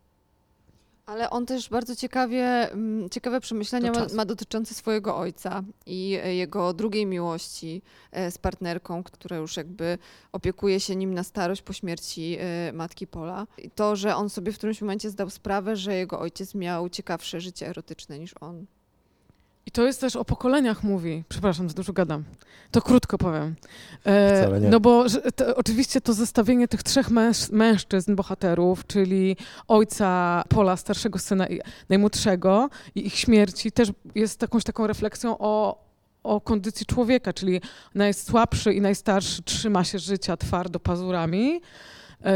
Ale 1.09 1.31
on 1.31 1.47
też 1.47 1.69
bardzo 1.69 1.97
ciekawie, 1.97 2.73
mm, 2.73 3.11
ciekawe 3.11 3.41
przemyślenia 3.41 3.93
ma, 3.93 4.07
ma 4.15 4.25
dotyczące 4.25 4.75
swojego 4.75 5.17
ojca 5.17 5.63
i 5.87 6.19
e, 6.25 6.35
jego 6.35 6.73
drugiej 6.73 7.07
miłości 7.07 7.83
e, 8.13 8.31
z 8.31 8.39
partnerką, 8.39 9.03
która 9.03 9.37
już 9.37 9.57
jakby 9.57 9.99
opiekuje 10.33 10.81
się 10.81 10.97
nim 10.97 11.15
na 11.15 11.23
starość 11.25 11.63
po 11.63 11.73
śmierci 11.73 12.37
e, 12.41 12.73
matki 12.73 13.07
Pola. 13.07 13.47
I 13.59 13.71
to, 13.71 13.97
że 13.97 14.17
on 14.17 14.31
sobie 14.31 14.53
w 14.53 14.59
którymś 14.59 14.81
momencie 14.81 15.11
zdał 15.11 15.31
sprawę, 15.31 15.77
że 15.77 15.95
jego 15.95 16.21
ojciec 16.21 16.55
miał 16.55 16.89
ciekawsze 16.89 17.41
życie 17.41 17.69
erotyczne 17.69 18.19
niż 18.19 18.35
on. 18.41 18.67
I 19.69 19.71
to 19.71 19.87
jest 19.87 20.01
też 20.01 20.17
o 20.17 20.25
pokoleniach 20.25 20.83
mówi. 20.83 21.25
Przepraszam, 21.29 21.69
za 21.69 21.75
dużo 21.75 21.93
gadam. 21.93 22.25
To 22.71 22.83
krótko 22.83 23.19
powiem. 23.19 23.55
E. 24.07 24.61
No 24.61 24.81
bo 24.81 25.09
że, 25.09 25.21
to, 25.33 25.57
oczywiście 25.57 26.01
to 26.01 26.13
zestawienie 26.13 26.69
tych 26.69 26.83
trzech 26.83 27.11
męż, 27.11 27.51
mężczyzn, 27.51 28.15
bohaterów, 28.15 28.87
czyli 28.87 29.37
ojca 29.69 30.43
Pola, 30.49 30.77
starszego 30.77 31.19
syna 31.19 31.47
i 31.47 31.61
najmłodszego 31.89 32.71
i 32.95 33.07
ich 33.07 33.15
śmierci 33.15 33.73
też 33.73 33.93
jest 34.15 34.43
jakąś 34.43 34.65
taką 34.65 34.87
refleksją 34.87 35.39
o, 35.39 35.85
o 36.23 36.41
kondycji 36.41 36.87
człowieka, 36.87 37.33
czyli 37.33 37.61
najsłabszy 37.95 38.75
i 38.75 38.81
najstarszy 38.81 39.43
trzyma 39.43 39.85
się 39.85 39.99
życia 39.99 40.37
twardo 40.37 40.81
pazurami, 40.81 41.61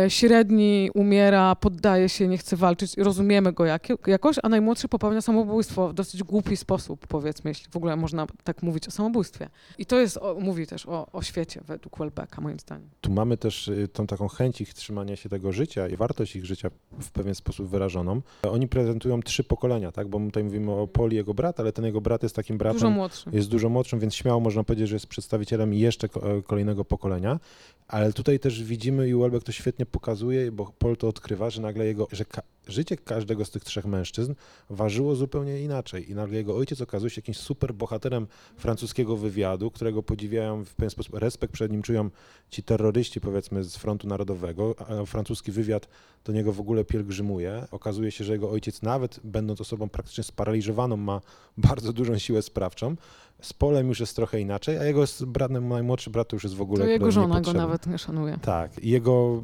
średni 0.08 0.90
umiera, 0.94 1.54
poddaje 1.56 2.08
się, 2.08 2.28
nie 2.28 2.38
chce 2.38 2.56
walczyć, 2.56 2.96
rozumiemy 2.96 3.52
go 3.52 3.64
jak, 3.64 3.88
jakoś, 4.06 4.36
a 4.42 4.48
najmłodszy 4.48 4.88
popełnia 4.88 5.20
samobójstwo 5.20 5.88
w 5.88 5.94
dosyć 5.94 6.22
głupi 6.22 6.56
sposób, 6.56 7.06
powiedzmy, 7.06 7.50
jeśli 7.50 7.70
w 7.70 7.76
ogóle 7.76 7.96
można 7.96 8.26
tak 8.44 8.62
mówić 8.62 8.88
o 8.88 8.90
samobójstwie. 8.90 9.48
I 9.78 9.86
to 9.86 10.00
jest, 10.00 10.16
o, 10.16 10.36
mówi 10.40 10.66
też 10.66 10.86
o, 10.86 11.06
o 11.12 11.22
świecie 11.22 11.60
według 11.66 11.98
Welbecka, 11.98 12.40
moim 12.40 12.58
zdaniem. 12.60 12.88
Tu 13.00 13.12
mamy 13.12 13.36
też 13.36 13.68
y, 13.68 13.88
tą 13.88 14.06
taką 14.06 14.28
chęć 14.28 14.60
ich 14.60 14.74
trzymania 14.74 15.16
się 15.16 15.28
tego 15.28 15.52
życia 15.52 15.88
i 15.88 15.96
wartość 15.96 16.36
ich 16.36 16.44
życia 16.44 16.70
w 17.00 17.10
pewien 17.10 17.34
sposób 17.34 17.68
wyrażoną. 17.68 18.22
Oni 18.50 18.68
prezentują 18.68 19.22
trzy 19.22 19.44
pokolenia, 19.44 19.92
tak? 19.92 20.08
Bo 20.08 20.20
tutaj 20.20 20.44
mówimy 20.44 20.72
o 20.72 20.86
Poli, 20.86 21.16
jego 21.16 21.34
brat, 21.34 21.60
ale 21.60 21.72
ten 21.72 21.84
jego 21.84 22.00
brat 22.00 22.22
jest 22.22 22.36
takim 22.36 22.58
bratem, 22.58 22.78
Dużo 22.80 22.90
młodszy. 22.90 23.30
jest 23.32 23.48
dużo 23.48 23.68
młodszym, 23.68 24.00
więc 24.00 24.14
śmiało 24.14 24.40
można 24.40 24.64
powiedzieć, 24.64 24.88
że 24.88 24.96
jest 24.96 25.06
przedstawicielem 25.06 25.74
jeszcze 25.74 26.08
ko- 26.08 26.36
e, 26.38 26.42
kolejnego 26.42 26.84
pokolenia. 26.84 27.40
Ale 27.88 28.12
tutaj 28.12 28.38
też 28.40 28.62
widzimy 28.64 29.08
i 29.08 29.14
Welbeck 29.14 29.46
to 29.46 29.52
świetnie 29.52 29.71
pokazuje, 29.90 30.52
bo 30.52 30.72
Paul 30.78 30.96
to 30.96 31.08
odkrywa, 31.08 31.50
że 31.50 31.62
nagle 31.62 31.86
jego, 31.86 32.08
że 32.12 32.24
ka- 32.24 32.42
życie 32.66 32.96
każdego 32.96 33.44
z 33.44 33.50
tych 33.50 33.64
trzech 33.64 33.84
mężczyzn 33.86 34.34
ważyło 34.70 35.14
zupełnie 35.14 35.60
inaczej. 35.60 36.10
I 36.10 36.14
nagle 36.14 36.36
jego 36.36 36.56
ojciec 36.56 36.80
okazuje 36.80 37.10
się 37.10 37.18
jakimś 37.20 37.36
super 37.36 37.74
bohaterem 37.74 38.26
francuskiego 38.56 39.16
wywiadu, 39.16 39.70
którego 39.70 40.02
podziwiają 40.02 40.64
w 40.64 40.74
pewien 40.74 40.90
sposób, 40.90 41.14
respekt 41.14 41.52
przed 41.54 41.72
nim 41.72 41.82
czują 41.82 42.10
ci 42.50 42.62
terroryści, 42.62 43.20
powiedzmy, 43.20 43.64
z 43.64 43.76
frontu 43.76 44.08
narodowego, 44.08 44.74
a 44.78 45.04
francuski 45.04 45.52
wywiad 45.52 45.88
do 46.24 46.32
niego 46.32 46.52
w 46.52 46.60
ogóle 46.60 46.84
pielgrzymuje. 46.84 47.66
Okazuje 47.70 48.10
się, 48.10 48.24
że 48.24 48.32
jego 48.32 48.50
ojciec, 48.50 48.82
nawet 48.82 49.20
będąc 49.24 49.60
osobą 49.60 49.88
praktycznie 49.88 50.24
sparaliżowaną, 50.24 50.96
ma 50.96 51.20
bardzo 51.56 51.92
dużą 51.92 52.18
siłę 52.18 52.42
sprawczą. 52.42 52.96
Z 53.42 53.52
Polem 53.52 53.88
już 53.88 54.00
jest 54.00 54.16
trochę 54.16 54.40
inaczej, 54.40 54.78
a 54.78 54.84
jego 54.84 55.06
z 55.06 55.22
bratem, 55.22 55.68
najmłodszy 55.68 56.10
brat 56.10 56.28
to 56.28 56.36
już 56.36 56.42
jest 56.44 56.56
w 56.56 56.60
ogóle 56.60 56.84
To 56.84 56.90
jego 56.90 57.10
żona 57.10 57.40
go 57.40 57.52
nawet 57.52 57.86
nie 57.86 57.98
szanuje. 57.98 58.38
Tak, 58.42 58.84
i 58.84 58.90
jego 58.90 59.42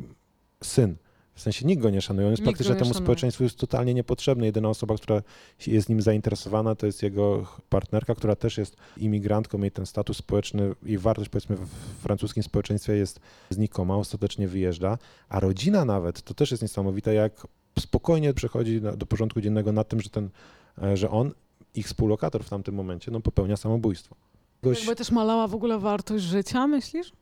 syn. 0.64 0.96
W 1.34 1.40
sensie 1.40 1.66
nikt 1.66 1.82
go 1.82 1.90
nie 1.90 2.00
szanuje, 2.02 2.26
on 2.26 2.30
jest 2.30 2.40
Nikt 2.40 2.46
praktycznie 2.48 2.74
nie 2.74 2.78
temu 2.78 2.88
szanuje. 2.94 3.04
społeczeństwu 3.04 3.42
jest 3.44 3.58
totalnie 3.58 3.94
niepotrzebny. 3.94 4.46
Jedyna 4.46 4.68
osoba, 4.68 4.94
która 4.96 5.22
jest 5.66 5.88
nim 5.88 6.02
zainteresowana, 6.02 6.74
to 6.74 6.86
jest 6.86 7.02
jego 7.02 7.46
partnerka, 7.68 8.14
która 8.14 8.36
też 8.36 8.58
jest 8.58 8.76
imigrantką, 8.96 9.60
jej 9.60 9.70
ten 9.70 9.86
status 9.86 10.16
społeczny 10.16 10.74
i 10.86 10.98
wartość 10.98 11.28
powiedzmy 11.30 11.56
w 11.56 11.68
francuskim 12.02 12.42
społeczeństwie 12.42 12.92
jest 12.92 13.20
znikoma, 13.50 13.96
ostatecznie 13.96 14.48
wyjeżdża, 14.48 14.98
a 15.28 15.40
rodzina 15.40 15.84
nawet, 15.84 16.22
to 16.22 16.34
też 16.34 16.50
jest 16.50 16.62
niesamowite, 16.62 17.14
jak 17.14 17.46
spokojnie 17.78 18.34
przechodzi 18.34 18.80
do 18.96 19.06
porządku 19.06 19.40
dziennego 19.40 19.72
nad 19.72 19.88
tym, 19.88 20.00
że 20.00 20.10
ten, 20.10 20.28
e, 20.82 20.96
że 20.96 21.10
on, 21.10 21.32
ich 21.74 21.86
współlokator 21.86 22.44
w 22.44 22.48
tamtym 22.48 22.74
momencie, 22.74 23.10
no 23.10 23.20
popełnia 23.20 23.56
samobójstwo. 23.56 24.16
Goś- 24.62 24.78
Jakby 24.78 24.96
też 24.96 25.10
malała 25.10 25.48
w 25.48 25.54
ogóle 25.54 25.78
wartość 25.78 26.24
życia, 26.24 26.66
myślisz? 26.66 27.12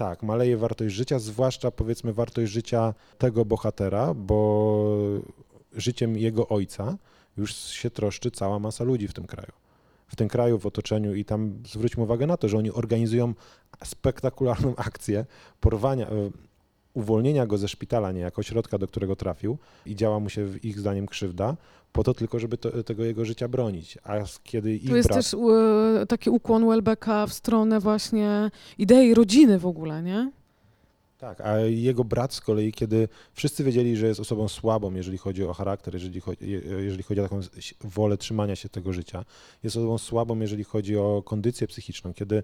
Tak, 0.00 0.22
maleje 0.22 0.56
wartość 0.56 0.94
życia, 0.94 1.18
zwłaszcza 1.18 1.70
powiedzmy 1.70 2.12
wartość 2.12 2.52
życia 2.52 2.94
tego 3.18 3.44
bohatera, 3.44 4.14
bo 4.14 4.84
życiem 5.72 6.18
jego 6.18 6.48
ojca 6.48 6.96
już 7.36 7.54
się 7.54 7.90
troszczy 7.90 8.30
cała 8.30 8.58
masa 8.58 8.84
ludzi 8.84 9.08
w 9.08 9.12
tym 9.12 9.26
kraju. 9.26 9.52
W 10.06 10.16
tym 10.16 10.28
kraju, 10.28 10.58
w 10.58 10.66
otoczeniu 10.66 11.14
i 11.14 11.24
tam 11.24 11.62
zwróćmy 11.66 12.02
uwagę 12.02 12.26
na 12.26 12.36
to, 12.36 12.48
że 12.48 12.58
oni 12.58 12.70
organizują 12.70 13.34
spektakularną 13.84 14.76
akcję 14.90 15.26
porwania, 15.60 16.06
e, 16.06 16.30
uwolnienia 16.94 17.46
go 17.46 17.58
ze 17.58 17.68
szpitala, 17.68 18.12
niejako 18.12 18.42
środka, 18.42 18.78
do 18.78 18.86
którego 18.88 19.16
trafił 19.16 19.58
i 19.86 19.96
działa 19.96 20.20
mu 20.20 20.28
się 20.28 20.46
w 20.46 20.64
ich 20.64 20.78
zdaniem 20.78 21.06
krzywda, 21.06 21.56
po 21.92 22.04
to 22.04 22.14
tylko, 22.14 22.38
żeby 22.38 22.58
to, 22.58 22.82
tego 22.82 23.04
jego 23.04 23.24
życia 23.24 23.48
bronić. 23.48 23.98
A 24.04 24.14
kiedy 24.42 24.74
ich 24.74 24.88
Tu 24.90 24.96
jest 24.96 25.08
brat... 25.08 25.18
też 25.18 25.34
e, 25.34 26.06
taki 26.06 26.30
ukłon 26.30 26.68
Welbecka 26.68 27.26
w 27.26 27.32
stronę 27.32 27.80
właśnie 27.80 28.50
idei 28.78 29.14
rodziny 29.14 29.58
w 29.58 29.66
ogóle, 29.66 30.02
nie? 30.02 30.30
Tak, 31.18 31.40
a 31.40 31.58
jego 31.58 32.04
brat 32.04 32.34
z 32.34 32.40
kolei, 32.40 32.72
kiedy 32.72 33.08
wszyscy 33.34 33.64
wiedzieli, 33.64 33.96
że 33.96 34.06
jest 34.06 34.20
osobą 34.20 34.48
słabą, 34.48 34.94
jeżeli 34.94 35.18
chodzi 35.18 35.44
o 35.44 35.52
charakter, 35.54 35.94
jeżeli 35.94 36.20
chodzi, 36.20 36.50
je- 36.50 36.60
jeżeli 36.60 37.02
chodzi 37.02 37.20
o 37.20 37.24
taką 37.24 37.40
wolę 37.80 38.16
trzymania 38.16 38.56
się 38.56 38.68
tego 38.68 38.92
życia, 38.92 39.24
jest 39.62 39.76
osobą 39.76 39.98
słabą, 39.98 40.38
jeżeli 40.40 40.64
chodzi 40.64 40.96
o 40.96 41.22
kondycję 41.26 41.66
psychiczną, 41.66 42.14
kiedy 42.14 42.42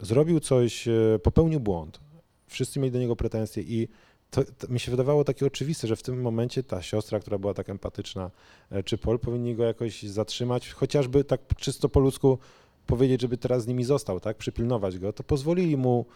zrobił 0.00 0.40
coś, 0.40 0.88
e, 0.88 0.92
popełnił 1.22 1.60
błąd, 1.60 2.00
wszyscy 2.46 2.80
mieli 2.80 2.92
do 2.92 2.98
niego 2.98 3.16
pretensje 3.16 3.62
i 3.62 3.88
to, 4.30 4.42
to 4.58 4.68
mi 4.68 4.80
się 4.80 4.90
wydawało 4.90 5.24
takie 5.24 5.46
oczywiste, 5.46 5.88
że 5.88 5.96
w 5.96 6.02
tym 6.02 6.20
momencie 6.22 6.62
ta 6.62 6.82
siostra, 6.82 7.20
która 7.20 7.38
była 7.38 7.54
tak 7.54 7.68
empatyczna, 7.70 8.30
e, 8.70 8.82
czy 8.82 8.98
Paul, 8.98 9.18
powinni 9.18 9.54
go 9.54 9.64
jakoś 9.64 10.02
zatrzymać, 10.02 10.70
chociażby 10.70 11.24
tak 11.24 11.40
czysto 11.56 11.88
po 11.88 12.00
ludzku 12.00 12.38
powiedzieć, 12.86 13.20
żeby 13.20 13.36
teraz 13.36 13.62
z 13.62 13.66
nimi 13.66 13.84
został, 13.84 14.20
tak, 14.20 14.36
przypilnować 14.36 14.98
go, 14.98 15.12
to 15.12 15.22
pozwolili 15.22 15.76
mu 15.76 16.06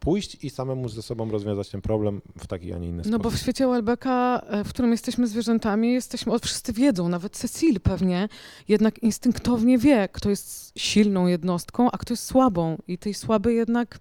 pójść 0.00 0.44
i 0.44 0.50
samemu 0.50 0.88
ze 0.88 1.02
sobą 1.02 1.30
rozwiązać 1.30 1.68
ten 1.68 1.80
problem 1.82 2.20
w 2.38 2.46
taki, 2.46 2.72
a 2.72 2.78
nie 2.78 2.88
inny 2.88 2.96
No 2.96 3.04
sposób. 3.04 3.22
bo 3.22 3.30
w 3.30 3.36
świecie 3.38 3.66
Welbecka, 3.68 4.42
w 4.64 4.68
którym 4.68 4.90
jesteśmy 4.92 5.26
zwierzętami, 5.26 5.92
jesteśmy, 5.92 6.32
o, 6.32 6.38
wszyscy 6.38 6.72
wiedzą, 6.72 7.08
nawet 7.08 7.32
Cecil 7.36 7.80
pewnie, 7.80 8.28
jednak 8.68 8.98
instynktownie 8.98 9.78
wie, 9.78 10.08
kto 10.12 10.30
jest 10.30 10.72
silną 10.78 11.26
jednostką, 11.26 11.90
a 11.90 11.98
kto 11.98 12.12
jest 12.12 12.24
słabą. 12.24 12.76
I 12.88 12.98
tej 12.98 13.14
słabej 13.14 13.56
jednak 13.56 13.98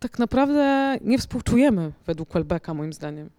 tak 0.00 0.18
naprawdę 0.18 0.98
nie 1.04 1.18
współczujemy 1.18 1.92
według 2.06 2.32
Welbecka, 2.32 2.74
moim 2.74 2.92
zdaniem. 2.92 3.30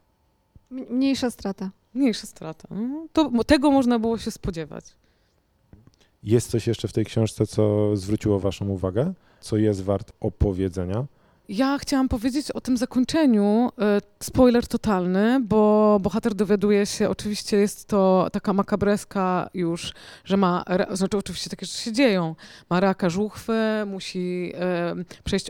Mniejsza 0.72 1.32
strata. 1.32 1.70
Mniejsza 1.94 2.28
strata. 2.28 2.68
No, 2.72 3.08
To, 3.14 3.44
tego 3.44 3.72
można 3.72 4.00
było 4.00 4.18
się 4.18 4.32
spodziewać. 4.32 4.86
Jest 6.24 6.50
coś 6.50 6.68
jeszcze 6.68 6.88
w 6.88 6.94
tej 6.94 7.06
książce, 7.06 7.48
co 7.48 7.96
zwróciło 7.96 8.40
waszą 8.40 8.68
uwagę, 8.70 9.14
co 9.40 9.58
jest 9.58 9.84
wart 9.84 10.12
opowiedzenia? 10.20 11.06
Ja 11.54 11.78
chciałam 11.78 12.10
powiedzieć 12.10 12.52
o 12.52 12.62
tym 12.62 12.78
zakończeniu. 12.78 13.70
e, 13.82 14.02
Spoiler 14.24 14.68
totalny, 14.68 15.40
bo 15.40 15.98
bohater 16.02 16.34
dowiaduje 16.36 16.86
się, 16.86 17.10
oczywiście 17.10 17.58
jest 17.58 17.88
to 17.88 18.28
taka 18.32 18.54
makabreska 18.54 19.50
już, 19.54 19.94
że 20.26 20.38
ma, 20.38 20.64
znaczy 20.92 21.18
oczywiście 21.18 21.50
takie 21.50 21.66
rzeczy 21.66 21.78
się 21.82 21.92
dzieją. 21.92 22.36
Ma 22.70 22.80
raka 22.80 23.10
żuchwy, 23.10 23.54
musi 23.88 24.52
e, 24.56 24.96
przejść 25.24 25.50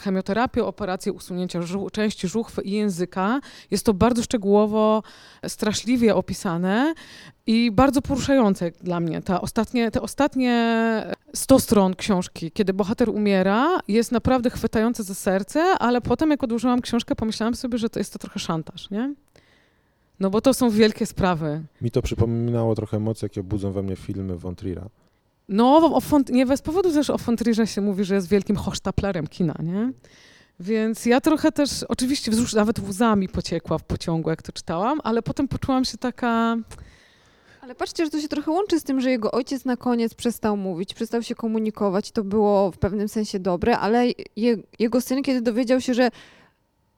chemioterapię, 0.00 0.64
operację 0.64 1.12
usunięcia 1.12 1.60
żu- 1.60 1.90
części 1.90 2.28
żuchwy 2.28 2.62
i 2.62 2.70
języka. 2.70 3.40
Jest 3.70 3.86
to 3.86 3.94
bardzo 3.94 4.22
szczegółowo, 4.22 5.02
straszliwie 5.48 6.14
opisane 6.14 6.94
i 7.50 7.70
bardzo 7.70 8.02
poruszające 8.02 8.70
dla 8.70 9.00
mnie. 9.00 9.22
Ta 9.22 9.40
ostatnie, 9.40 9.90
te 9.90 10.02
ostatnie 10.02 10.54
100 11.34 11.58
stron 11.58 11.94
książki, 11.96 12.50
kiedy 12.50 12.74
bohater 12.74 13.08
umiera, 13.08 13.80
jest 13.88 14.12
naprawdę 14.12 14.50
chwytające 14.50 15.02
za 15.02 15.14
serce, 15.14 15.60
ale 15.60 16.00
potem 16.00 16.30
jak 16.30 16.44
odłożyłam 16.44 16.80
książkę, 16.80 17.14
pomyślałam 17.14 17.54
sobie, 17.54 17.78
że 17.78 17.90
to 17.90 18.00
jest 18.00 18.12
to 18.12 18.18
trochę 18.18 18.40
szantaż, 18.40 18.90
nie? 18.90 19.14
No 20.20 20.30
bo 20.30 20.40
to 20.40 20.54
są 20.54 20.70
wielkie 20.70 21.06
sprawy. 21.06 21.62
Mi 21.82 21.90
to 21.90 22.02
przypominało 22.02 22.74
trochę 22.74 22.96
emocje, 22.96 23.26
jakie 23.26 23.42
budzą 23.42 23.72
we 23.72 23.82
mnie 23.82 23.96
filmy 23.96 24.36
von 24.36 24.54
Trier'a. 24.54 24.86
No, 25.48 25.76
o 25.76 26.00
Font- 26.00 26.32
nie 26.32 26.46
bez 26.46 26.62
powodu 26.62 26.92
też 26.92 27.10
o 27.10 27.18
Fontrierze 27.18 27.66
się 27.66 27.80
mówi, 27.80 28.04
że 28.04 28.14
jest 28.14 28.28
wielkim 28.28 28.56
hochsztaplerem 28.56 29.26
kina, 29.26 29.54
nie? 29.62 29.92
Więc 30.60 31.06
ja 31.06 31.20
trochę 31.20 31.52
też, 31.52 31.84
oczywiście 31.88 32.30
wzrusz, 32.30 32.54
nawet 32.54 32.78
łzami 32.78 33.28
pociekła 33.28 33.78
w 33.78 33.84
pociągu, 33.84 34.30
jak 34.30 34.42
to 34.42 34.52
czytałam, 34.52 35.00
ale 35.04 35.22
potem 35.22 35.48
poczułam 35.48 35.84
się 35.84 35.98
taka... 35.98 36.56
Ale 37.70 37.74
patrzcie, 37.74 38.04
że 38.04 38.10
to 38.10 38.20
się 38.20 38.28
trochę 38.28 38.50
łączy 38.50 38.80
z 38.80 38.84
tym, 38.84 39.00
że 39.00 39.10
jego 39.10 39.30
ojciec 39.30 39.64
na 39.64 39.76
koniec 39.76 40.14
przestał 40.14 40.56
mówić, 40.56 40.94
przestał 40.94 41.22
się 41.22 41.34
komunikować. 41.34 42.10
To 42.10 42.24
było 42.24 42.70
w 42.70 42.78
pewnym 42.78 43.08
sensie 43.08 43.38
dobre, 43.38 43.78
ale 43.78 44.06
je, 44.36 44.56
jego 44.78 45.00
syn, 45.00 45.22
kiedy 45.22 45.40
dowiedział 45.40 45.80
się, 45.80 45.94
że 45.94 46.10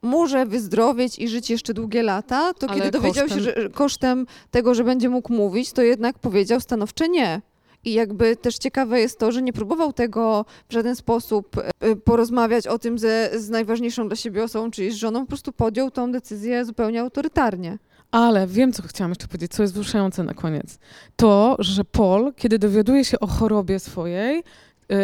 może 0.02 0.46
wyzdrowieć 0.46 1.18
i 1.18 1.28
żyć 1.28 1.50
jeszcze 1.50 1.74
długie 1.74 2.02
lata, 2.02 2.54
to 2.54 2.68
Ale 2.68 2.78
kiedy 2.78 2.90
dowiedział 2.90 3.26
kosztem- 3.26 3.34
się, 3.34 3.40
że 3.40 3.70
kosztem 3.70 4.26
tego, 4.50 4.74
że 4.74 4.84
będzie 4.84 5.08
mógł 5.08 5.32
mówić, 5.32 5.72
to 5.72 5.82
jednak 5.82 6.18
powiedział 6.18 6.60
stanowcze 6.60 7.08
nie. 7.08 7.40
I 7.84 7.92
jakby 7.92 8.36
też 8.36 8.58
ciekawe 8.58 9.00
jest 9.00 9.18
to, 9.18 9.32
że 9.32 9.42
nie 9.42 9.52
próbował 9.52 9.92
tego 9.92 10.44
w 10.68 10.72
żaden 10.72 10.96
sposób 10.96 11.56
e, 11.80 11.96
porozmawiać 11.96 12.66
o 12.66 12.78
tym 12.78 12.98
ze, 12.98 13.30
z 13.34 13.50
najważniejszą 13.50 14.08
dla 14.08 14.16
siebie 14.16 14.44
osobą, 14.44 14.70
czyli 14.70 14.90
z 14.90 14.94
żoną, 14.94 15.20
po 15.20 15.26
prostu 15.26 15.52
podjął 15.52 15.90
tą 15.90 16.12
decyzję 16.12 16.64
zupełnie 16.64 17.00
autorytarnie. 17.00 17.78
Ale 18.12 18.46
wiem, 18.46 18.72
co 18.72 18.82
chciałam 18.82 19.10
jeszcze 19.10 19.26
powiedzieć, 19.26 19.52
co 19.52 19.62
jest 19.62 19.74
wzruszające 19.74 20.22
na 20.22 20.34
koniec. 20.34 20.78
To, 21.16 21.56
że 21.58 21.84
Paul, 21.84 22.32
kiedy 22.36 22.58
dowiaduje 22.58 23.04
się 23.04 23.20
o 23.20 23.26
chorobie 23.26 23.78
swojej, 23.78 24.42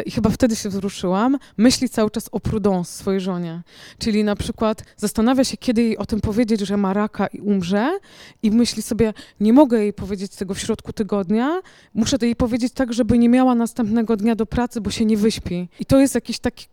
i 0.07 0.11
chyba 0.11 0.31
wtedy 0.31 0.57
się 0.57 0.69
wzruszyłam, 0.69 1.39
myśli 1.57 1.89
cały 1.89 2.11
czas 2.11 2.29
o 2.33 2.41
Prudence, 2.41 2.93
swojej 2.93 3.21
żonie. 3.21 3.63
Czyli 3.99 4.25
na 4.25 4.37
przykład 4.37 4.85
zastanawia 4.97 5.45
się, 5.45 5.57
kiedy 5.57 5.83
jej 5.83 5.99
o 5.99 6.07
tym 6.07 6.21
powiedzieć, 6.21 6.61
że 6.61 6.77
ma 6.77 6.93
raka 6.95 7.27
i 7.27 7.41
umrze 7.41 7.99
i 8.43 8.51
myśli 8.51 8.83
sobie, 8.83 9.13
nie 9.41 9.53
mogę 9.53 9.79
jej 9.79 9.93
powiedzieć 9.93 10.37
tego 10.37 10.55
w 10.55 10.59
środku 10.59 10.93
tygodnia, 10.93 11.61
muszę 11.95 12.19
to 12.19 12.25
jej 12.25 12.37
powiedzieć 12.37 12.73
tak, 12.73 12.93
żeby 12.93 13.19
nie 13.19 13.29
miała 13.29 13.55
następnego 13.55 14.17
dnia 14.17 14.35
do 14.35 14.47
pracy, 14.47 14.81
bo 14.81 14.91
się 14.91 15.05
nie 15.05 15.17
wyśpi. 15.17 15.69
I 15.81 15.85
to 15.87 16.01
jest 16.01 16.15
jakiś 16.15 16.39
taki 16.39 16.67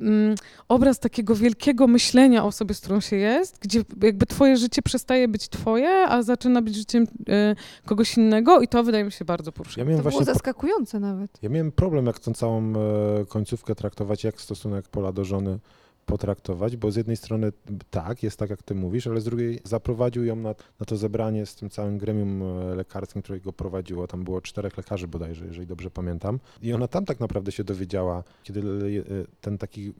mm, 0.00 0.34
obraz 0.68 0.98
takiego 0.98 1.34
wielkiego 1.34 1.86
myślenia 1.86 2.44
o 2.44 2.46
osobie, 2.46 2.74
z 2.74 2.80
którą 2.80 3.00
się 3.00 3.16
jest, 3.16 3.58
gdzie 3.60 3.84
jakby 4.02 4.26
twoje 4.26 4.56
życie 4.56 4.82
przestaje 4.82 5.28
być 5.28 5.48
twoje, 5.48 5.90
a 6.08 6.22
zaczyna 6.22 6.62
być 6.62 6.74
życiem 6.76 7.06
e, 7.28 7.56
kogoś 7.86 8.16
innego 8.16 8.60
i 8.60 8.68
to 8.68 8.84
wydaje 8.84 9.04
mi 9.04 9.12
się 9.12 9.24
bardzo 9.24 9.48
Ja 9.48 9.52
poruszające. 9.52 9.90
miałem 9.90 10.04
To 10.04 10.10
było 10.10 10.24
zaskakujące 10.24 11.00
nawet. 11.00 11.30
Ja 11.42 11.48
miałem 11.48 11.72
problem, 11.72 12.06
jak 12.06 12.18
tą 12.18 12.34
całą 12.34 12.57
e, 12.58 13.26
końcówkę 13.26 13.74
traktować, 13.74 14.24
jak 14.24 14.40
stosunek 14.40 14.88
Pola 14.88 15.12
do 15.12 15.24
żony 15.24 15.58
potraktować, 16.06 16.76
bo 16.76 16.90
z 16.90 16.96
jednej 16.96 17.16
strony 17.16 17.52
tak, 17.90 18.22
jest 18.22 18.38
tak, 18.38 18.50
jak 18.50 18.62
ty 18.62 18.74
mówisz, 18.74 19.06
ale 19.06 19.20
z 19.20 19.24
drugiej 19.24 19.60
zaprowadził 19.64 20.24
ją 20.24 20.36
na, 20.36 20.54
na 20.80 20.86
to 20.86 20.96
zebranie 20.96 21.46
z 21.46 21.54
tym 21.54 21.70
całym 21.70 21.98
gremium 21.98 22.42
e, 22.42 22.74
lekarskim, 22.74 23.22
które 23.22 23.40
go 23.40 23.52
prowadziło. 23.52 24.06
Tam 24.06 24.24
było 24.24 24.40
czterech 24.40 24.76
lekarzy 24.76 25.08
bodajże, 25.08 25.46
jeżeli 25.46 25.66
dobrze 25.66 25.90
pamiętam. 25.90 26.38
I 26.62 26.72
ona 26.72 26.88
tam 26.88 27.04
tak 27.04 27.20
naprawdę 27.20 27.52
się 27.52 27.64
dowiedziała, 27.64 28.24
kiedy 28.42 28.60
e, 28.60 29.04
ten 29.40 29.58
taki 29.58 29.92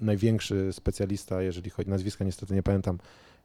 największy 0.00 0.72
specjalista, 0.72 1.42
jeżeli 1.42 1.70
chodzi, 1.70 1.90
nazwiska 1.90 2.24
niestety 2.24 2.54
nie 2.54 2.62
pamiętam, 2.62 2.98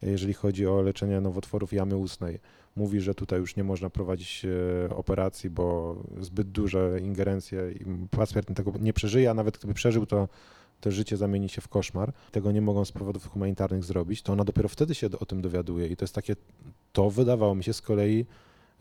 jeżeli 0.06 0.34
chodzi 0.34 0.68
o 0.68 0.82
leczenie 0.82 1.22
nowotworów 1.22 1.74
jamy 1.74 1.98
ustnej, 1.98 2.40
mówi, 2.76 3.00
że 3.00 3.16
tutaj 3.16 3.40
już 3.40 3.56
nie 3.56 3.64
można 3.64 3.90
prowadzić 3.90 4.46
e, 4.86 4.96
operacji, 4.96 5.50
bo 5.50 5.96
zbyt 6.20 6.52
duże 6.52 7.00
ingerencje 7.02 7.72
i 7.72 8.08
pacjent 8.12 8.58
tego 8.58 8.74
nie 8.80 8.94
przeżyje, 8.94 9.30
a 9.30 9.34
nawet 9.34 9.58
gdyby 9.58 9.74
przeżył, 9.74 10.06
to 10.06 10.28
to 10.84 10.92
życie 10.92 11.18
zamieni 11.18 11.50
się 11.50 11.62
w 11.62 11.68
koszmar. 11.68 12.14
Tego 12.32 12.52
nie 12.52 12.62
mogą 12.62 12.86
z 12.86 12.92
powodów 12.92 13.28
humanitarnych 13.28 13.84
zrobić, 13.84 14.22
to 14.22 14.34
ona 14.34 14.44
dopiero 14.44 14.70
wtedy 14.70 14.96
się 14.96 15.08
o 15.20 15.26
tym 15.26 15.42
dowiaduje 15.42 15.88
i 15.88 15.96
to 15.96 16.04
jest 16.04 16.16
takie, 16.16 16.36
to 16.92 17.10
wydawało 17.10 17.56
mi 17.56 17.64
się 17.64 17.74
z 17.74 17.82
kolei, 17.82 18.26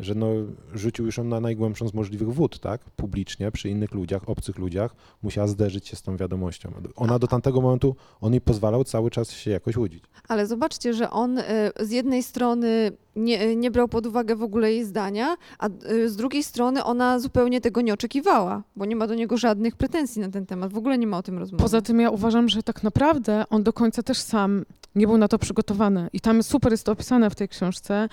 że 0.03 0.15
no, 0.15 0.27
rzucił 0.75 1.07
już 1.07 1.17
ją 1.17 1.25
na 1.25 1.41
najgłębszą 1.41 1.89
z 1.89 1.95
możliwych 1.95 2.33
wód, 2.33 2.61
tak? 2.61 2.81
Publicznie, 2.97 3.51
przy 3.51 3.69
innych 3.69 3.93
ludziach, 3.93 4.29
obcych 4.29 4.59
ludziach, 4.59 4.95
musiała 5.23 5.47
zderzyć 5.47 5.89
się 5.89 5.97
z 5.97 6.03
tą 6.03 6.17
wiadomością. 6.17 6.73
Ona 6.97 7.19
do 7.19 7.27
tamtego 7.27 7.61
momentu, 7.61 7.97
on 8.21 8.33
jej 8.33 8.41
pozwalał 8.41 8.85
cały 8.85 9.11
czas 9.11 9.31
się 9.31 9.51
jakoś 9.51 9.77
łudzić. 9.77 10.05
Ale 10.29 10.47
zobaczcie, 10.47 10.95
że 10.95 11.11
on 11.11 11.39
y, 11.39 11.45
z 11.81 11.91
jednej 11.91 12.23
strony 12.23 12.93
nie, 13.17 13.57
nie 13.57 13.71
brał 13.71 13.89
pod 13.89 14.07
uwagę 14.07 14.37
w 14.37 14.43
ogóle 14.43 14.73
jej 14.73 14.85
zdania, 14.85 15.37
a 15.59 15.69
y, 15.91 16.11
z 16.11 16.17
drugiej 16.17 16.43
strony 16.43 16.85
ona 16.85 17.19
zupełnie 17.19 17.61
tego 17.61 17.81
nie 17.81 17.95
oczekiwała, 17.95 18.63
bo 18.77 18.85
nie 18.85 18.97
ma 18.97 19.07
do 19.07 19.15
niego 19.15 19.37
żadnych 19.37 19.77
pretensji 19.77 20.21
na 20.21 20.29
ten 20.29 20.47
temat. 20.47 20.73
W 20.73 20.79
ogóle 20.79 20.99
nie 20.99 21.07
ma 21.07 21.19
o 21.19 21.23
tym 21.23 21.39
rozmowy. 21.39 21.63
Poza 21.63 21.83
tym 21.83 22.01
ja 22.01 22.11
uważam, 22.11 22.49
że 22.49 22.63
tak 22.63 22.83
naprawdę 22.83 23.45
on 23.51 23.63
do 23.63 23.73
końca 23.73 24.03
też 24.03 24.19
sam 24.19 24.65
nie 24.95 25.07
był 25.07 25.19
na 25.19 25.29
to 25.29 25.39
przygotowany. 25.39 26.09
I 26.13 26.21
tam 26.21 26.43
super 26.43 26.73
jest 26.73 26.89
opisane 26.89 27.31
w 27.31 27.35
tej 27.35 27.49
książce, 27.49 28.09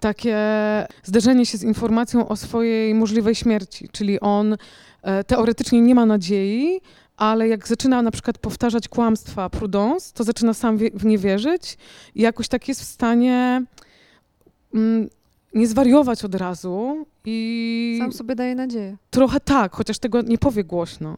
takie 0.00 0.36
zderzenie 1.02 1.46
się 1.46 1.58
z 1.58 1.62
informacją 1.62 2.28
o 2.28 2.36
swojej 2.36 2.94
możliwej 2.94 3.34
śmierci. 3.34 3.88
Czyli 3.92 4.20
on 4.20 4.56
e, 5.02 5.24
teoretycznie 5.24 5.80
nie 5.80 5.94
ma 5.94 6.06
nadziei, 6.06 6.80
ale 7.16 7.48
jak 7.48 7.68
zaczyna 7.68 8.02
na 8.02 8.10
przykład 8.10 8.38
powtarzać 8.38 8.88
kłamstwa 8.88 9.50
Prudence, 9.50 10.12
to 10.14 10.24
zaczyna 10.24 10.54
sam 10.54 10.78
w 10.78 11.04
nie 11.04 11.18
wierzyć 11.18 11.78
i 12.14 12.22
jakoś 12.22 12.48
tak 12.48 12.68
jest 12.68 12.80
w 12.80 12.84
stanie 12.84 13.64
nie 15.54 15.66
zwariować 15.66 16.24
od 16.24 16.34
razu 16.34 17.06
i 17.24 17.96
Sam 17.98 18.12
sobie 18.12 18.34
daje 18.34 18.54
nadzieję. 18.54 18.96
Trochę 19.10 19.40
tak, 19.40 19.74
chociaż 19.74 19.98
tego 19.98 20.22
nie 20.22 20.38
powie 20.38 20.64
głośno. 20.64 21.16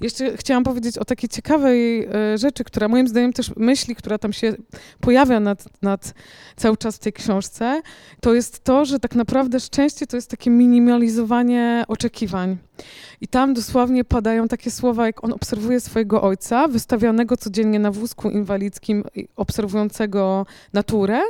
Jeszcze 0.00 0.36
chciałam 0.36 0.64
powiedzieć 0.64 0.98
o 0.98 1.04
takiej 1.04 1.28
ciekawej 1.28 2.04
e, 2.04 2.38
rzeczy, 2.38 2.64
która 2.64 2.88
moim 2.88 3.08
zdaniem 3.08 3.32
też 3.32 3.56
myśli, 3.56 3.94
która 3.94 4.18
tam 4.18 4.32
się 4.32 4.54
pojawia 5.00 5.40
nad, 5.40 5.64
nad 5.82 6.14
cały 6.56 6.76
czas 6.76 6.96
w 6.96 6.98
tej 6.98 7.12
książce, 7.12 7.82
to 8.20 8.34
jest 8.34 8.64
to, 8.64 8.84
że 8.84 9.00
tak 9.00 9.14
naprawdę 9.14 9.60
szczęście 9.60 10.06
to 10.06 10.16
jest 10.16 10.30
takie 10.30 10.50
minimalizowanie 10.50 11.84
oczekiwań. 11.88 12.56
I 13.20 13.28
tam 13.28 13.54
dosłownie 13.54 14.04
padają 14.04 14.48
takie 14.48 14.70
słowa, 14.70 15.06
jak 15.06 15.24
on 15.24 15.32
obserwuje 15.32 15.80
swojego 15.80 16.22
ojca, 16.22 16.68
wystawianego 16.68 17.36
codziennie 17.36 17.78
na 17.78 17.90
wózku 17.90 18.30
inwalidzkim, 18.30 19.04
obserwującego 19.36 20.46
naturę, 20.72 21.22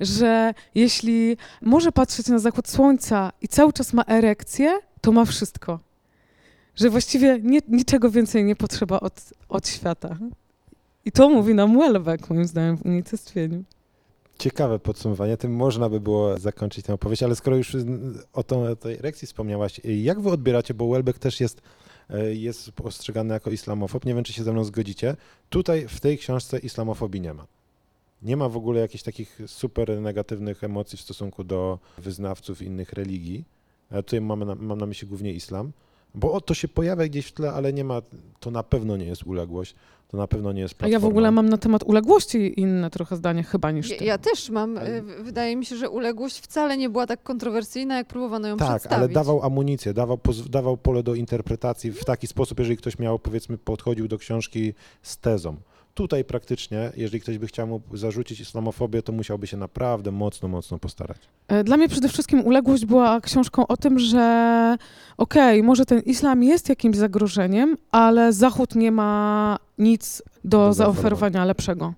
że 0.00 0.54
jeśli 0.74 1.36
może 1.62 1.92
patrzeć 1.92 2.28
na 2.28 2.38
zachód 2.38 2.68
słońca 2.68 3.32
i 3.42 3.48
cały 3.48 3.72
czas 3.72 3.92
ma 3.92 4.04
erekcję, 4.06 4.78
to 5.00 5.12
ma 5.12 5.24
wszystko. 5.24 5.80
Że 6.76 6.90
właściwie 6.90 7.40
nie, 7.42 7.60
niczego 7.68 8.10
więcej 8.10 8.44
nie 8.44 8.56
potrzeba 8.56 9.00
od, 9.00 9.20
od 9.48 9.68
świata. 9.68 10.16
I 11.04 11.12
to 11.12 11.28
mówi 11.28 11.54
nam 11.54 11.78
Welbeck, 11.78 12.30
moim 12.30 12.44
zdaniem, 12.44 12.76
w 12.76 12.86
unicestwieniu. 12.86 13.64
Ciekawe 14.38 14.78
podsumowanie, 14.78 15.36
tym 15.36 15.56
można 15.56 15.88
by 15.88 16.00
było 16.00 16.38
zakończyć 16.38 16.86
tę 16.86 16.94
opowieść, 16.94 17.22
ale 17.22 17.36
skoro 17.36 17.56
już 17.56 17.76
o, 18.32 18.42
tą, 18.42 18.62
o 18.62 18.76
tej 18.76 18.98
erekcji 18.98 19.26
wspomniałaś, 19.26 19.80
jak 19.84 20.20
wy 20.20 20.30
odbieracie, 20.30 20.74
bo 20.74 20.88
Welbeck 20.88 21.18
też 21.18 21.40
jest, 21.40 21.62
e, 22.10 22.34
jest 22.34 22.72
postrzegany 22.72 23.34
jako 23.34 23.50
islamofob, 23.50 24.04
nie 24.04 24.14
wiem, 24.14 24.24
czy 24.24 24.32
się 24.32 24.44
ze 24.44 24.52
mną 24.52 24.64
zgodzicie, 24.64 25.16
tutaj 25.48 25.88
w 25.88 26.00
tej 26.00 26.18
książce 26.18 26.58
islamofobii 26.58 27.20
nie 27.20 27.34
ma. 27.34 27.46
Nie 28.24 28.36
ma 28.36 28.48
w 28.48 28.56
ogóle 28.56 28.80
jakichś 28.80 29.04
takich 29.04 29.40
super 29.46 30.00
negatywnych 30.00 30.64
emocji 30.64 30.98
w 30.98 31.00
stosunku 31.00 31.44
do 31.44 31.78
wyznawców 31.98 32.62
innych 32.62 32.92
religii. 32.92 33.44
A 33.90 33.94
tutaj 34.02 34.20
mamy 34.20 34.44
na, 34.44 34.54
mam 34.54 34.78
na 34.78 34.86
myśli 34.86 35.08
głównie 35.08 35.32
islam, 35.32 35.72
bo 36.14 36.32
o, 36.32 36.40
to 36.40 36.54
się 36.54 36.68
pojawia 36.68 37.08
gdzieś 37.08 37.26
w 37.26 37.32
tle, 37.32 37.52
ale 37.52 37.72
nie 37.72 37.84
ma, 37.84 38.02
to 38.40 38.50
na 38.50 38.62
pewno 38.62 38.96
nie 38.96 39.04
jest 39.06 39.22
uległość, 39.22 39.74
to 40.08 40.16
na 40.16 40.26
pewno 40.26 40.52
nie 40.52 40.60
jest 40.60 40.74
A 40.74 40.76
platforma. 40.76 40.92
ja 40.92 41.00
w 41.00 41.04
ogóle 41.04 41.30
mam 41.30 41.48
na 41.48 41.58
temat 41.58 41.82
uległości 41.82 42.60
inne 42.60 42.90
trochę 42.90 43.16
zdanie 43.16 43.42
chyba 43.42 43.70
niż 43.70 43.90
Ja, 43.90 43.96
ty. 43.98 44.04
ja 44.04 44.18
też 44.18 44.50
mam. 44.50 44.78
Ale- 44.78 44.98
y, 44.98 45.02
Wydaje 45.02 45.56
mi 45.56 45.66
się, 45.66 45.76
że 45.76 45.90
uległość 45.90 46.38
wcale 46.40 46.76
nie 46.76 46.90
była 46.90 47.06
tak 47.06 47.22
kontrowersyjna, 47.22 47.96
jak 47.96 48.06
próbowano 48.08 48.48
ją 48.48 48.56
Tak, 48.56 48.68
przedstawić. 48.68 48.98
ale 48.98 49.08
dawał 49.08 49.42
amunicję, 49.42 49.94
dawał, 49.94 50.18
dawał 50.50 50.76
pole 50.76 51.02
do 51.02 51.14
interpretacji 51.14 51.92
w 51.92 52.04
taki 52.04 52.26
sposób, 52.26 52.58
jeżeli 52.58 52.76
ktoś 52.76 52.98
miał, 52.98 53.18
powiedzmy, 53.18 53.58
podchodził 53.58 54.08
do 54.08 54.18
książki 54.18 54.74
z 55.02 55.18
tezą. 55.18 55.56
Tutaj 55.94 56.24
praktycznie, 56.24 56.92
jeżeli 56.96 57.20
ktoś 57.20 57.38
by 57.38 57.46
chciał 57.46 57.66
mu 57.66 57.80
zarzucić 57.92 58.40
islamofobię, 58.40 59.02
to 59.02 59.12
musiałby 59.12 59.46
się 59.46 59.56
naprawdę 59.56 60.10
mocno, 60.10 60.48
mocno 60.48 60.78
postarać. 60.78 61.18
E, 61.48 61.64
Dla 61.64 61.76
mnie 61.76 61.88
przede 61.88 62.08
wszystkim 62.08 62.40
uległość 62.46 62.84
była 62.84 63.20
książką 63.20 63.66
o 63.66 63.76
tym, 63.76 63.98
że 63.98 64.76
okej, 65.16 65.62
może 65.62 65.86
ten 65.86 66.00
islam 66.00 66.42
jest 66.42 66.68
jakimś 66.68 66.96
zagrożeniem, 66.96 67.76
ale 67.90 68.32
Zachód 68.32 68.74
nie 68.74 68.92
ma 68.92 69.56
nic 69.78 70.22
do 70.44 70.58
Do 70.58 70.72
zaoferowania 70.72 71.44
lepszego. 71.44 71.94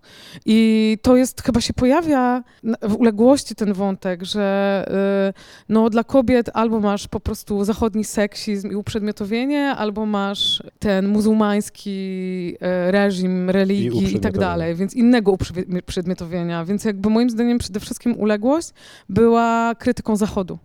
I 0.46 0.98
to 1.02 1.16
jest, 1.16 1.42
chyba 1.42 1.60
się 1.60 1.74
pojawia 1.74 2.42
w 2.82 2.94
uległości 2.96 3.54
ten 3.54 3.72
wątek, 3.72 4.24
że 4.24 4.84
y, 5.30 5.64
no, 5.68 5.90
dla 5.90 6.04
kobiet 6.04 6.50
albo 6.54 6.80
masz 6.80 7.08
po 7.08 7.20
prostu 7.20 7.64
zachodni 7.64 8.04
seksizm 8.04 8.70
i 8.70 8.74
uprzedmiotowienie, 8.74 9.68
albo 9.68 10.06
masz 10.06 10.62
ten 10.78 11.08
muzułmański 11.08 11.90
y, 12.88 12.90
reżim 12.90 13.50
religii 13.50 13.86
i, 13.86 13.90
tak 13.90 13.96
uprzedmiotowienie. 13.98 14.40
dalej, 14.40 14.74
więc 14.74 14.94
innego 14.94 15.32
uprzedmi- 15.32 15.78
uprzedmiotowienia. 15.78 16.64
Więc 16.64 16.84
jakby 16.84 17.10
moim 17.10 17.30
zdaniem 17.30 17.58
przede 17.58 17.80
wszystkim 17.80 18.20
uległość 18.20 18.70
była 19.08 19.74
krytyką 19.74 20.16
Zachodu. 20.16 20.58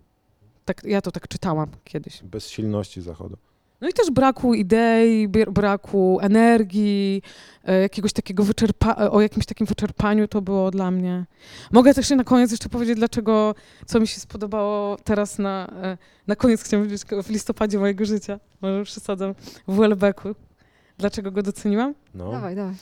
Tak, 0.64 0.82
ja 0.84 1.00
to 1.02 1.10
tak 1.12 1.28
czytałam 1.28 1.68
kiedyś. 1.84 2.22
Bezsilności 2.22 3.00
Zachodu. 3.00 3.36
No 3.82 3.88
i 3.88 3.92
też 3.92 4.10
braku 4.10 4.54
idei, 4.54 5.28
br- 5.28 5.52
braku 5.52 6.18
energii, 6.20 7.22
e, 7.64 7.80
jakiegoś 7.80 8.12
takiego 8.12 8.44
wyczerpa- 8.44 9.00
e, 9.02 9.10
o 9.10 9.20
jakimś 9.20 9.46
takim 9.46 9.66
wyczerpaniu 9.66 10.28
to 10.28 10.42
było 10.42 10.70
dla 10.70 10.90
mnie. 10.90 11.24
Mogę 11.72 11.94
też 11.94 12.10
na 12.10 12.24
koniec 12.24 12.50
jeszcze 12.50 12.68
powiedzieć, 12.68 12.96
dlaczego, 12.96 13.54
co 13.86 14.00
mi 14.00 14.06
się 14.06 14.20
spodobało 14.20 14.96
teraz 15.04 15.38
na, 15.38 15.68
e, 15.82 15.98
na 16.26 16.36
koniec, 16.36 16.62
chciałam 16.62 16.86
powiedzieć, 16.86 17.06
w 17.24 17.30
listopadzie 17.30 17.78
mojego 17.78 18.04
życia, 18.04 18.40
może 18.60 18.84
przesadzam, 18.84 19.34
w 19.68 19.76
Welbecku. 19.76 20.34
Dlaczego 21.02 21.30
go 21.30 21.42
doceniłam? 21.42 21.94
No. 22.14 22.32
Dawaj, 22.32 22.56
dawaj. 22.56 22.74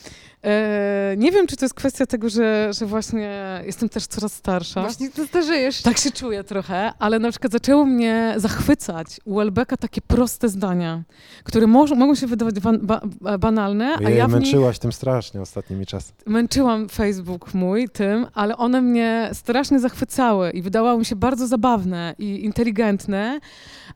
E, 0.43 1.15
nie 1.17 1.31
wiem, 1.31 1.47
czy 1.47 1.57
to 1.57 1.65
jest 1.65 1.75
kwestia 1.75 2.05
tego, 2.05 2.29
że, 2.29 2.69
że 2.79 2.85
właśnie 2.85 3.61
jestem 3.65 3.89
też 3.89 4.07
coraz 4.07 4.33
starsza. 4.33 4.81
Właśnie 4.81 5.09
ty 5.09 5.27
starzejesz. 5.27 5.81
Tak 5.81 5.97
się 5.97 6.11
czuję 6.11 6.43
trochę, 6.43 6.93
ale 6.99 7.19
na 7.19 7.29
przykład 7.31 7.51
zaczęło 7.51 7.85
mnie 7.85 8.33
zachwycać 8.37 9.19
u 9.25 9.35
Welbecka 9.35 9.77
takie 9.77 10.01
proste 10.01 10.49
zdania, 10.49 11.03
które 11.43 11.67
moż, 11.67 11.91
mogą 11.91 12.15
się 12.15 12.27
wydawać 12.27 12.59
ban, 12.59 12.79
ba, 12.81 13.01
banalne, 13.39 13.95
a 14.05 14.09
Jej, 14.09 14.17
ja 14.17 14.27
w 14.27 14.31
nich 14.31 14.41
męczyłaś 14.41 14.79
tym 14.79 14.91
strasznie 14.91 15.41
ostatnimi 15.41 15.85
czasy. 15.85 16.13
męczyłam 16.25 16.89
Facebook 16.89 17.53
mój 17.53 17.89
tym, 17.89 18.27
ale 18.33 18.57
one 18.57 18.81
mnie 18.81 19.29
strasznie 19.33 19.79
zachwycały 19.79 20.51
i 20.51 20.61
wydawały 20.61 20.99
mi 20.99 21.05
się 21.05 21.15
bardzo 21.15 21.47
zabawne 21.47 22.15
i 22.19 22.45
inteligentne, 22.45 23.39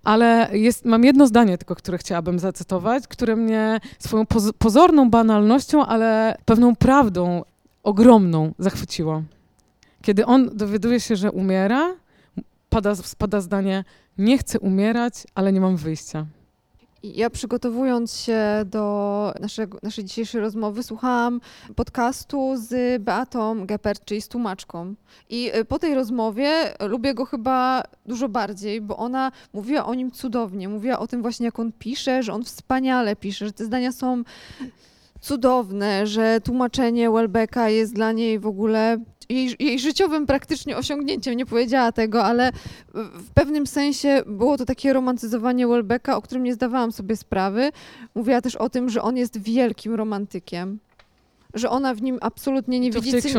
ale 0.04 0.50
jest, 0.52 0.86
mam 0.86 1.04
jedno 1.04 1.28
zdanie 1.28 1.58
tylko, 1.58 1.76
które 1.76 1.98
chciałabym 1.98 2.40
zacytować, 2.40 3.08
które 3.08 3.36
mnie 3.36 3.80
swoją 4.16 4.26
poz, 4.26 4.52
pozorną 4.58 5.10
banalnością, 5.10 5.86
ale 5.86 6.38
pewną 6.46 6.76
prawdą 6.76 7.44
ogromną 7.84 8.54
zachwyciło. 8.60 9.24
Kiedy 10.02 10.26
on 10.26 10.50
dowiaduje 10.54 11.00
się, 11.00 11.16
że 11.16 11.32
umiera, 11.32 11.96
pada, 12.70 12.96
spada 12.96 13.42
zdanie 13.42 13.84
nie 14.18 14.38
chcę 14.38 14.60
umierać, 14.60 15.14
ale 15.36 15.54
nie 15.54 15.62
mam 15.62 15.78
wyjścia. 15.78 16.26
Ja 17.14 17.30
przygotowując 17.30 18.18
się 18.18 18.42
do 18.66 19.34
naszego, 19.40 19.80
naszej 19.84 20.04
dzisiejszej 20.04 20.42
rozmowy, 20.42 20.84
słuchałam 20.84 21.42
podcastu 21.76 22.54
z 22.58 23.04
Beatą 23.04 23.66
Geppert, 23.66 24.06
czyli 24.06 24.22
z 24.22 24.28
tłumaczką. 24.28 24.96
I 25.30 25.52
y, 25.56 25.66
po 25.66 25.80
tej 25.80 25.96
rozmowie 25.96 26.52
lubię 26.80 27.14
go 27.14 27.26
chyba 27.26 27.84
dużo 28.06 28.30
bardziej, 28.30 28.82
bo 28.82 28.98
ona 28.98 29.32
mówiła 29.54 29.86
o 29.86 29.94
nim 29.94 30.12
cudownie. 30.12 30.70
Mówiła 30.70 31.00
o 31.00 31.08
tym 31.08 31.22
właśnie, 31.22 31.46
jak 31.46 31.60
on 31.60 31.72
pisze, 31.80 32.24
że 32.24 32.34
on 32.34 32.44
wspaniale 32.44 33.16
pisze, 33.16 33.46
że 33.46 33.54
te 33.54 33.66
zdania 33.66 33.92
są 33.92 34.24
cudowne, 35.22 36.08
że 36.08 36.42
tłumaczenie 36.42 37.12
Welbecka 37.12 37.70
jest 37.70 37.94
dla 37.94 38.12
niej 38.12 38.40
w 38.40 38.48
ogóle 38.48 38.98
jej, 39.30 39.56
jej 39.60 39.80
życiowym 39.80 40.26
praktycznie 40.26 40.78
osiągnięciem. 40.78 41.36
Nie 41.38 41.46
powiedziała 41.46 41.92
tego, 41.92 42.24
ale 42.24 42.52
w 42.94 43.30
pewnym 43.34 43.68
sensie 43.68 44.24
było 44.26 44.58
to 44.58 44.66
takie 44.66 44.94
romantyzowanie 44.94 45.68
Welbecka, 45.68 46.18
o 46.18 46.22
którym 46.22 46.44
nie 46.44 46.54
zdawałam 46.54 46.92
sobie 46.92 47.16
sprawy. 47.16 47.72
Mówiła 48.16 48.42
też 48.42 48.56
o 48.56 48.70
tym, 48.70 48.90
że 48.90 49.02
on 49.02 49.18
jest 49.18 49.42
wielkim 49.42 49.94
romantykiem, 49.94 50.80
że 51.54 51.70
ona 51.70 51.94
w 51.94 52.02
nim 52.02 52.18
absolutnie 52.22 52.80
nie 52.80 52.92
widzi, 52.92 53.12
cyn- 53.30 53.34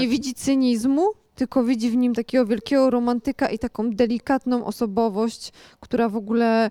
nie 0.00 0.08
widzi 0.08 0.34
cynizmu, 0.34 1.06
tylko 1.34 1.64
widzi 1.64 1.90
w 1.90 1.96
nim 1.96 2.14
takiego 2.14 2.46
wielkiego 2.46 2.90
romantyka 2.90 3.48
i 3.48 3.58
taką 3.58 3.90
delikatną 3.90 4.64
osobowość, 4.64 5.52
która 5.80 6.08
w 6.08 6.16
ogóle 6.16 6.70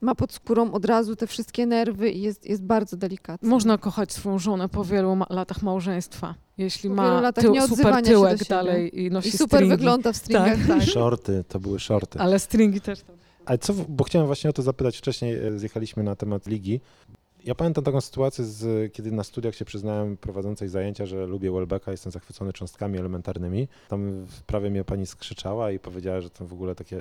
ma 0.00 0.14
pod 0.14 0.32
skórą 0.32 0.72
od 0.72 0.84
razu 0.84 1.16
te 1.16 1.26
wszystkie 1.26 1.66
nerwy 1.66 2.10
i 2.10 2.22
jest, 2.22 2.46
jest 2.48 2.62
bardzo 2.62 2.96
delikatna. 2.96 3.48
Można 3.48 3.78
kochać 3.78 4.12
swoją 4.12 4.38
żonę 4.38 4.68
po 4.68 4.84
wielu 4.84 5.16
ma- 5.16 5.26
latach 5.30 5.62
małżeństwa, 5.62 6.34
jeśli 6.58 6.88
Po 6.90 6.94
ma 6.96 7.08
wielu 7.10 7.20
latach 7.22 7.44
tył, 7.44 7.54
super 7.68 7.94
się 7.94 8.02
do 8.02 8.08
tyłek 8.08 8.44
dalej 8.48 9.00
i 9.00 9.10
nosi 9.10 9.28
I 9.28 9.32
super 9.32 9.46
stringi. 9.58 9.76
wygląda 9.76 10.12
w 10.12 10.16
stringach, 10.16 10.66
tak. 10.68 10.82
Shorty, 10.82 11.44
to 11.48 11.60
były 11.60 11.80
shorty. 11.80 12.18
Ale 12.18 12.38
stringi 12.38 12.80
też 12.80 13.02
tam. 13.02 13.16
Ale 13.46 13.58
co, 13.58 13.74
bo 13.88 14.04
chciałem 14.04 14.26
właśnie 14.26 14.50
o 14.50 14.52
to 14.52 14.62
zapytać 14.62 14.96
wcześniej, 14.98 15.46
e, 15.46 15.58
zjechaliśmy 15.58 16.02
na 16.02 16.16
temat 16.16 16.46
ligi. 16.46 16.80
Ja 17.44 17.54
pamiętam 17.54 17.84
taką 17.84 18.00
sytuację, 18.00 18.44
z, 18.44 18.92
kiedy 18.92 19.12
na 19.12 19.24
studiach 19.24 19.54
się 19.54 19.64
przyznałem 19.64 20.16
prowadzącej 20.16 20.68
zajęcia, 20.68 21.06
że 21.06 21.26
lubię 21.26 21.50
Welbecka, 21.52 21.90
jestem 21.90 22.12
zachwycony 22.12 22.52
cząstkami 22.52 22.98
elementarnymi. 22.98 23.68
Tam 23.88 24.26
prawie 24.46 24.70
mnie 24.70 24.84
pani 24.84 25.06
skrzyczała 25.06 25.70
i 25.70 25.78
powiedziała, 25.78 26.20
że 26.20 26.30
to 26.30 26.46
w 26.46 26.52
ogóle 26.52 26.74
takie, 26.74 26.96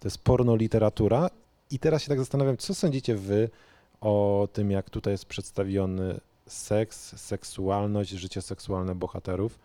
to 0.00 0.08
jest 0.08 0.18
porno 0.18 0.56
literatura. 0.56 1.30
I 1.70 1.78
teraz 1.78 2.02
się 2.02 2.08
tak 2.08 2.18
zastanawiam, 2.18 2.56
co 2.56 2.74
sądzicie 2.74 3.14
wy 3.14 3.48
o 4.00 4.48
tym, 4.52 4.70
jak 4.70 4.90
tutaj 4.90 5.14
jest 5.14 5.24
przedstawiony 5.24 6.20
seks, 6.46 7.20
seksualność, 7.20 8.10
życie 8.10 8.42
seksualne 8.42 8.94
bohaterów? 8.94 9.58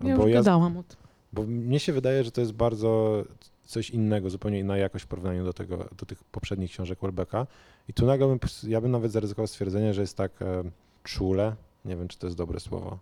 Ja 0.00 0.14
już 0.14 0.32
gadałam 0.32 0.76
o 0.76 0.82
tym. 0.82 0.96
Bo 1.32 1.42
mnie 1.42 1.80
się 1.80 1.92
wydaje, 1.92 2.24
że 2.24 2.30
to 2.30 2.40
jest 2.40 2.52
bardzo 2.52 3.24
coś 3.64 3.90
innego, 3.90 4.30
zupełnie 4.30 4.58
inna 4.58 4.76
jakość 4.76 5.04
w 5.04 5.08
porównaniu 5.08 5.44
do, 5.44 5.52
tego, 5.52 5.88
do 5.98 6.06
tych 6.06 6.24
poprzednich 6.24 6.70
książek 6.70 6.98
Welbecka. 7.02 7.46
I 7.88 7.92
tu 7.92 8.06
nagle 8.06 8.26
bym, 8.26 8.38
ja 8.68 8.80
bym 8.80 8.90
nawet 8.90 9.12
zaryzykował 9.12 9.46
stwierdzenie, 9.46 9.94
że 9.94 10.00
jest 10.00 10.16
tak 10.16 10.42
e, 10.42 10.64
czule, 11.02 11.56
nie 11.84 11.96
wiem, 11.96 12.08
czy 12.08 12.18
to 12.18 12.26
jest 12.26 12.36
dobre 12.36 12.60
słowo. 12.60 12.98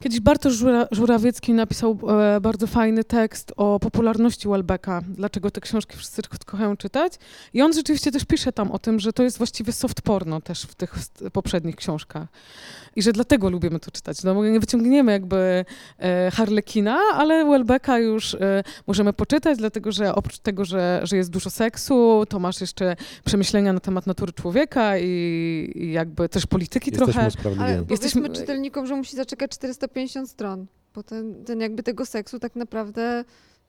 Kiedyś 0.00 0.20
Bartosz 0.20 0.54
Żura, 0.54 0.86
Żurawiecki 0.90 1.52
napisał 1.54 1.98
e, 2.36 2.40
bardzo 2.40 2.66
fajny 2.66 3.04
tekst 3.04 3.52
o 3.56 3.80
popularności 3.80 4.48
Welbecka, 4.48 5.02
dlaczego 5.08 5.50
te 5.50 5.60
książki 5.60 5.96
wszyscy 5.96 6.22
ko- 6.22 6.36
kochają 6.46 6.76
czytać. 6.76 7.12
I 7.54 7.62
on 7.62 7.72
rzeczywiście 7.72 8.12
też 8.12 8.24
pisze 8.24 8.52
tam 8.52 8.70
o 8.72 8.78
tym, 8.78 9.00
że 9.00 9.12
to 9.12 9.22
jest 9.22 9.38
właściwie 9.38 9.72
soft 9.72 10.02
porno 10.02 10.40
też 10.40 10.62
w 10.62 10.74
tych 10.74 10.94
poprzednich 11.32 11.76
książkach. 11.76 12.28
I 12.96 13.02
że 13.02 13.12
dlatego 13.12 13.50
lubimy 13.50 13.80
to 13.80 13.90
czytać. 13.90 14.22
No, 14.22 14.34
bo 14.34 14.44
nie 14.44 14.60
wyciągniemy 14.60 15.12
jakby 15.12 15.64
e, 15.98 16.30
Harlekina, 16.30 16.98
ale 17.14 17.44
Welbecka 17.44 17.98
już 17.98 18.34
e, 18.34 18.62
możemy 18.86 19.12
poczytać, 19.12 19.58
dlatego 19.58 19.92
że 19.92 20.14
oprócz 20.14 20.38
tego, 20.38 20.64
że, 20.64 21.00
że 21.02 21.16
jest 21.16 21.30
dużo 21.30 21.50
seksu, 21.50 22.24
to 22.28 22.38
masz 22.38 22.60
jeszcze 22.60 22.96
przemyślenia 23.24 23.72
na 23.72 23.80
temat 23.80 24.06
natury 24.06 24.32
człowieka 24.32 24.98
i, 24.98 25.72
i 25.74 25.92
jakby 25.92 26.28
też 26.28 26.46
polityki 26.46 26.90
Jesteśmy 26.90 27.30
trochę. 27.30 27.62
Ale 27.62 27.84
Jesteśmy- 27.90 28.30
czytelnikom, 28.30 28.86
że 28.86 28.96
musi 28.96 29.16
zaczekać 29.16 29.56
450 29.60 30.30
stron, 30.30 30.66
bo 30.94 31.02
ten, 31.02 31.44
ten 31.44 31.60
jakby 31.60 31.82
tego 31.82 32.06
seksu 32.06 32.38
tak 32.38 32.56
naprawdę 32.56 33.24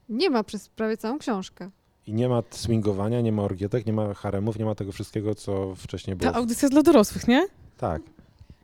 nie 0.10 0.30
ma 0.30 0.44
przez 0.44 0.70
prawie 0.70 0.98
całą 0.98 1.20
książkę. 1.20 1.70
I 2.08 2.14
nie 2.14 2.30
ma 2.30 2.44
swingowania, 2.52 3.22
nie 3.22 3.32
ma 3.32 3.44
orgietek, 3.44 3.86
nie 3.86 3.94
ma 3.94 4.14
haremów, 4.14 4.60
nie 4.60 4.66
ma 4.66 4.76
tego 4.76 4.92
wszystkiego, 4.92 5.36
co 5.36 5.76
wcześniej 5.76 6.16
było. 6.16 6.32
Ta 6.32 6.38
audycja 6.38 6.66
jest 6.66 6.74
dla 6.74 6.82
dorosłych, 6.84 7.28
nie? 7.28 7.48
Tak. 7.78 8.02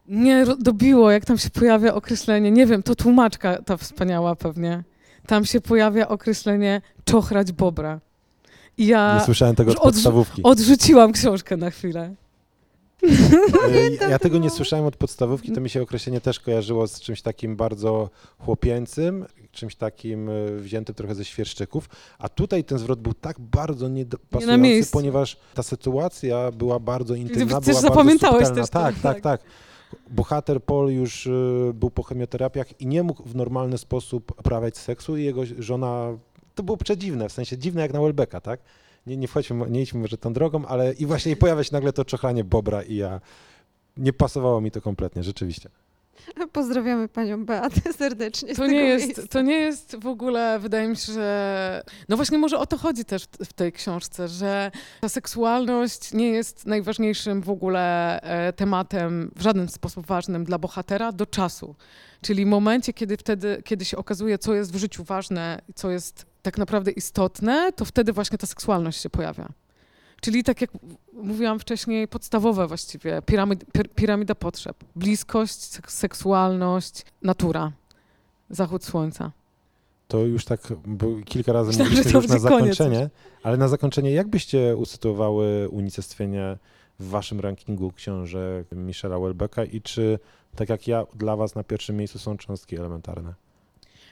Nie 0.07 0.45
dobiło, 0.59 1.11
jak 1.11 1.25
tam 1.25 1.37
się 1.37 1.49
pojawia 1.49 1.93
określenie, 1.93 2.51
nie 2.51 2.65
wiem, 2.65 2.83
to 2.83 2.95
tłumaczka 2.95 3.61
ta 3.61 3.77
wspaniała 3.77 4.35
pewnie. 4.35 4.83
Tam 5.25 5.45
się 5.45 5.61
pojawia 5.61 6.07
określenie 6.07 6.81
czochrać 7.05 7.51
bobra. 7.51 7.99
I 8.77 8.83
Nie 8.83 8.89
ja 8.89 9.21
słyszałem 9.25 9.55
tego 9.55 9.71
od 9.71 9.79
podstawówki. 9.79 10.43
odrzuciłam 10.43 11.11
książkę 11.11 11.57
na 11.57 11.69
chwilę. 11.69 12.15
E, 13.03 14.09
Ja 14.11 14.19
tego 14.19 14.37
nie 14.37 14.49
słyszałem 14.49 14.85
od 14.85 14.97
podstawówki, 14.97 15.51
to 15.51 15.61
mi 15.61 15.69
się 15.69 15.81
określenie 15.81 16.21
też 16.21 16.39
kojarzyło 16.39 16.87
z 16.87 16.99
czymś 16.99 17.21
takim 17.21 17.55
bardzo 17.55 18.09
chłopięcym, 18.39 19.25
czymś 19.51 19.75
takim 19.75 20.29
e, 20.29 20.33
wziętym 20.57 20.95
trochę 20.95 21.15
ze 21.15 21.25
świerszczyków, 21.25 21.89
a 22.19 22.29
tutaj 22.29 22.63
ten 22.63 22.77
zwrot 22.77 23.01
był 23.01 23.13
tak 23.13 23.39
bardzo 23.39 23.89
niedopasujący, 23.89 24.61
miejscu. 24.61 24.93
ponieważ 24.93 25.37
ta 25.53 25.63
sytuacja 25.63 26.51
była 26.51 26.79
bardzo 26.79 27.15
intymna, 27.15 27.39
też 27.39 27.47
była 27.47 27.61
bardzo 27.61 27.81
zapamiętałeś 27.81 28.47
subtelna. 28.47 28.61
też 28.61 28.69
tak, 28.69 28.95
tak, 28.95 29.01
tak. 29.01 29.21
tak. 29.21 29.41
Bohater 30.09 30.63
Paul 30.63 30.91
już 30.91 31.27
e, 31.27 31.31
był 31.73 31.89
po 31.89 32.03
chemioterapiach 32.03 32.81
i 32.81 32.87
nie 32.87 33.03
mógł 33.03 33.23
w 33.23 33.35
normalny 33.35 33.77
sposób 33.77 34.31
uprawiać 34.39 34.77
seksu 34.77 35.17
i 35.17 35.23
jego 35.23 35.41
żona, 35.59 36.17
to 36.55 36.63
było 36.63 36.77
przedziwne, 36.77 37.29
w 37.29 37.31
sensie 37.31 37.57
dziwne 37.57 37.81
jak 37.81 37.93
na 37.93 38.01
Welbecka, 38.01 38.41
tak? 38.41 38.59
Nie, 39.07 39.17
nie 39.17 39.27
wchodźmy, 39.27 39.69
nie 39.69 39.81
idźmy 39.81 39.99
może 39.99 40.17
tą 40.17 40.33
drogą, 40.33 40.65
ale 40.65 40.93
i 40.93 41.05
właśnie 41.05 41.35
pojawia 41.35 41.63
się 41.63 41.69
nagle 41.73 41.93
to 41.93 42.05
czochranie 42.05 42.43
Bobra 42.43 42.83
i 42.83 42.95
ja, 42.95 43.21
nie 43.97 44.13
pasowało 44.13 44.61
mi 44.61 44.71
to 44.71 44.81
kompletnie, 44.81 45.23
rzeczywiście. 45.23 45.69
Pozdrawiamy 46.51 47.07
panią 47.07 47.45
Beatę 47.45 47.93
serdecznie. 47.93 48.55
To 48.55 48.67
nie, 48.67 48.77
jest, 48.83 49.05
miejsca. 49.05 49.27
to 49.29 49.41
nie 49.41 49.55
jest 49.59 49.95
w 49.95 50.07
ogóle, 50.07 50.59
wydaje 50.59 50.87
mi 50.87 50.95
się, 50.97 51.13
że. 51.13 51.83
No 52.09 52.15
właśnie, 52.15 52.37
może 52.37 52.57
o 52.59 52.65
to 52.65 52.77
chodzi 52.77 53.05
też 53.05 53.23
w- 53.23 53.45
w 53.45 53.53
tej 53.53 53.71
książce, 53.71 54.27
że 54.27 54.71
ta 55.01 55.09
seksualność 55.09 56.13
nie 56.13 56.29
jest 56.29 56.65
najważniejszym 56.65 57.41
w 57.41 57.49
ogóle 57.49 58.21
e, 58.21 58.53
tematem, 58.53 59.31
w 59.35 59.41
żaden 59.41 59.67
sposób 59.67 60.05
ważnym 60.07 60.43
dla 60.43 60.57
bohatera 60.57 61.11
do 61.11 61.25
czasu. 61.25 61.75
Czyli 62.21 62.45
w 62.45 62.47
momencie, 62.47 62.93
kiedy 62.93 63.17
wtedy, 63.17 63.61
kiedy 63.65 63.85
się 63.85 63.97
okazuje, 63.97 64.37
co 64.37 64.53
jest 64.53 64.73
w 64.73 64.75
życiu 64.77 65.03
ważne, 65.03 65.61
co 65.75 65.91
jest 65.91 66.25
tak 66.41 66.57
naprawdę 66.57 66.91
istotne, 66.91 67.71
to 67.75 67.85
wtedy 67.85 68.13
właśnie 68.13 68.37
ta 68.37 68.47
seksualność 68.47 69.01
się 69.01 69.09
pojawia. 69.09 69.47
Czyli 70.21 70.43
tak 70.43 70.61
jak 70.61 70.69
mówiłam 71.13 71.59
wcześniej, 71.59 72.07
podstawowe 72.07 72.67
właściwie, 72.67 73.21
piramid, 73.21 73.65
pir, 73.71 73.89
piramida 73.89 74.35
potrzeb. 74.35 74.77
Bliskość, 74.95 75.53
sek- 75.59 75.91
seksualność, 75.91 77.05
natura, 77.21 77.71
zachód 78.49 78.83
słońca. 78.85 79.31
To 80.07 80.19
już 80.19 80.45
tak, 80.45 80.59
bo 80.85 81.07
kilka 81.25 81.53
razy 81.53 81.67
Myślałam, 81.67 81.93
mówiliśmy 81.93 82.19
już 82.19 82.29
na 82.29 82.49
koniec 82.49 82.77
zakończenie, 82.77 83.09
ale 83.43 83.57
na 83.57 83.67
zakończenie, 83.67 84.11
jak 84.11 84.27
byście 84.27 84.75
usytuowały 84.77 85.69
unicestwienie 85.69 86.57
w 86.99 87.09
waszym 87.09 87.39
rankingu 87.39 87.91
książek 87.91 88.67
Michela 88.71 89.19
Welbecka 89.19 89.63
i 89.63 89.81
czy, 89.81 90.19
tak 90.55 90.69
jak 90.69 90.87
ja, 90.87 91.05
dla 91.15 91.35
was 91.35 91.55
na 91.55 91.63
pierwszym 91.63 91.97
miejscu 91.97 92.19
są 92.19 92.37
cząstki 92.37 92.77
elementarne? 92.77 93.33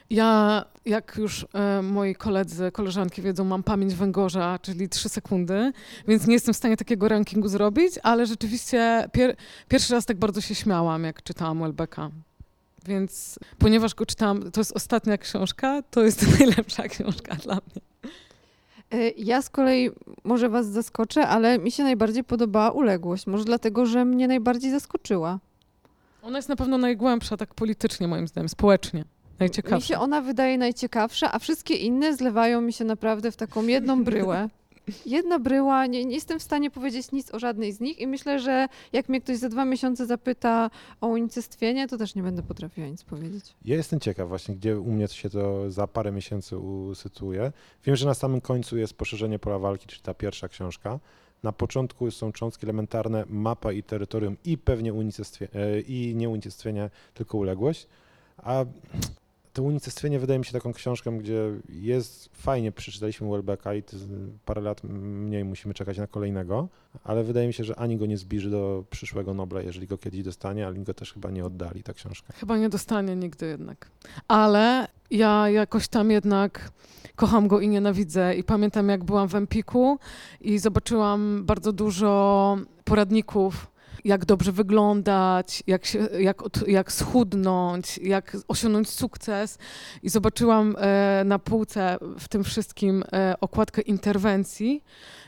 Ja, 0.10 0.66
jak 0.86 1.16
już 1.18 1.45
e, 1.53 1.82
moi 1.82 2.16
koledzy, 2.16 2.72
koleżanki 2.72 3.22
wiedzą, 3.22 3.43
mam 3.43 3.64
pamięć 3.64 3.95
węgorza, 3.95 4.60
czyli 4.62 4.89
trzy 4.89 5.10
sekundy, 5.10 5.72
więc 6.08 6.28
nie 6.28 6.34
jestem 6.34 6.53
w 6.53 6.58
stanie 6.58 6.78
takiego 6.78 7.08
rankingu 7.08 7.47
zrobić, 7.47 7.93
ale 8.03 8.26
rzeczywiście 8.26 9.10
pier, 9.12 9.36
pierwszy 9.68 9.93
raz 9.93 10.06
tak 10.06 10.18
bardzo 10.18 10.41
się 10.41 10.56
śmiałam, 10.56 11.03
jak 11.03 11.24
czytałam 11.24 11.60
Welbecka. 11.60 12.10
Więc 12.86 13.39
ponieważ 13.60 13.95
go 13.95 14.06
czytałam, 14.06 14.51
to 14.51 14.62
jest 14.62 14.76
ostatnia 14.76 15.18
książka, 15.18 15.82
to 15.91 16.03
jest 16.03 16.26
najlepsza 16.39 16.84
książka 16.84 17.36
dla 17.36 17.56
mnie. 17.56 18.12
E, 18.91 19.10
Ja 19.10 19.41
z 19.41 19.49
kolei 19.49 19.89
może 20.24 20.49
was 20.49 20.68
zaskoczę, 20.68 21.28
ale 21.28 21.60
mi 21.60 21.72
się 21.72 21.84
najbardziej 21.84 22.24
podobała 22.24 22.72
uległość. 22.72 23.28
Może 23.28 23.43
dlatego, 23.45 23.86
że 23.86 24.06
mnie 24.06 24.28
najbardziej 24.28 24.72
zaskoczyła. 24.72 25.39
Ona 26.22 26.38
jest 26.38 26.49
na 26.49 26.56
pewno 26.56 26.78
najgłębsza, 26.78 27.38
tak 27.38 27.53
politycznie 27.53 28.08
moim 28.08 28.28
zdaniem, 28.28 28.49
społecznie. 28.49 29.06
Mi 29.36 29.39
Najciekawsza. 29.39 29.88
się 29.88 29.99
ona 29.99 30.21
wydaje 30.21 30.57
najciekawsza, 30.57 31.31
a 31.31 31.39
wszystkie 31.39 31.73
inne 31.73 32.15
zlewają 32.15 32.61
mi 32.61 32.73
się 32.73 32.86
naprawdę 32.86 33.31
w 33.31 33.36
taką 33.36 33.67
jedną 33.67 34.03
bryłę. 34.03 34.49
Jedna 35.05 35.39
bryła, 35.39 35.86
nie, 35.86 36.05
nie 36.05 36.15
jestem 36.15 36.39
w 36.39 36.43
stanie 36.43 36.71
powiedzieć 36.71 37.11
nic 37.11 37.33
o 37.33 37.39
żadnej 37.39 37.71
z 37.71 37.79
nich 37.79 37.99
i 37.99 38.07
myślę, 38.07 38.39
że 38.39 38.67
jak 38.93 39.09
mnie 39.09 39.21
ktoś 39.21 39.38
za 39.38 39.49
dwa 39.49 39.65
miesiące 39.65 40.05
zapyta 40.05 40.69
o 41.01 41.07
unicestwienie, 41.07 41.88
to 41.88 41.97
też 41.97 42.15
nie 42.15 42.23
będę 42.23 42.43
potrafiła 42.43 42.88
nic 42.88 43.03
powiedzieć. 43.03 43.55
Ja 43.65 43.75
jestem 43.75 43.99
ciekaw 43.99 44.29
właśnie, 44.29 44.55
gdzie 44.55 44.79
u 44.79 44.91
mnie 44.91 45.07
się 45.07 45.29
to 45.29 45.71
za 45.71 45.88
parę 45.88 46.11
miesięcy 46.11 46.57
usytuuje. 46.57 47.51
Wiem, 47.86 47.95
że 47.95 48.05
na 48.05 48.13
samym 48.13 48.41
końcu 48.41 48.77
jest 48.77 48.93
poszerzenie 48.93 49.39
pola 49.39 49.59
walki, 49.59 49.88
czyli 49.88 50.01
ta 50.01 50.13
pierwsza 50.13 50.47
książka. 50.47 50.99
Na 51.43 51.51
początku 51.51 52.11
są 52.11 52.31
cząstki 52.31 52.65
elementarne, 52.65 53.25
mapa 53.29 53.71
i 53.71 53.83
terytorium 53.83 54.38
i 54.45 54.57
pewnie 54.57 54.93
unicestwie, 54.93 55.47
e, 55.55 55.79
i 55.79 56.15
nie 56.15 56.29
unicestwienie, 56.29 56.89
tylko 57.13 57.38
uległość. 57.38 57.88
A 58.38 58.65
to 59.56 59.64
unicestwienie 59.64 60.20
wydaje 60.20 60.39
mi 60.39 60.45
się 60.45 60.51
taką 60.51 60.74
książką, 60.74 61.18
gdzie 61.18 61.51
jest 61.70 62.30
fajnie, 62.34 62.72
przeczytaliśmy 62.72 63.30
Welbecka 63.30 63.76
i 63.76 63.84
parę 64.45 64.62
lat 64.62 64.84
mniej 64.84 65.45
musimy 65.45 65.74
czekać 65.74 65.97
na 65.97 66.08
kolejnego, 66.08 66.68
ale 67.03 67.24
wydaje 67.24 67.47
mi 67.47 67.53
się, 67.53 67.64
że 67.64 67.76
ani 67.76 67.97
go 67.97 68.06
nie 68.06 68.18
zbliży 68.18 68.49
do 68.49 68.84
przyszłego 68.89 69.34
Nobla, 69.34 69.62
jeżeli 69.62 69.88
go 69.88 69.97
kiedyś 69.97 70.24
dostanie, 70.24 70.68
ale 70.68 70.76
go 70.76 70.93
też 70.93 71.14
chyba 71.14 71.32
nie 71.32 71.45
oddali, 71.45 71.84
ta 71.84 71.93
książka. 71.93 72.34
Chyba 72.34 72.58
nie 72.58 72.70
dostanie 72.70 73.16
nigdy 73.16 73.45
jednak. 73.45 73.91
Ale 74.28 74.88
ja 75.12 75.49
jakoś 75.49 75.88
tam 75.88 76.12
jednak 76.12 76.72
kocham 77.16 77.47
go 77.47 77.60
i 77.60 77.68
nienawidzę. 77.68 78.36
I 78.36 78.43
pamiętam, 78.43 78.89
jak 78.89 79.03
byłam 79.03 79.28
w 79.28 79.36
Empiku 79.36 79.99
i 80.41 80.60
zobaczyłam 80.60 81.45
bardzo 81.45 81.74
dużo 81.74 82.58
poradników, 82.84 83.68
jak 84.06 84.26
dobrze 84.26 84.51
wyglądać, 84.51 85.64
jak, 85.68 85.86
się, 85.86 85.99
jak, 86.20 86.41
jak 86.68 86.91
schudnąć, 86.91 87.97
jak 87.97 88.38
osiągnąć 88.47 88.89
sukces. 88.89 89.58
I 90.03 90.10
zobaczyłam 90.10 90.76
e, 90.80 91.24
na 91.26 91.39
półce 91.39 91.97
w 92.20 92.28
tym 92.28 92.43
wszystkim 92.43 93.03
e, 93.14 93.36
okładkę 93.41 93.82
interwencji, 93.82 94.84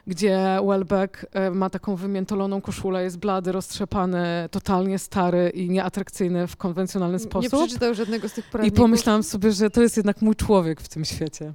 gdzie 0.07 0.59
Welbeck 0.67 1.25
e, 1.31 1.51
ma 1.51 1.69
taką 1.69 1.95
wymiętoloną 1.95 2.61
koszulę, 2.61 3.03
jest 3.03 3.17
blady, 3.17 3.51
roztrzepany, 3.51 4.49
totalnie 4.51 4.99
stary 4.99 5.49
i 5.49 5.69
nieatrakcyjny 5.69 6.47
w 6.47 6.55
konwencjonalny 6.55 7.17
Nie 7.17 7.23
sposób. 7.23 7.51
przeczytał 7.51 7.93
żadnego 7.93 8.29
z 8.29 8.33
tych 8.33 8.47
I 8.47 8.51
poradników. 8.51 8.79
pomyślałam 8.79 9.23
sobie, 9.23 9.51
że 9.51 9.69
to 9.69 9.81
jest 9.81 9.97
jednak 9.97 10.21
mój 10.21 10.35
człowiek 10.35 10.81
w 10.81 10.87
tym 10.89 11.05
świecie. 11.05 11.53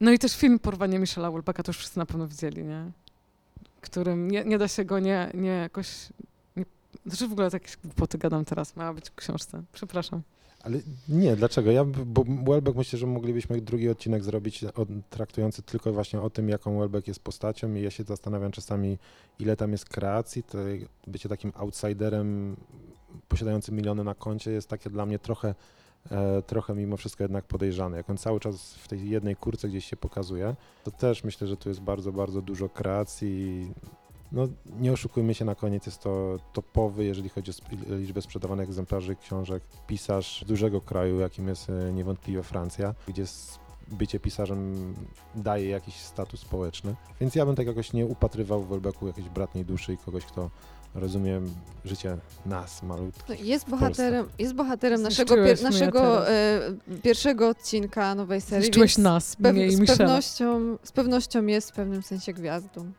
No 0.00 0.10
i 0.10 0.18
też 0.18 0.36
film 0.36 0.58
Porwanie 0.58 0.98
Michela 0.98 1.30
Welbecka, 1.30 1.62
to 1.62 1.70
już 1.70 1.78
wszyscy 1.78 1.98
na 1.98 2.06
pewno 2.06 2.28
widzieli, 2.28 2.64
nie? 2.64 2.90
Którym 3.80 4.30
nie, 4.30 4.44
nie 4.44 4.58
da 4.58 4.68
się 4.68 4.84
go 4.84 4.98
nie, 4.98 5.30
nie 5.34 5.48
jakoś... 5.48 6.08
Nie, 6.56 6.64
znaczy 7.06 7.28
w 7.28 7.32
ogóle 7.32 7.50
jakieś 7.52 7.76
głupoty 7.76 8.18
gadam 8.18 8.44
teraz, 8.44 8.76
miała 8.76 8.94
być 8.94 9.10
w 9.10 9.14
książce. 9.14 9.62
Przepraszam. 9.72 10.22
Ale 10.62 10.78
nie, 11.08 11.36
dlaczego? 11.36 11.70
Ja, 11.70 11.84
bo 11.84 12.24
Welbeck 12.24 12.76
myślę, 12.76 12.98
że 12.98 13.06
moglibyśmy 13.06 13.60
drugi 13.60 13.88
odcinek 13.88 14.24
zrobić 14.24 14.64
traktujący 15.10 15.62
tylko 15.62 15.92
właśnie 15.92 16.20
o 16.20 16.30
tym, 16.30 16.48
jaką 16.48 16.78
Welbeck 16.78 17.08
jest 17.08 17.20
postacią 17.20 17.74
i 17.74 17.82
ja 17.82 17.90
się 17.90 18.04
zastanawiam 18.04 18.52
czasami, 18.52 18.98
ile 19.38 19.56
tam 19.56 19.72
jest 19.72 19.84
kreacji, 19.84 20.42
to 20.42 20.58
bycie 21.06 21.28
takim 21.28 21.52
outsiderem 21.54 22.56
posiadającym 23.28 23.76
miliony 23.76 24.04
na 24.04 24.14
koncie 24.14 24.50
jest 24.50 24.68
takie 24.68 24.90
dla 24.90 25.06
mnie 25.06 25.18
trochę, 25.18 25.54
trochę 26.46 26.74
mimo 26.74 26.96
wszystko 26.96 27.24
jednak 27.24 27.44
podejrzane. 27.44 27.96
Jak 27.96 28.10
on 28.10 28.16
cały 28.16 28.40
czas 28.40 28.74
w 28.74 28.88
tej 28.88 29.10
jednej 29.10 29.36
kurce 29.36 29.68
gdzieś 29.68 29.84
się 29.84 29.96
pokazuje, 29.96 30.56
to 30.84 30.90
też 30.90 31.24
myślę, 31.24 31.46
że 31.46 31.56
tu 31.56 31.68
jest 31.68 31.80
bardzo, 31.80 32.12
bardzo 32.12 32.42
dużo 32.42 32.68
kreacji. 32.68 33.72
No, 34.32 34.48
nie 34.80 34.92
oszukujmy 34.92 35.34
się, 35.34 35.44
na 35.44 35.54
koniec 35.54 35.86
jest 35.86 36.02
to 36.02 36.38
topowy, 36.52 37.04
jeżeli 37.04 37.28
chodzi 37.28 37.50
o 37.50 37.94
liczbę 37.94 38.22
sprzedawanych 38.22 38.68
egzemplarzy 38.68 39.16
książek, 39.16 39.62
pisarz 39.86 40.44
dużego 40.48 40.80
kraju, 40.80 41.20
jakim 41.20 41.48
jest 41.48 41.70
e, 41.70 41.92
niewątpliwie 41.92 42.42
Francja, 42.42 42.94
gdzie 43.08 43.24
bycie 43.88 44.20
pisarzem 44.20 44.94
daje 45.34 45.68
jakiś 45.68 45.94
status 45.94 46.40
społeczny. 46.40 46.94
Więc 47.20 47.34
ja 47.34 47.46
bym 47.46 47.56
tak 47.56 47.66
jakoś 47.66 47.92
nie 47.92 48.06
upatrywał 48.06 48.62
w 48.62 48.68
Welbecku 48.68 49.06
jakiejś 49.06 49.28
bratniej 49.28 49.64
duszy 49.64 49.92
i 49.92 49.96
kogoś, 49.96 50.24
kto 50.24 50.50
rozumie 50.94 51.40
życie 51.84 52.16
nas, 52.46 52.82
malutkich. 52.82 53.24
No, 53.28 53.34
jest 53.44 53.68
bohaterem, 53.68 54.28
jest 54.38 54.54
bohaterem 54.54 55.02
naszego, 55.02 55.34
pier, 55.34 55.62
naszego 55.62 56.28
e, 56.30 56.60
pierwszego 57.02 57.48
odcinka 57.48 58.14
nowej 58.14 58.40
serii. 58.40 58.64
Zniszczyłeś 58.64 58.98
nas, 58.98 59.28
z, 59.28 59.36
pew- 59.36 59.52
mnie 59.52 59.66
i 59.66 59.70
z, 59.70 59.86
pewnością, 59.86 60.76
z 60.82 60.92
pewnością 60.92 61.46
jest 61.46 61.70
w 61.70 61.74
pewnym 61.74 62.02
sensie 62.02 62.32
gwiazdą. 62.32 62.92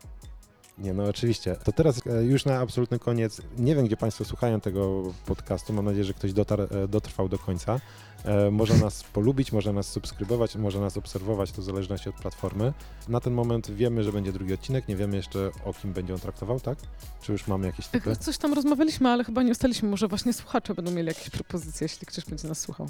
Nie, 0.78 0.94
no 0.94 1.06
oczywiście. 1.06 1.56
To 1.64 1.72
teraz 1.72 2.02
e, 2.08 2.24
już 2.24 2.46
na 2.46 2.60
absolutny 2.60 3.00
koniec. 3.00 3.42
Nie 3.58 3.76
wiem, 3.76 3.86
gdzie 3.86 3.98
Państwo 3.98 4.26
słuchają 4.26 4.62
tego 4.62 5.04
podcastu. 5.26 5.74
Mam 5.74 5.86
nadzieję, 5.86 6.04
że 6.04 6.14
ktoś 6.14 6.34
dotarł, 6.34 6.64
e, 6.64 6.88
dotrwał 6.88 7.30
do 7.30 7.40
końca. 7.40 7.80
E, 8.26 8.52
Może 8.52 8.78
nas 8.78 9.04
polubić, 9.04 9.52
może 9.52 9.74
nas 9.74 9.88
subskrybować, 9.88 10.56
może 10.56 10.80
nas 10.80 10.98
obserwować, 10.98 11.52
to 11.52 11.62
w 11.62 11.66
zależności 11.66 12.10
od 12.10 12.16
platformy. 12.16 12.74
Na 13.08 13.20
ten 13.20 13.34
moment 13.34 13.72
wiemy, 13.72 14.04
że 14.04 14.12
będzie 14.12 14.32
drugi 14.32 14.54
odcinek. 14.54 14.88
Nie 14.88 14.96
wiemy 14.96 15.16
jeszcze, 15.16 15.52
o 15.66 15.74
kim 15.74 15.94
będzie 15.94 16.14
on 16.14 16.20
traktował, 16.20 16.60
tak? 16.60 16.78
Czy 17.22 17.32
już 17.32 17.48
mamy 17.48 17.68
jakieś 17.68 17.88
typy? 17.88 18.16
Coś 18.16 18.38
tam 18.38 18.54
rozmawialiśmy, 18.54 19.10
ale 19.10 19.24
chyba 19.24 19.44
nie 19.44 19.52
ustaliliśmy. 19.52 19.90
Może 19.90 20.08
właśnie 20.08 20.34
słuchacze 20.34 20.74
będą 20.74 20.92
mieli 20.92 21.08
jakieś 21.08 21.30
propozycje, 21.30 21.86
jeśli 21.86 22.08
ktoś 22.08 22.26
będzie 22.26 22.48
nas 22.48 22.60
słuchał. 22.60 22.90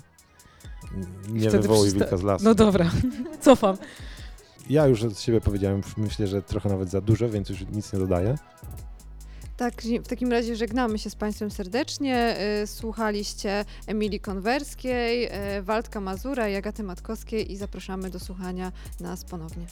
Nie 1.29 1.49
Wtedy 1.49 1.61
wywołuj 1.61 1.91
wilka 1.91 2.17
z 2.17 2.23
lasu. 2.23 2.45
No 2.45 2.55
dobra, 2.55 2.91
cofam. 3.41 3.77
Ja 4.71 4.87
już 4.87 5.03
od 5.03 5.19
siebie 5.19 5.41
powiedziałem, 5.41 5.81
myślę, 5.97 6.27
że 6.27 6.41
trochę 6.41 6.69
nawet 6.69 6.89
za 6.89 7.01
dużo, 7.01 7.29
więc 7.29 7.49
już 7.49 7.65
nic 7.71 7.93
nie 7.93 7.99
dodaję. 7.99 8.35
Tak, 9.57 9.81
w 10.03 10.07
takim 10.07 10.31
razie 10.31 10.55
żegnamy 10.55 10.99
się 10.99 11.09
z 11.09 11.15
Państwem 11.15 11.51
serdecznie. 11.51 12.37
Y, 12.63 12.67
Słuchaliście 12.67 13.65
Emilii 13.87 14.19
Konwerskiej, 14.19 15.29
y, 15.57 15.61
Waldka 15.61 16.01
Mazura 16.01 16.49
i 16.49 16.55
Agaty 16.55 16.83
Matkowskiej 16.83 17.51
i 17.51 17.57
zapraszamy 17.57 18.09
do 18.09 18.19
słuchania 18.19 18.71
nas 18.99 19.25
ponownie. 19.25 19.65